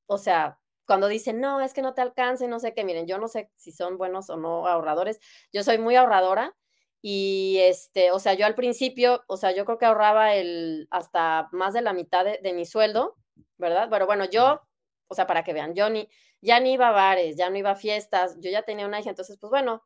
o 0.07 0.19
sea, 0.19 0.59
cuando 0.87 1.09
dicen, 1.09 1.41
no, 1.41 1.61
es 1.61 1.75
que 1.75 1.83
no 1.83 1.95
te 1.95 2.01
alcance, 2.01 2.49
no 2.49 2.61
sé 2.61 2.75
qué, 2.75 2.85
miren, 2.85 3.07
yo 3.07 3.19
no 3.19 3.29
sé 3.29 3.51
si 3.57 3.73
son 3.73 3.99
buenos 3.99 4.31
o 4.31 4.37
no 4.37 4.67
ahorradores. 4.67 5.21
Yo 5.53 5.63
soy 5.63 5.79
muy 5.79 5.97
ahorradora 5.97 6.57
y, 7.03 7.59
este, 7.61 8.11
o 8.11 8.19
sea, 8.19 8.35
yo 8.35 8.47
al 8.47 8.55
principio, 8.55 9.23
o 9.29 9.37
sea, 9.37 9.53
yo 9.53 9.65
creo 9.65 9.79
que 9.79 9.87
ahorraba 9.87 10.35
el, 10.35 10.89
hasta 10.91 11.49
más 11.53 11.75
de 11.75 11.83
la 11.83 11.93
mitad 11.93 12.25
de, 12.25 12.39
de 12.43 12.53
mi 12.53 12.65
sueldo, 12.67 13.17
¿verdad? 13.59 13.89
Pero 13.91 14.07
bueno, 14.07 14.25
yo, 14.25 14.61
o 15.09 15.15
sea, 15.15 15.27
para 15.27 15.45
que 15.45 15.53
vean, 15.53 15.75
yo 15.75 15.91
ni, 15.91 16.09
ya 16.41 16.61
ni 16.61 16.73
iba 16.73 16.89
a 16.89 16.93
bares, 16.93 17.37
ya 17.37 17.51
no 17.51 17.57
iba 17.57 17.71
a 17.71 17.77
fiestas, 17.77 18.37
yo 18.41 18.51
ya 18.51 18.63
tenía 18.63 18.87
una 18.87 19.01
hija, 19.01 19.11
entonces, 19.11 19.39
pues 19.39 19.51
bueno, 19.51 19.85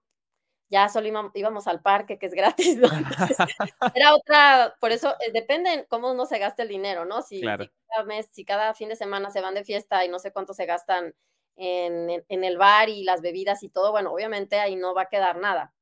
ya 0.72 0.88
solo 0.88 1.30
íbamos, 1.34 1.66
al 1.66 1.82
parque, 1.82 2.18
que 2.18 2.26
es 2.26 2.32
gratis, 2.32 2.78
¿no? 2.78 2.88
era 3.94 4.14
otra, 4.14 4.74
por 4.80 4.90
eso 4.90 5.14
eh, 5.20 5.30
depende 5.32 5.86
cómo 5.88 6.10
uno 6.10 6.24
se 6.24 6.38
gasta 6.38 6.62
el 6.62 6.70
dinero, 6.70 7.04
¿no? 7.04 7.20
Si, 7.20 7.42
cada 7.42 8.04
mes, 8.06 8.28
si 8.32 8.44
cada 8.46 8.72
fin 8.72 8.88
de 8.88 8.96
semana 8.96 9.30
se 9.30 9.42
van 9.42 9.54
de 9.54 9.64
fiesta 9.64 10.02
y 10.04 10.08
no 10.08 10.18
sé 10.18 10.32
cuánto 10.32 10.54
se 10.54 10.64
gastan 10.64 11.14
en, 11.56 12.24
en, 12.26 12.44
el 12.44 12.56
bar 12.56 12.88
y 12.88 13.04
las 13.04 13.20
bebidas 13.20 13.62
y 13.62 13.68
todo, 13.68 13.90
bueno, 13.92 14.12
obviamente 14.12 14.60
ahí 14.60 14.76
no 14.76 14.94
va 14.94 15.02
a 15.02 15.08
quedar 15.10 15.36
nada. 15.36 15.74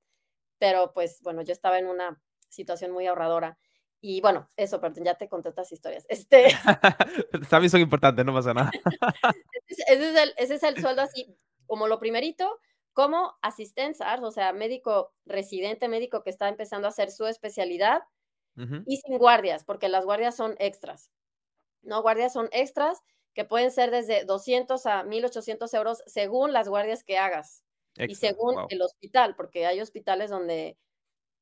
Pero 0.59 0.93
pues 0.93 1.21
bueno, 1.23 1.43
yo 1.43 1.53
estaba 1.53 1.79
en 1.79 1.87
una 1.87 2.21
situación 2.49 2.91
muy 2.91 3.07
ahorradora. 3.07 3.59
Y 4.01 4.21
bueno, 4.21 4.49
eso, 4.57 4.81
perdón, 4.81 5.05
ya 5.05 5.15
te 5.15 5.29
conté 5.29 5.51
otras 5.51 5.71
historias. 5.73 6.07
Este... 6.09 6.49
También 7.51 7.71
son 7.71 7.81
importantes, 7.81 8.25
no 8.25 8.33
pasa 8.33 8.55
nada. 8.55 8.71
ese, 9.67 9.83
es 9.89 10.17
el, 10.17 10.35
ese 10.37 10.55
es 10.55 10.63
el 10.63 10.81
sueldo 10.81 11.03
así, 11.03 11.37
como 11.67 11.87
lo 11.87 11.99
primerito, 11.99 12.59
como 12.93 13.37
asistente, 13.43 14.03
o 14.23 14.31
sea, 14.31 14.53
médico 14.53 15.13
residente, 15.27 15.89
médico 15.89 16.23
que 16.23 16.31
está 16.31 16.49
empezando 16.49 16.87
a 16.87 16.91
hacer 16.91 17.11
su 17.11 17.27
especialidad. 17.27 18.03
y 18.87 18.97
sin 18.99 19.17
guardias, 19.19 19.65
porque 19.65 19.89
las 19.89 20.05
guardias 20.05 20.37
son 20.37 20.55
extras. 20.59 21.11
¿No? 21.83 22.03
Guardias 22.03 22.33
son 22.33 22.49
extras 22.53 23.01
que 23.33 23.45
pueden 23.45 23.71
ser 23.71 23.91
desde 23.91 24.25
200 24.25 24.85
a 24.87 25.03
1800 25.05 25.73
euros 25.75 26.03
según 26.07 26.53
las 26.53 26.69
guardias 26.69 27.05
que 27.05 27.17
hagas 27.17 27.65
y 27.97 28.15
según 28.15 28.67
el 28.69 28.83
hospital, 28.83 29.35
porque 29.37 29.67
hay 29.67 29.81
hospitales 29.81 30.31
donde, 30.31 30.77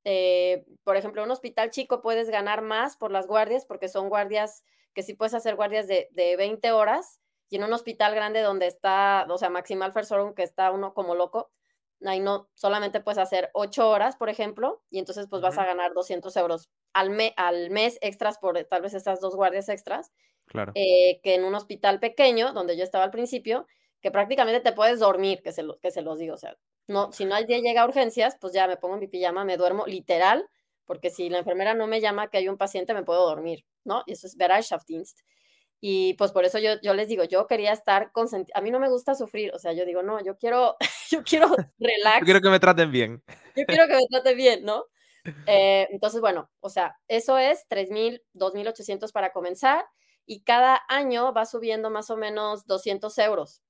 eh, 0.05 0.65
por 0.85 0.97
ejemplo, 0.97 1.23
un 1.23 1.31
hospital 1.31 1.71
chico 1.71 2.01
puedes 2.01 2.31
ganar 2.31 2.63
más 2.63 2.97
por 2.97 3.11
las 3.11 3.27
guardias 3.27 3.65
porque 3.67 3.89
son 3.89 4.09
guardias 4.09 4.65
que 4.95 5.03
sí 5.03 5.15
puedes 5.15 5.35
hacer 5.35 5.57
guardias 5.57 5.87
de, 5.87 6.09
de 6.13 6.37
20 6.37 6.73
horas 6.73 7.21
y 7.51 7.57
en 7.57 7.65
un 7.65 7.73
hospital 7.73 8.15
grande 8.15 8.41
donde 8.41 8.67
está, 8.67 9.27
o 9.29 9.39
sea, 9.39 9.51
Maximal 9.51 9.93
Fersorum, 9.93 10.35
que 10.35 10.43
está 10.43 10.71
uno 10.71 10.93
como 10.93 11.15
loco, 11.15 11.51
ahí 12.05 12.21
no, 12.21 12.49
solamente 12.55 13.01
puedes 13.01 13.19
hacer 13.19 13.51
8 13.55 13.89
horas, 13.89 14.17
por 14.17 14.29
ejemplo, 14.29 14.83
y 14.91 14.99
entonces 14.99 15.27
pues 15.29 15.43
vas 15.43 15.59
a 15.59 15.65
ganar 15.65 15.95
200 15.95 16.37
euros 16.37 16.69
al, 16.93 17.17
al 17.37 17.71
mes 17.71 17.99
extras 18.01 18.39
por 18.39 18.63
tal 18.65 18.83
vez 18.83 18.95
esas 18.95 19.21
dos 19.21 19.35
guardias 19.35 19.69
extras. 19.69 20.13
Claro. 20.47 20.73
Eh, 20.75 21.21
que 21.23 21.35
en 21.35 21.45
un 21.45 21.55
hospital 21.55 22.01
pequeño, 22.01 22.53
donde 22.53 22.77
yo 22.77 22.83
estaba 22.83 23.05
al 23.05 23.11
principio, 23.11 23.67
que 24.01 24.11
prácticamente 24.11 24.61
te 24.61 24.73
puedes 24.73 24.99
dormir, 24.99 25.43
que 25.43 25.53
se, 25.53 25.63
lo, 25.63 25.79
que 25.79 25.91
se 25.91 26.01
los 26.03 26.19
digo, 26.19 26.35
o 26.35 26.39
sea, 26.39 26.57
no, 26.89 27.13
si 27.13 27.25
no 27.25 27.35
al 27.35 27.47
día 27.47 27.59
llega 27.59 27.83
a 27.83 27.87
urgencias, 27.87 28.37
pues 28.41 28.53
ya 28.53 28.67
me 28.67 28.77
pongo 28.77 28.95
en 28.95 29.01
mi 29.01 29.09
pijama, 29.09 29.45
me 29.45 29.57
duermo 29.57 29.87
literal, 29.87 30.49
porque 30.87 31.11
si 31.11 31.29
la 31.29 31.39
enfermera 31.39 31.75
no 31.75 31.87
me 31.87 32.01
llama 32.01 32.29
que 32.29 32.39
hay 32.39 32.49
un 32.49 32.57
paciente, 32.57 32.95
me 32.95 33.05
puedo 33.05 33.27
dormir, 33.27 33.65
¿no? 33.85 34.03
Y 34.07 34.13
eso 34.13 34.27
es 34.27 34.37
Bereitschaftsdienst. 34.37 35.21
Y 35.81 36.15
pues 36.15 36.33
por 36.33 36.45
eso 36.45 36.59
yo, 36.59 36.81
yo 36.83 36.95
les 36.95 37.09
digo, 37.09 37.25
yo 37.25 37.47
quería 37.47 37.73
estar 37.73 38.11
consentida. 38.11 38.59
A 38.59 38.63
mí 38.63 38.71
no 38.71 38.81
me 38.81 38.89
gusta 38.89 39.15
sufrir, 39.15 39.53
o 39.55 39.59
sea, 39.59 39.73
yo 39.75 39.85
digo, 39.85 40.03
no, 40.03 40.25
yo 40.25 40.37
quiero, 40.37 40.77
yo 41.11 41.23
quiero 41.23 41.49
relax. 41.79 42.21
yo 42.21 42.25
quiero 42.25 42.41
que 42.41 42.51
me 42.51 42.59
traten 42.59 42.91
bien. 42.91 43.23
Yo 43.55 43.65
quiero 43.67 43.87
que 43.87 43.95
me 43.95 44.07
traten 44.11 44.37
bien, 44.37 44.65
¿no? 44.65 44.85
Eh, 45.47 45.87
entonces, 45.91 46.23
bueno, 46.23 46.51
o 46.61 46.71
sea, 46.71 46.97
eso 47.07 47.37
es 47.37 47.67
3.000, 47.69 48.23
2.800 48.33 49.13
para 49.13 49.31
comenzar 49.31 49.85
y 50.25 50.43
cada 50.43 50.81
año 50.89 51.35
va 51.35 51.45
subiendo 51.45 51.91
más 51.91 52.09
o 52.11 52.17
menos 52.17 52.67
200 52.67 53.17
euros. 53.19 53.63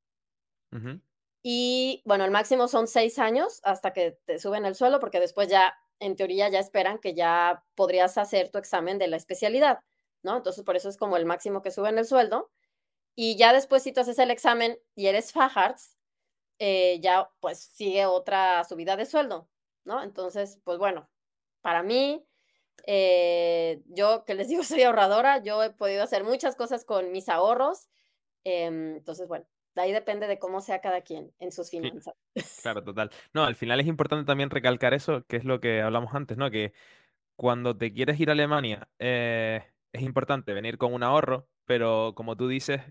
Y 1.51 2.03
bueno, 2.05 2.27
el 2.27 2.31
máximo 2.31 2.69
son 2.69 2.87
seis 2.87 3.19
años 3.19 3.61
hasta 3.65 3.95
que 3.95 4.19
te 4.27 4.39
suben 4.39 4.67
el 4.67 4.75
suelo, 4.75 5.01
porque 5.01 5.19
después 5.19 5.49
ya, 5.49 5.75
en 5.99 6.15
teoría, 6.15 6.51
ya 6.51 6.59
esperan 6.59 6.99
que 6.99 7.15
ya 7.15 7.65
podrías 7.75 8.19
hacer 8.19 8.51
tu 8.51 8.59
examen 8.59 8.99
de 8.99 9.09
la 9.09 9.17
especialidad. 9.17 9.79
¿no? 10.23 10.37
Entonces, 10.37 10.63
por 10.63 10.77
eso 10.77 10.91
es 10.91 10.99
como 10.99 11.17
el 11.17 11.25
máximo 11.25 11.63
que 11.63 11.71
suben 11.71 11.97
el 11.97 12.05
sueldo. 12.05 12.51
Y 13.15 13.39
ya 13.39 13.55
después, 13.55 13.83
si 13.83 13.93
tú 13.93 14.01
haces 14.01 14.19
el 14.19 14.31
examen 14.31 14.79
y 14.95 15.07
eres 15.07 15.33
Fajards, 15.33 15.97
eh, 16.59 17.01
ya 17.01 17.31
pues 17.41 17.61
sigue 17.61 18.05
otra 18.05 18.63
subida 18.65 18.97
de 18.97 19.07
sueldo, 19.07 19.49
¿no? 19.85 20.03
Entonces, 20.03 20.61
pues 20.65 20.77
bueno, 20.77 21.09
para 21.63 21.83
mí, 21.83 22.27
eh, 22.87 23.83
yo 23.87 24.27
que 24.27 24.35
les 24.35 24.49
digo, 24.49 24.63
soy 24.65 24.83
ahorradora, 24.83 25.43
yo 25.43 25.63
he 25.63 25.71
podido 25.71 26.03
hacer 26.03 26.25
muchas 26.25 26.57
cosas 26.57 26.85
con 26.85 27.11
mis 27.11 27.31
ahorros. 27.31 27.89
Em, 28.45 28.97
entonces, 28.97 29.29
bueno, 29.29 29.47
de 29.79 29.85
ahí 29.85 29.93
depende 29.93 30.27
de 30.27 30.41
cómo 30.41 30.61
sea 30.61 30.81
cada 30.81 31.03
quien 31.03 31.33
en 31.39 31.53
sus 31.53 31.71
finanzas. 31.71 32.15
claro, 32.63 32.83
total. 32.85 33.11
No, 33.33 33.45
al 33.45 33.55
final 33.55 33.79
es 33.79 33.87
importante 33.87 34.27
también 34.27 34.51
recalcar 34.51 34.93
eso, 34.93 35.25
que 35.27 35.37
es 35.37 35.45
lo 35.45 35.61
que 35.61 35.83
hablamos 35.83 36.15
antes, 36.15 36.37
¿no? 36.37 36.51
Que 36.51 36.73
cuando 37.37 37.77
te 37.77 37.93
quieres 37.93 38.19
ir 38.19 38.29
a 38.31 38.33
Alemania, 38.33 38.89
eh, 38.99 39.63
es 39.93 40.03
importante 40.03 40.53
venir 40.53 40.79
con 40.79 40.93
un 40.93 41.05
ahorro, 41.05 41.49
pero 41.65 42.13
como 42.17 42.37
tú 42.37 42.49
dices, 42.49 42.83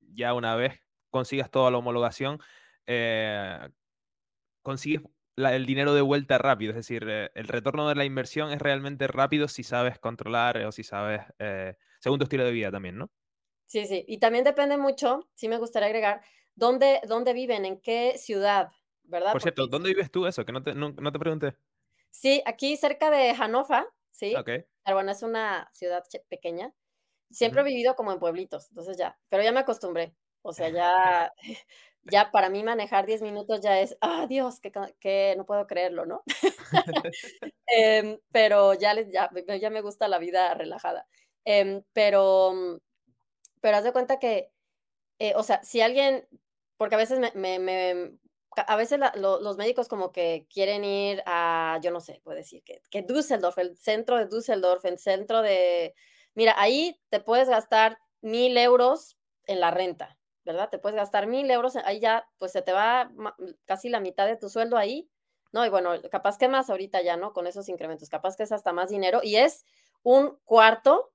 ya 0.00 0.34
una 0.34 0.54
vez 0.54 0.80
consigas 1.10 1.50
toda 1.50 1.72
la 1.72 1.78
homologación, 1.78 2.38
eh, 2.86 3.68
consigues 4.62 5.02
el 5.36 5.66
dinero 5.66 5.94
de 5.94 6.00
vuelta 6.02 6.38
rápido. 6.38 6.70
Es 6.70 6.76
decir, 6.76 7.04
eh, 7.08 7.30
el 7.34 7.48
retorno 7.48 7.88
de 7.88 7.96
la 7.96 8.04
inversión 8.04 8.52
es 8.52 8.60
realmente 8.62 9.08
rápido 9.08 9.48
si 9.48 9.64
sabes 9.64 9.98
controlar 9.98 10.58
o 10.58 10.70
si 10.70 10.84
sabes, 10.84 11.22
eh, 11.40 11.74
tu 12.02 12.22
estilo 12.22 12.44
de 12.44 12.52
vida 12.52 12.70
también, 12.70 12.98
¿no? 12.98 13.10
Sí, 13.66 13.86
sí. 13.86 14.04
Y 14.06 14.18
también 14.18 14.44
depende 14.44 14.76
mucho, 14.76 15.28
sí 15.34 15.48
me 15.48 15.58
gustaría 15.58 15.88
agregar, 15.88 16.22
dónde, 16.54 17.00
dónde 17.06 17.32
viven, 17.32 17.64
en 17.64 17.80
qué 17.80 18.16
ciudad, 18.16 18.70
¿verdad? 19.02 19.32
Por 19.32 19.42
cierto, 19.42 19.66
¿dónde 19.66 19.90
vives 19.90 20.10
tú 20.10 20.26
eso? 20.26 20.44
Que 20.44 20.52
no 20.52 20.62
te, 20.62 20.74
no, 20.74 20.94
te 20.94 21.18
pregunté. 21.18 21.56
Sí, 22.10 22.42
aquí 22.46 22.76
cerca 22.76 23.10
de 23.10 23.34
Hannover, 23.34 23.86
¿sí? 24.10 24.34
Ok. 24.34 24.50
Pero 24.84 24.96
bueno, 24.96 25.10
es 25.10 25.22
una 25.22 25.68
ciudad 25.72 26.04
pequeña. 26.28 26.72
Siempre 27.30 27.60
he 27.62 27.64
vivido 27.64 27.96
como 27.96 28.12
en 28.12 28.20
pueblitos, 28.20 28.68
entonces 28.70 28.96
ya, 28.96 29.18
pero 29.28 29.42
ya 29.42 29.52
me 29.52 29.60
acostumbré. 29.60 30.14
O 30.42 30.52
sea, 30.52 30.68
ya, 30.70 31.32
ya 32.04 32.30
para 32.30 32.48
mí 32.48 32.62
manejar 32.62 33.04
10 33.04 33.22
minutos 33.22 33.60
ya 33.60 33.80
es, 33.80 33.96
ah, 34.00 34.26
Dios, 34.28 34.60
que, 34.60 35.34
no 35.36 35.44
puedo 35.44 35.66
creerlo, 35.66 36.06
¿no? 36.06 36.22
Em, 37.66 38.18
pero 38.30 38.74
ya, 38.74 38.94
les, 38.94 39.10
ya, 39.10 39.28
ya, 39.60 39.70
me 39.70 39.80
gusta 39.80 40.06
la 40.06 40.18
vida 40.18 40.54
relajada. 40.54 41.08
Em, 41.44 41.82
pero, 41.92 42.80
pero 43.66 43.78
haz 43.78 43.82
de 43.82 43.92
cuenta 43.92 44.20
que, 44.20 44.52
eh, 45.18 45.32
o 45.34 45.42
sea, 45.42 45.60
si 45.64 45.80
alguien, 45.80 46.28
porque 46.76 46.94
a 46.94 46.98
veces 46.98 47.18
me, 47.34 48.16
a 48.54 48.76
veces 48.76 49.00
los 49.16 49.56
médicos 49.56 49.88
como 49.88 50.12
que 50.12 50.46
quieren 50.54 50.84
ir 50.84 51.20
a, 51.26 51.80
yo 51.82 51.90
no 51.90 52.00
sé, 52.00 52.20
puedo 52.22 52.36
decir, 52.36 52.62
que, 52.62 52.80
que 52.92 53.02
Düsseldorf, 53.02 53.58
el 53.58 53.76
centro 53.76 54.18
de 54.18 54.26
Düsseldorf, 54.26 54.84
el 54.84 55.00
centro 55.00 55.42
de, 55.42 55.96
mira, 56.34 56.54
ahí 56.56 57.02
te 57.08 57.18
puedes 57.18 57.48
gastar 57.48 57.98
mil 58.20 58.56
euros 58.56 59.18
en 59.46 59.58
la 59.58 59.72
renta, 59.72 60.16
¿verdad? 60.44 60.70
Te 60.70 60.78
puedes 60.78 60.94
gastar 60.94 61.26
mil 61.26 61.50
euros, 61.50 61.74
ahí 61.74 61.98
ya, 61.98 62.28
pues 62.38 62.52
se 62.52 62.62
te 62.62 62.72
va 62.72 63.10
casi 63.64 63.88
la 63.88 63.98
mitad 63.98 64.28
de 64.28 64.36
tu 64.36 64.48
sueldo 64.48 64.76
ahí, 64.76 65.10
¿no? 65.50 65.66
Y 65.66 65.70
bueno, 65.70 65.90
capaz 66.12 66.38
que 66.38 66.46
más 66.46 66.70
ahorita 66.70 67.02
ya, 67.02 67.16
¿no? 67.16 67.32
Con 67.32 67.48
esos 67.48 67.68
incrementos, 67.68 68.10
capaz 68.10 68.36
que 68.36 68.44
es 68.44 68.52
hasta 68.52 68.72
más 68.72 68.90
dinero 68.90 69.22
y 69.24 69.34
es 69.34 69.64
un 70.04 70.38
cuarto, 70.44 71.10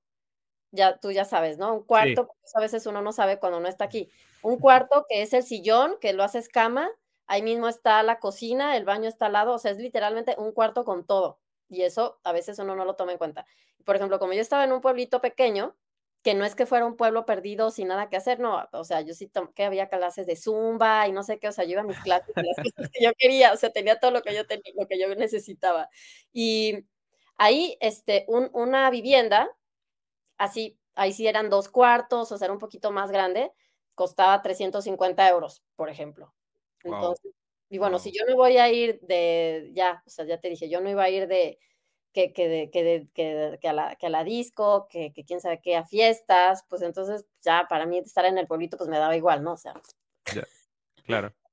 ya 0.72 0.98
tú 0.98 1.12
ya 1.12 1.26
sabes, 1.26 1.58
¿no? 1.58 1.74
Un 1.74 1.84
cuarto, 1.84 2.30
a 2.54 2.60
veces 2.60 2.86
uno 2.86 3.02
no 3.02 3.12
sabe 3.12 3.40
cuando 3.40 3.60
no 3.60 3.68
está 3.68 3.86
aquí. 3.86 4.10
Un 4.42 4.58
cuarto 4.58 5.06
que 5.08 5.22
es 5.22 5.34
el 5.34 5.44
sillón, 5.44 5.98
que 6.00 6.14
lo 6.14 6.24
haces 6.24 6.50
cama, 6.50 6.90
Ahí 7.32 7.44
mismo 7.44 7.70
está 7.70 8.04
la 8.04 8.20
cocina, 8.20 8.76
el 8.76 8.84
baño 8.84 9.08
está 9.08 9.28
al 9.28 9.32
lado, 9.32 9.54
o 9.54 9.58
sea, 9.58 9.72
es 9.72 9.78
literalmente 9.78 10.36
un 10.38 10.52
cuarto 10.52 10.84
con 10.84 11.06
todo. 11.06 11.40
Y 11.70 11.84
eso 11.84 12.20
a 12.26 12.34
veces 12.34 12.60
uno 12.60 12.76
no 12.76 12.84
lo 12.84 12.98
toma 12.98 13.14
en 13.14 13.18
cuenta. 13.18 13.46
Por 13.86 13.96
ejemplo, 13.96 14.20
como 14.20 14.34
yo 14.34 14.42
estaba 14.42 14.66
en 14.66 14.74
un 14.74 14.82
pueblito 14.82 15.22
pequeño, 15.22 15.78
que 16.24 16.34
no 16.34 16.44
es 16.44 16.56
que 16.56 16.66
fuera 16.66 16.86
un 16.86 16.98
pueblo 16.98 17.26
perdido 17.26 17.72
sin 17.72 17.88
nada 17.88 18.10
que 18.10 18.18
hacer, 18.18 18.42
no, 18.42 18.68
o 18.74 18.84
sea, 18.84 19.00
yo 19.00 19.14
sí 19.14 19.32
que 19.56 19.64
había 19.64 19.88
clases 19.88 20.28
de 20.28 20.36
zumba 20.36 21.08
y 21.08 21.14
no 21.14 21.24
sé 21.24 21.40
qué, 21.40 21.48
o 21.48 21.54
sea, 21.54 21.64
yo 21.64 21.72
iba 21.72 21.82
a 21.84 21.86
mis 21.86 22.00
clases, 22.00 22.34
las 22.36 22.58
cosas 22.58 22.90
que 22.92 23.02
yo 23.02 23.12
quería, 23.18 23.54
o 23.54 23.56
sea, 23.56 23.70
tenía 23.72 23.98
todo 23.98 24.12
lo 24.12 24.22
que 24.24 24.36
yo 24.36 24.46
tenía, 24.46 24.74
lo 24.78 24.86
que 24.86 25.00
yo 25.00 25.08
necesitaba. 25.16 25.88
Y 26.34 26.86
ahí, 27.38 27.78
este, 27.80 28.26
una 28.28 28.90
vivienda, 28.90 29.50
así, 30.42 30.78
ahí 30.96 31.14
sí 31.14 31.28
eran 31.28 31.50
dos 31.50 31.70
cuartos, 31.70 32.32
o 32.32 32.38
sea, 32.38 32.46
era 32.46 32.54
un 32.54 32.60
poquito 32.60 32.92
más 32.92 33.12
grande, 33.12 33.52
costaba 33.96 34.42
350 34.42 35.30
euros, 35.30 35.64
por 35.76 35.90
ejemplo. 35.90 36.34
Entonces, 36.84 37.32
y 37.70 37.78
bueno, 37.78 38.00
si 38.00 38.12
yo 38.12 38.26
no 38.28 38.36
voy 38.36 38.58
a 38.58 38.72
ir 38.72 39.00
de, 39.02 39.70
ya, 39.74 40.02
o 40.06 40.10
sea, 40.10 40.26
ya 40.26 40.40
te 40.40 40.50
dije, 40.50 40.68
yo 40.68 40.82
no 40.82 40.90
iba 40.90 41.04
a 41.04 41.10
ir 41.10 41.28
de, 41.28 41.60
que, 42.12 42.34
que, 42.34 42.48
de, 42.50 42.72
que, 42.72 43.08
que, 43.14 43.60
que, 43.62 43.70
a 43.70 43.74
la, 43.74 43.96
que 43.96 44.08
a 44.08 44.10
la 44.10 44.24
disco, 44.24 44.88
que, 44.90 45.14
que 45.14 45.24
quién 45.24 45.40
sabe 45.40 45.62
qué, 45.62 45.78
a 45.78 45.86
fiestas, 45.86 46.66
pues 46.68 46.82
entonces 46.82 47.26
ya 47.42 47.68
para 47.70 47.86
mí 47.86 48.00
estar 48.00 48.26
en 48.26 48.40
el 48.40 48.48
pueblito 48.48 48.78
pues 48.78 48.90
me 48.90 48.98
daba 48.98 49.16
igual, 49.16 49.44
¿no? 49.44 49.54
O 49.54 49.58
sea. 49.58 49.74
claro. 51.06 51.34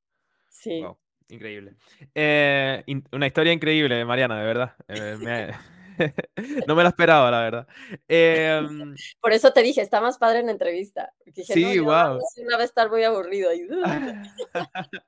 Sí. 0.51 0.83
Increíble. 1.29 1.77
Eh, 2.16 2.83
una 3.12 3.27
historia 3.29 3.53
increíble, 3.53 4.05
Mariana, 4.05 4.40
de 4.40 4.44
verdad. 4.44 4.74
Eh, 4.88 5.53
no 6.67 6.75
me 6.75 6.83
la 6.83 6.89
esperaba, 6.91 7.31
la 7.31 7.41
verdad. 7.41 7.69
Em, 8.07 8.95
Por 9.21 9.33
eso 9.33 9.53
te 9.53 9.63
dije, 9.63 9.81
está 9.81 10.01
más 10.01 10.19
padre 10.19 10.41
en 10.41 10.49
entrevista. 10.49 11.13
sí, 11.35 11.79
wow. 11.79 12.19
Una 12.37 12.57
vez 12.57 12.67
estar 12.67 12.91
muy 12.91 13.05
aburrido. 13.05 13.51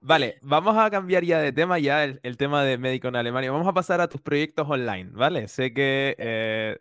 Vale, 0.00 0.38
vamos 0.40 0.76
a 0.78 0.88
cambiar 0.88 1.24
ya 1.24 1.40
de 1.40 1.52
tema, 1.52 1.80
ya 1.80 2.04
el, 2.04 2.36
tema 2.36 2.62
de 2.62 2.78
médico 2.78 3.08
en 3.08 3.16
Alemania. 3.16 3.50
Vamos 3.50 3.66
a 3.66 3.72
pasar 3.72 4.00
a 4.00 4.08
tus 4.08 4.20
proyectos 4.20 4.68
online, 4.70 5.10
¿vale? 5.12 5.48
Sé 5.48 5.74
que, 5.74 6.14
eh, 6.18 6.78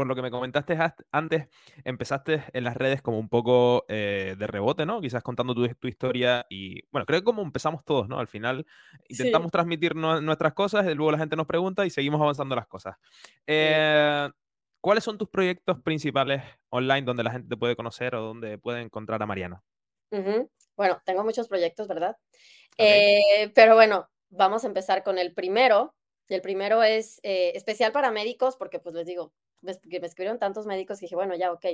por 0.00 0.06
lo 0.06 0.14
que 0.14 0.22
me 0.22 0.30
comentaste 0.30 0.78
antes, 1.12 1.48
empezaste 1.84 2.42
en 2.54 2.64
las 2.64 2.74
redes 2.74 3.02
como 3.02 3.18
un 3.18 3.28
poco 3.28 3.84
eh, 3.86 4.34
de 4.38 4.46
rebote, 4.46 4.86
¿no? 4.86 5.02
Quizás 5.02 5.22
contando 5.22 5.54
tu, 5.54 5.68
tu, 5.74 5.88
historia 5.88 6.46
y, 6.48 6.80
bueno, 6.90 7.04
creo 7.04 7.20
que 7.20 7.24
como 7.24 7.42
empezamos 7.42 7.84
todos, 7.84 8.08
¿no? 8.08 8.18
Al 8.18 8.26
final 8.26 8.64
intentamos 9.10 9.52
transmitir 9.52 9.94
nuestras 9.94 10.54
cosas, 10.54 10.86
y 10.86 10.94
luego 10.94 11.12
la 11.12 11.18
gente 11.18 11.36
nos 11.36 11.46
pregunta 11.46 11.84
y 11.84 11.90
seguimos 11.90 12.18
avanzando 12.18 12.56
las 12.56 12.66
cosas. 12.66 12.96
Eh, 13.46 14.26
¿Cuáles 14.80 15.04
son 15.04 15.18
tus 15.18 15.28
proyectos 15.28 15.78
principales 15.82 16.44
online 16.70 17.02
donde 17.02 17.22
la 17.22 17.32
gente 17.32 17.50
te 17.50 17.58
puede 17.58 17.76
conocer 17.76 18.14
o 18.14 18.22
donde 18.22 18.56
puede 18.56 18.80
encontrar 18.80 19.22
a 19.22 19.26
Mariana? 19.26 19.62
Bueno, 20.76 21.02
tengo 21.04 21.24
muchos 21.24 21.46
proyectos, 21.46 21.88
¿verdad? 21.88 22.16
Eh, 22.78 23.52
pero 23.54 23.74
bueno, 23.74 24.08
vamos 24.30 24.64
a 24.64 24.66
empezar 24.66 25.02
con 25.02 25.18
el 25.18 25.34
primero. 25.34 25.94
El 26.26 26.40
primero 26.40 26.82
es 26.82 27.20
eh, 27.22 27.52
especial 27.54 27.92
para 27.92 28.10
médicos, 28.10 28.56
porque 28.56 28.78
pues 28.78 28.94
les 28.94 29.04
digo, 29.04 29.34
me, 29.62 29.72
me 29.72 30.06
escribieron 30.06 30.38
tantos 30.38 30.66
médicos 30.66 30.98
que 30.98 31.06
dije, 31.06 31.16
bueno, 31.16 31.34
ya, 31.36 31.52
ok, 31.52 31.66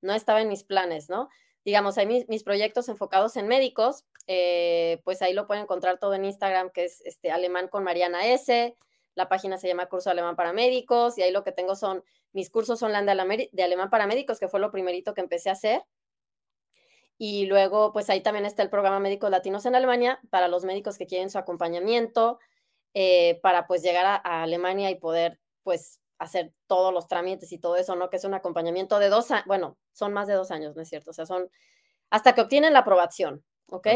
no 0.00 0.14
estaba 0.14 0.40
en 0.40 0.48
mis 0.48 0.64
planes, 0.64 1.08
¿no? 1.08 1.28
Digamos, 1.64 1.96
hay 1.98 2.06
mis, 2.06 2.28
mis 2.28 2.44
proyectos 2.44 2.88
enfocados 2.88 3.36
en 3.36 3.48
médicos, 3.48 4.04
eh, 4.26 5.00
pues 5.04 5.22
ahí 5.22 5.32
lo 5.32 5.46
pueden 5.46 5.64
encontrar 5.64 5.98
todo 5.98 6.14
en 6.14 6.24
Instagram, 6.24 6.70
que 6.70 6.84
es 6.84 7.00
este, 7.04 7.30
alemán 7.30 7.68
con 7.68 7.84
Mariana 7.84 8.26
S. 8.26 8.76
la 9.14 9.28
página 9.28 9.58
se 9.58 9.68
llama 9.68 9.86
Curso 9.86 10.10
Alemán 10.10 10.36
para 10.36 10.52
Médicos 10.52 11.16
y 11.18 11.22
ahí 11.22 11.30
lo 11.30 11.44
que 11.44 11.52
tengo 11.52 11.76
son 11.76 12.04
mis 12.32 12.50
cursos 12.50 12.82
online 12.82 13.14
de, 13.14 13.48
de 13.52 13.62
Alemán 13.62 13.90
para 13.90 14.06
Médicos, 14.06 14.40
que 14.40 14.48
fue 14.48 14.60
lo 14.60 14.70
primerito 14.70 15.14
que 15.14 15.20
empecé 15.20 15.50
a 15.50 15.52
hacer. 15.52 15.82
Y 17.16 17.46
luego, 17.46 17.92
pues 17.92 18.10
ahí 18.10 18.20
también 18.22 18.44
está 18.44 18.62
el 18.62 18.70
programa 18.70 18.98
Médicos 18.98 19.30
Latinos 19.30 19.64
en 19.66 19.74
Alemania 19.74 20.20
para 20.30 20.48
los 20.48 20.64
médicos 20.64 20.98
que 20.98 21.06
quieren 21.06 21.30
su 21.30 21.38
acompañamiento, 21.38 22.40
eh, 22.92 23.38
para 23.42 23.66
pues 23.66 23.82
llegar 23.82 24.04
a, 24.04 24.42
Alemania 24.42 24.90
y 24.90 24.96
poder 24.96 25.40
pues 25.62 26.00
hacer 26.18 26.52
todos 26.66 26.92
los 26.92 27.08
trámites 27.08 27.52
y 27.52 27.58
todo 27.58 27.76
eso, 27.76 27.96
¿no? 27.96 28.10
Que 28.10 28.16
es 28.16 28.24
un 28.24 28.34
acompañamiento 28.34 28.98
de 28.98 29.08
dos 29.08 29.30
años, 29.30 29.46
bueno, 29.46 29.78
son 29.92 30.12
más 30.12 30.26
de 30.26 30.34
dos 30.34 30.50
años, 30.50 30.76
¿no 30.76 30.82
es 30.82 30.88
cierto? 30.88 31.10
O 31.10 31.14
sea, 31.14 31.26
son 31.26 31.48
hasta 32.10 32.34
que 32.34 32.40
obtienen 32.40 32.72
la 32.72 32.80
aprobación, 32.80 33.44
¿ok? 33.68 33.88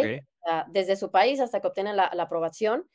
desde 0.68 0.96
su 0.96 1.10
país 1.10 1.40
hasta 1.40 1.60
que 1.60 1.66
obtienen 1.66 1.96
la, 1.96 2.06
aprobación. 2.06 2.88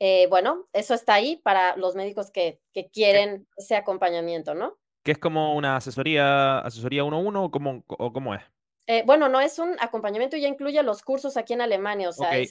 Eh, 0.00 0.26
bueno, 0.28 0.66
eso 0.72 0.94
está 0.94 1.14
ahí 1.14 1.36
para 1.36 1.76
los 1.76 1.94
médicos 1.94 2.30
que, 2.30 2.60
que 2.72 2.88
quieren 2.90 3.46
ese 3.56 3.76
acompañamiento, 3.76 4.54
¿no? 4.54 4.76
¿Que 5.04 5.12
es 5.12 5.18
como 5.18 5.54
una 5.54 5.76
asesoría, 5.76 6.58
asesoría 6.58 7.04
uno 7.04 7.16
a 7.16 7.20
uno 7.20 7.44
o 7.44 7.50
cómo, 7.50 7.84
o 7.86 8.12
cómo 8.12 8.34
es? 8.34 8.42
Eh, 8.90 9.02
bueno, 9.04 9.28
no 9.28 9.38
es 9.38 9.58
un 9.58 9.76
acompañamiento, 9.80 10.38
ya 10.38 10.48
incluye 10.48 10.82
los 10.82 11.02
cursos 11.02 11.36
aquí 11.36 11.52
en 11.52 11.60
Alemania, 11.60 12.08
o 12.08 12.12
sea, 12.12 12.38
es, 12.38 12.50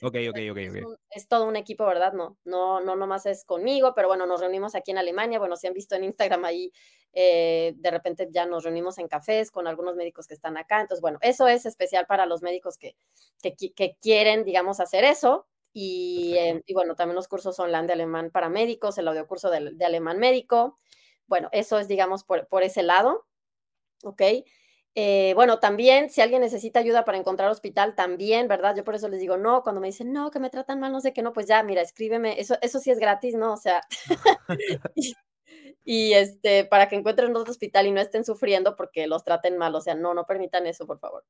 todo 1.27 1.45
un 1.47 1.55
equipo, 1.55 1.83
¿verdad? 1.83 2.13
No, 2.13 2.37
no, 2.45 2.79
no 2.79 2.95
nomás 2.95 3.25
es 3.25 3.43
conmigo, 3.43 3.95
pero 3.95 4.07
bueno, 4.07 4.27
nos 4.27 4.41
reunimos 4.41 4.75
aquí 4.75 4.91
en 4.91 4.99
Alemania, 4.99 5.39
bueno, 5.39 5.55
si 5.55 5.65
han 5.65 5.73
visto 5.73 5.95
en 5.95 6.03
Instagram 6.03 6.45
ahí, 6.45 6.71
eh, 7.11 7.73
de 7.77 7.89
repente 7.89 8.27
ya 8.29 8.45
nos 8.45 8.63
reunimos 8.63 8.99
en 8.99 9.07
cafés 9.07 9.49
con 9.49 9.65
algunos 9.65 9.95
médicos 9.95 10.27
que 10.27 10.35
están 10.35 10.57
acá, 10.57 10.79
entonces, 10.79 11.01
bueno, 11.01 11.17
eso 11.21 11.47
es 11.47 11.65
especial 11.65 12.05
para 12.05 12.27
los 12.27 12.43
médicos 12.43 12.77
que, 12.77 12.95
que, 13.41 13.97
quieren, 13.99 14.43
digamos, 14.43 14.79
hacer 14.79 15.05
eso, 15.05 15.47
y, 15.73 16.35
eh, 16.37 16.61
y, 16.67 16.73
bueno, 16.75 16.93
también 16.93 17.15
los 17.15 17.27
cursos 17.27 17.57
online 17.57 17.87
de 17.87 17.93
alemán 17.93 18.29
para 18.29 18.47
médicos, 18.47 18.99
el 18.99 19.07
audiocurso 19.07 19.49
de, 19.49 19.71
de 19.71 19.85
alemán 19.85 20.19
médico, 20.19 20.77
bueno, 21.25 21.49
eso 21.51 21.79
es, 21.79 21.87
digamos, 21.87 22.23
por, 22.23 22.47
por 22.47 22.61
ese 22.61 22.83
lado, 22.83 23.25
¿ok? 24.03 24.21
Eh, 24.99 25.33
bueno, 25.35 25.59
también 25.59 26.09
si 26.09 26.21
alguien 26.21 26.41
necesita 26.41 26.79
ayuda 26.79 27.05
para 27.05 27.19
encontrar 27.19 27.51
hospital, 27.51 27.93
también, 27.93 28.47
¿verdad? 28.47 28.75
Yo 28.75 28.83
por 28.83 28.95
eso 28.95 29.07
les 29.07 29.19
digo, 29.19 29.37
no, 29.37 29.61
cuando 29.61 29.79
me 29.79 29.85
dicen, 29.89 30.11
no, 30.11 30.31
que 30.31 30.39
me 30.39 30.49
tratan 30.49 30.79
mal, 30.79 30.91
no 30.91 31.01
sé 31.01 31.13
qué, 31.13 31.21
no, 31.21 31.33
pues 31.33 31.45
ya, 31.45 31.61
mira, 31.61 31.83
escríbeme, 31.83 32.39
eso, 32.41 32.57
eso 32.63 32.79
sí 32.79 32.89
es 32.89 32.97
gratis, 32.97 33.35
¿no? 33.35 33.53
O 33.53 33.57
sea, 33.57 33.81
y, 35.85 36.13
este, 36.13 36.65
para 36.65 36.89
que 36.89 36.95
encuentren 36.95 37.35
otro 37.35 37.51
hospital 37.51 37.87
y 37.87 37.91
no 37.91 38.01
estén 38.01 38.25
sufriendo 38.25 38.75
porque 38.75 39.07
los 39.07 39.23
traten 39.23 39.57
mal, 39.57 39.75
o 39.75 39.81
sea, 39.81 39.95
no, 39.95 40.13
no 40.15 40.25
permitan 40.25 40.65
eso, 40.67 40.87
por 40.87 40.99
favor. 40.99 41.23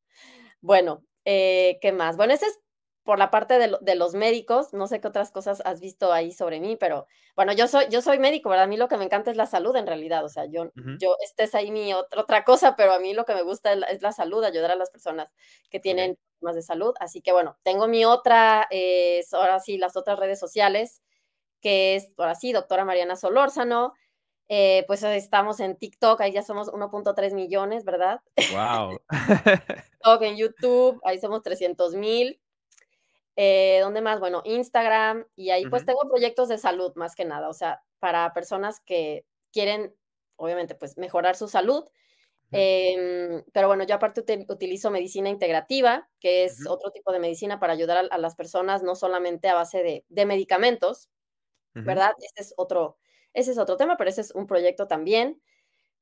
Bueno, 0.61 1.03
eh, 1.25 1.77
¿qué 1.81 1.91
más? 1.91 2.17
Bueno, 2.17 2.33
ese 2.33 2.45
es 2.47 2.59
por 3.07 3.19
la 3.19 3.31
parte 3.31 3.57
de, 3.57 3.95
los 3.95 4.13
médicos, 4.15 4.73
no 4.73 4.85
sé 4.85 4.99
qué 4.99 5.07
otras 5.07 5.31
cosas 5.31 5.61
has 5.63 5.79
visto 5.79 6.11
ahí 6.11 6.33
sobre 6.33 6.59
mí, 6.59 6.75
pero 6.75 7.07
bueno, 7.37 7.53
yo 7.53 7.65
soy, 7.69 7.85
yo 7.89 8.01
soy 8.01 8.19
médico, 8.19 8.49
¿verdad? 8.49 8.65
A 8.65 8.67
mí 8.67 8.75
lo 8.75 8.89
que 8.89 8.97
me 8.97 9.05
encanta 9.05 9.31
es 9.31 9.37
la 9.37 9.45
salud 9.45 9.73
en 9.77 9.87
realidad, 9.87 10.25
o 10.25 10.29
sea, 10.29 10.43
yo, 10.43 10.71
yo, 10.99 11.15
esta 11.23 11.45
es 11.45 11.55
ahí 11.55 11.71
mi 11.71 11.93
otra, 11.93 12.21
otra 12.21 12.43
cosa, 12.43 12.75
pero 12.75 12.91
a 12.91 12.99
mí 12.99 13.13
lo 13.13 13.23
que 13.23 13.33
me 13.33 13.43
gusta 13.43 13.71
es 13.71 14.01
la, 14.01 14.11
salud, 14.11 14.43
ayudar 14.43 14.71
a 14.71 14.75
las 14.75 14.89
personas 14.89 15.33
que 15.69 15.79
tienen 15.79 16.17
problemas 16.37 16.57
de 16.57 16.61
salud, 16.63 16.93
así 16.99 17.21
que 17.21 17.31
bueno, 17.31 17.57
tengo 17.63 17.87
mi 17.87 18.03
otra, 18.03 18.67
eh, 18.71 19.23
ahora 19.31 19.61
sí, 19.61 19.77
las 19.77 19.95
otras 19.95 20.19
redes 20.19 20.37
sociales, 20.37 21.01
que 21.61 21.95
es, 21.95 22.09
ahora 22.17 22.35
sí, 22.35 22.51
doctora 22.51 22.83
Mariana 22.83 23.15
Solórzano, 23.15 23.93
eh, 24.49 24.83
pues 24.85 25.01
estamos 25.03 25.61
en 25.61 25.77
TikTok, 25.77 26.19
ahí 26.19 26.33
ya 26.33 26.43
somos 26.43 26.67
1.3 26.73 27.33
millones, 27.33 27.85
¿verdad? 27.85 28.19
Wow. 28.51 28.99
en 30.23 30.35
YouTube, 30.35 30.99
ahí 31.05 31.19
somos 31.19 31.41
300 31.41 31.95
mil. 31.95 32.41
Eh, 33.39 33.77
¿Dónde 33.81 34.01
más? 34.01 34.19
Bueno, 34.19 34.41
Instagram 34.45 35.27
y 35.35 35.51
ahí 35.51 35.67
pues 35.67 35.85
tengo 35.85 36.01
proyectos 36.09 36.49
de 36.49 36.57
salud 36.57 36.91
más 36.95 37.15
que 37.15 37.23
nada, 37.23 37.49
o 37.49 37.53
sea, 37.53 37.83
para 37.99 38.33
personas 38.33 38.79
que 38.79 39.25
quieren, 39.53 39.95
obviamente, 40.37 40.73
pues 40.73 40.97
mejorar 40.97 41.35
su 41.35 41.47
salud. 41.47 41.85
Em, 42.51 43.43
pero 43.53 43.67
bueno, 43.67 43.83
yo 43.83 43.93
aparte 43.93 44.23
utilizo 44.49 44.89
medicina 44.89 45.29
integrativa, 45.29 46.09
que 46.19 46.45
es 46.45 46.65
otro 46.65 46.91
tipo 46.91 47.11
de 47.11 47.19
medicina 47.19 47.59
para 47.59 47.73
ayudar 47.73 48.07
a, 48.09 48.17
las 48.17 48.35
personas, 48.35 48.81
no 48.81 48.95
solamente 48.95 49.49
a 49.49 49.53
base 49.53 50.03
de, 50.09 50.25
medicamentos, 50.25 51.11
¿verdad? 51.73 52.13
Ese 52.17 52.41
es 52.41 52.53
otro, 52.57 52.97
ese 53.33 53.51
es 53.51 53.59
otro 53.59 53.77
tema, 53.77 53.97
pero 53.97 54.09
ese 54.09 54.21
es 54.21 54.31
un 54.31 54.47
proyecto 54.47 54.87
también. 54.87 55.39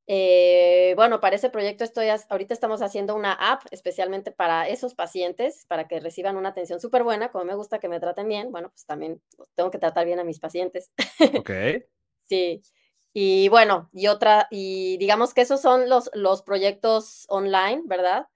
Eh, 0.08 0.94
bueno, 0.96 1.20
para 1.20 1.36
ese 1.36 1.50
proyecto 1.50 1.84
estoy, 1.84 2.08
ahorita 2.30 2.54
estamos 2.54 2.82
haciendo 2.82 3.16
una 3.16 3.34
app 3.34 3.64
especialmente 3.72 4.32
para 4.32 4.68
esos 4.68 4.94
pacientes, 4.94 5.66
para 5.68 5.88
que 5.88 6.00
reciban 6.00 6.38
una 6.38 6.50
atención 6.50 6.80
súper 6.80 7.04
buena, 7.04 7.32
como 7.32 7.46
me 7.46 7.56
gusta 7.56 7.80
que 7.80 7.90
me 7.90 8.00
traten 8.00 8.28
bien, 8.28 8.52
bueno, 8.52 8.70
pues 8.70 8.86
también 8.86 9.20
tengo 9.56 9.72
que 9.72 9.80
tratar 9.80 10.06
bien 10.06 10.20
a 10.20 10.24
mis 10.24 10.40
pacientes. 10.40 10.92
Ok. 11.46 11.52
sí. 12.24 12.62
Y 13.18 13.48
bueno, 13.48 13.90
y 13.94 14.08
otra, 14.08 14.48
y 14.52 14.98
digamos 14.98 15.34
que 15.34 15.42
esos 15.42 15.62
son 15.62 15.90
los, 15.90 16.12
los 16.14 16.42
proyectos 16.42 17.26
online, 17.30 17.84
¿verdad? 17.86 18.28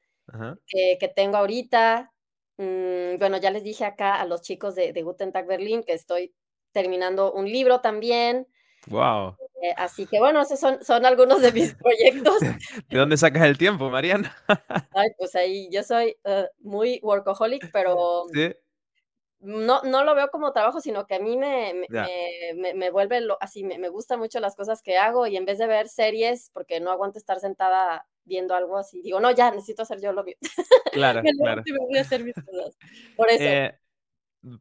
Que, 0.65 1.11
tengo 1.13 1.37
ahorita. 1.37 2.13
Mm, 2.57 3.17
bueno, 3.17 3.37
ya 3.37 3.51
les 3.51 3.63
dije 3.63 3.83
acá 3.83 4.15
a 4.15 4.25
los 4.25 4.41
chicos 4.41 4.75
de, 4.75 4.93
de 4.93 5.03
Guten 5.03 5.33
Tag 5.33 5.47
Berlin 5.47 5.83
que 5.83 5.93
estoy 5.93 6.33
terminando 6.71 7.33
un 7.33 7.45
libro 7.51 7.81
también. 7.81 8.47
Wow. 8.87 9.35
Eh, 9.61 9.73
así 9.77 10.05
que 10.05 10.19
bueno, 10.19 10.41
esos 10.41 10.59
son, 10.59 10.83
son 10.83 11.05
algunos 11.05 11.41
de 11.41 11.51
mis 11.51 11.75
proyectos. 11.75 12.39
¿De 12.89 12.97
dónde 12.97 13.17
sacas 13.17 13.43
el 13.43 13.57
tiempo, 13.57 13.89
Mariana? 13.89 14.35
Ay, 14.93 15.09
pues 15.17 15.35
ahí 15.35 15.69
yo 15.71 15.83
soy 15.83 16.15
eh, 16.23 16.47
muy 16.59 16.99
workaholic, 17.03 17.69
pero 17.71 18.25
no, 19.41 19.81
no 19.83 20.03
lo 20.03 20.15
veo 20.15 20.29
como 20.29 20.51
trabajo, 20.51 20.81
sino 20.81 21.05
que 21.05 21.15
a 21.15 21.19
mí 21.19 21.37
me, 21.37 21.73
me, 22.55 22.73
me, 22.73 22.89
vuelve 22.89 23.21
lo, 23.21 23.37
así, 23.41 23.63
me, 23.63 23.77
me 23.77 23.89
gustan 23.89 24.19
mucho 24.19 24.39
las 24.39 24.55
cosas 24.55 24.81
que 24.81 24.97
hago 24.97 25.27
y 25.27 25.37
en 25.37 25.45
vez 25.45 25.57
de 25.57 25.67
ver 25.67 25.87
series, 25.87 26.51
porque 26.53 26.79
no 26.79 26.91
aguanto 26.91 27.19
estar 27.19 27.39
sentada 27.39 28.05
viendo 28.25 28.53
algo 28.53 28.77
así, 28.77 29.01
digo, 29.01 29.19
no, 29.19 29.31
ya 29.31 29.51
necesito 29.51 29.81
hacer 29.81 29.99
yo 30.01 30.13
lo 30.13 30.23
mío. 30.23 30.35
Claro, 30.93 31.21
claro. 31.37 31.63
voy 31.65 31.97
a 31.97 32.01
hacer 32.01 32.23
mis 32.23 32.35
cosas. 32.35 32.77
Por 33.15 33.29
eso. 33.29 33.43
Eh, 33.43 33.77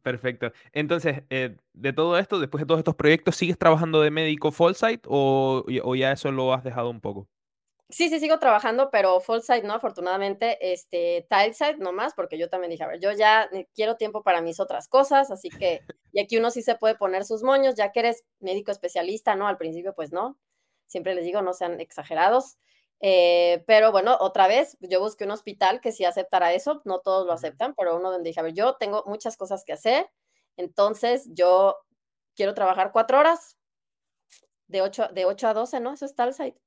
Perfecto. 0.03 0.51
Entonces, 0.73 1.23
eh, 1.29 1.55
de 1.73 1.93
todo 1.93 2.17
esto, 2.17 2.39
después 2.39 2.61
de 2.61 2.67
todos 2.67 2.79
estos 2.79 2.95
proyectos, 2.95 3.35
¿sigues 3.35 3.57
trabajando 3.57 4.01
de 4.01 4.11
médico 4.11 4.51
full 4.51 4.73
site 4.73 5.03
o, 5.07 5.63
ya 5.95 6.11
eso 6.11 6.31
lo 6.31 6.53
has 6.53 6.63
dejado 6.63 6.89
un 6.89 6.99
poco? 6.99 7.29
Sí, 7.89 8.09
sí, 8.09 8.19
sigo 8.19 8.37
trabajando, 8.37 8.89
pero 8.91 9.19
full 9.19 9.39
site 9.39 9.63
no, 9.63 9.73
afortunadamente, 9.73 10.73
este, 10.73 11.25
tile 11.29 11.53
site 11.53 11.77
no 11.77 11.91
más, 11.91 12.13
porque 12.13 12.37
yo 12.37 12.49
también 12.49 12.69
dije, 12.69 12.83
a 12.83 12.87
ver, 12.87 12.99
yo 12.99 13.11
ya 13.13 13.49
quiero 13.73 13.95
tiempo 13.95 14.21
para 14.21 14.41
mis 14.41 14.59
otras 14.59 14.87
cosas, 14.87 15.31
así 15.31 15.49
que, 15.49 15.81
y 16.11 16.21
aquí 16.21 16.37
uno 16.37 16.51
sí 16.51 16.61
se 16.61 16.75
puede 16.75 16.95
poner 16.95 17.25
sus 17.25 17.41
moños, 17.41 17.73
ya 17.75 17.91
que 17.91 18.01
eres 18.01 18.25
médico 18.39 18.71
especialista, 18.71 19.35
¿no? 19.35 19.47
Al 19.47 19.57
principio, 19.57 19.95
pues 19.95 20.11
no, 20.11 20.37
siempre 20.85 21.15
les 21.15 21.23
digo, 21.23 21.41
no 21.41 21.53
sean 21.53 21.79
exagerados, 21.79 22.57
eh, 23.01 23.63
pero 23.67 23.91
bueno, 23.91 24.17
otra 24.19 24.47
vez, 24.47 24.77
yo 24.81 24.99
busqué 24.99 25.25
un 25.25 25.31
hospital 25.31 25.81
que 25.81 25.91
sí 25.91 26.05
aceptara 26.05 26.53
eso, 26.53 26.81
no 26.85 26.99
todos 26.99 27.25
lo 27.25 27.33
aceptan, 27.33 27.73
pero 27.75 27.97
uno 27.97 28.11
donde 28.11 28.29
dije, 28.29 28.39
a 28.39 28.43
ver, 28.43 28.53
yo 28.53 28.75
tengo 28.75 29.03
muchas 29.05 29.37
cosas 29.37 29.63
que 29.65 29.73
hacer, 29.73 30.09
entonces 30.57 31.29
yo 31.33 31.77
quiero 32.35 32.53
trabajar 32.53 32.91
cuatro 32.91 33.19
horas, 33.19 33.57
de 34.67 34.81
8, 34.81 35.09
de 35.13 35.25
8 35.25 35.47
a 35.47 35.53
12, 35.53 35.79
¿no? 35.79 35.93
Eso 35.93 36.05
está 36.05 36.23
al 36.23 36.33
site. 36.33 36.61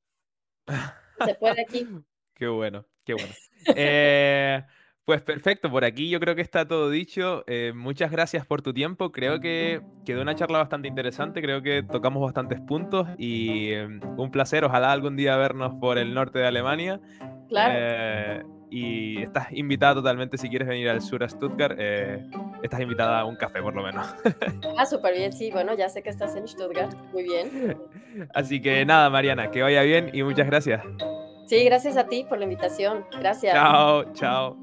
Se 1.25 1.35
puede 1.37 1.63
aquí. 1.63 1.87
Qué 2.35 2.49
bueno, 2.49 2.85
qué 3.05 3.15
bueno. 3.15 3.33
Eh, 3.77 4.61
pues 5.05 5.21
perfecto, 5.23 5.71
por 5.71 5.85
aquí 5.85 6.09
yo 6.09 6.21
creo 6.21 6.35
que 6.35 6.43
está 6.43 6.67
todo 6.67 6.89
dicho. 6.89 7.45
Eh, 7.47 7.73
muchas 7.75 8.11
gracias 8.11 8.47
por 8.47 8.63
tu 8.63 8.73
tiempo. 8.73 9.11
Creo 9.11 9.41
que 9.41 9.81
quedó 10.05 10.23
una 10.23 10.35
charla 10.35 10.59
bastante 10.59 10.89
interesante. 10.89 11.43
Creo 11.43 11.63
que 11.63 11.83
tocamos 11.83 12.23
bastantes 12.23 12.61
puntos 12.61 13.09
y 13.19 13.73
em, 13.73 14.01
un 14.17 14.31
placer. 14.31 14.65
Ojalá 14.65 14.93
algún 14.93 15.17
día 15.17 15.37
vernos 15.37 15.75
por 15.81 15.99
el 15.99 16.15
norte 16.15 16.39
de 16.39 16.47
Alemania. 16.47 17.01
Claro. 17.49 17.75
Eh, 17.77 18.43
y 18.71 19.21
estás 19.23 19.49
invitada 19.53 19.97
totalmente 19.97 20.39
si 20.39 20.49
quieres 20.49 20.67
venir 20.67 20.89
al 20.89 21.03
sur 21.03 21.23
a 21.23 21.29
Stuttgart. 21.29 21.77
Eh, 21.79 22.25
estás 22.63 22.81
invitada 22.81 23.21
a 23.21 23.25
un 23.25 23.37
café 23.37 23.61
por 23.61 23.75
lo 23.75 23.83
menos. 23.83 24.07
ah, 24.79 24.87
súper 24.87 25.15
bien, 25.15 25.33
sí. 25.33 25.51
Bueno, 25.51 25.75
ya 25.75 25.89
sé 25.89 26.03
que 26.03 26.11
estás 26.11 26.35
en 26.37 26.49
Stuttgart. 26.49 26.95
Muy 27.13 27.25
bien. 27.25 27.77
Así 28.35 28.63
que 28.63 28.87
nada, 28.87 29.11
Mariana, 29.11 29.51
que 29.51 29.63
vaya 29.63 29.83
bien 29.83 30.11
y 30.13 30.23
muchas 30.23 30.47
gracias. 30.47 30.83
Sí, 31.47 31.65
gracias 31.65 31.97
a 31.97 32.07
ti 32.07 32.25
por 32.29 32.39
la 32.39 32.45
invitación. 32.45 33.05
Gracias. 33.19 33.55
Chao, 33.55 34.13
chao. 34.15 34.57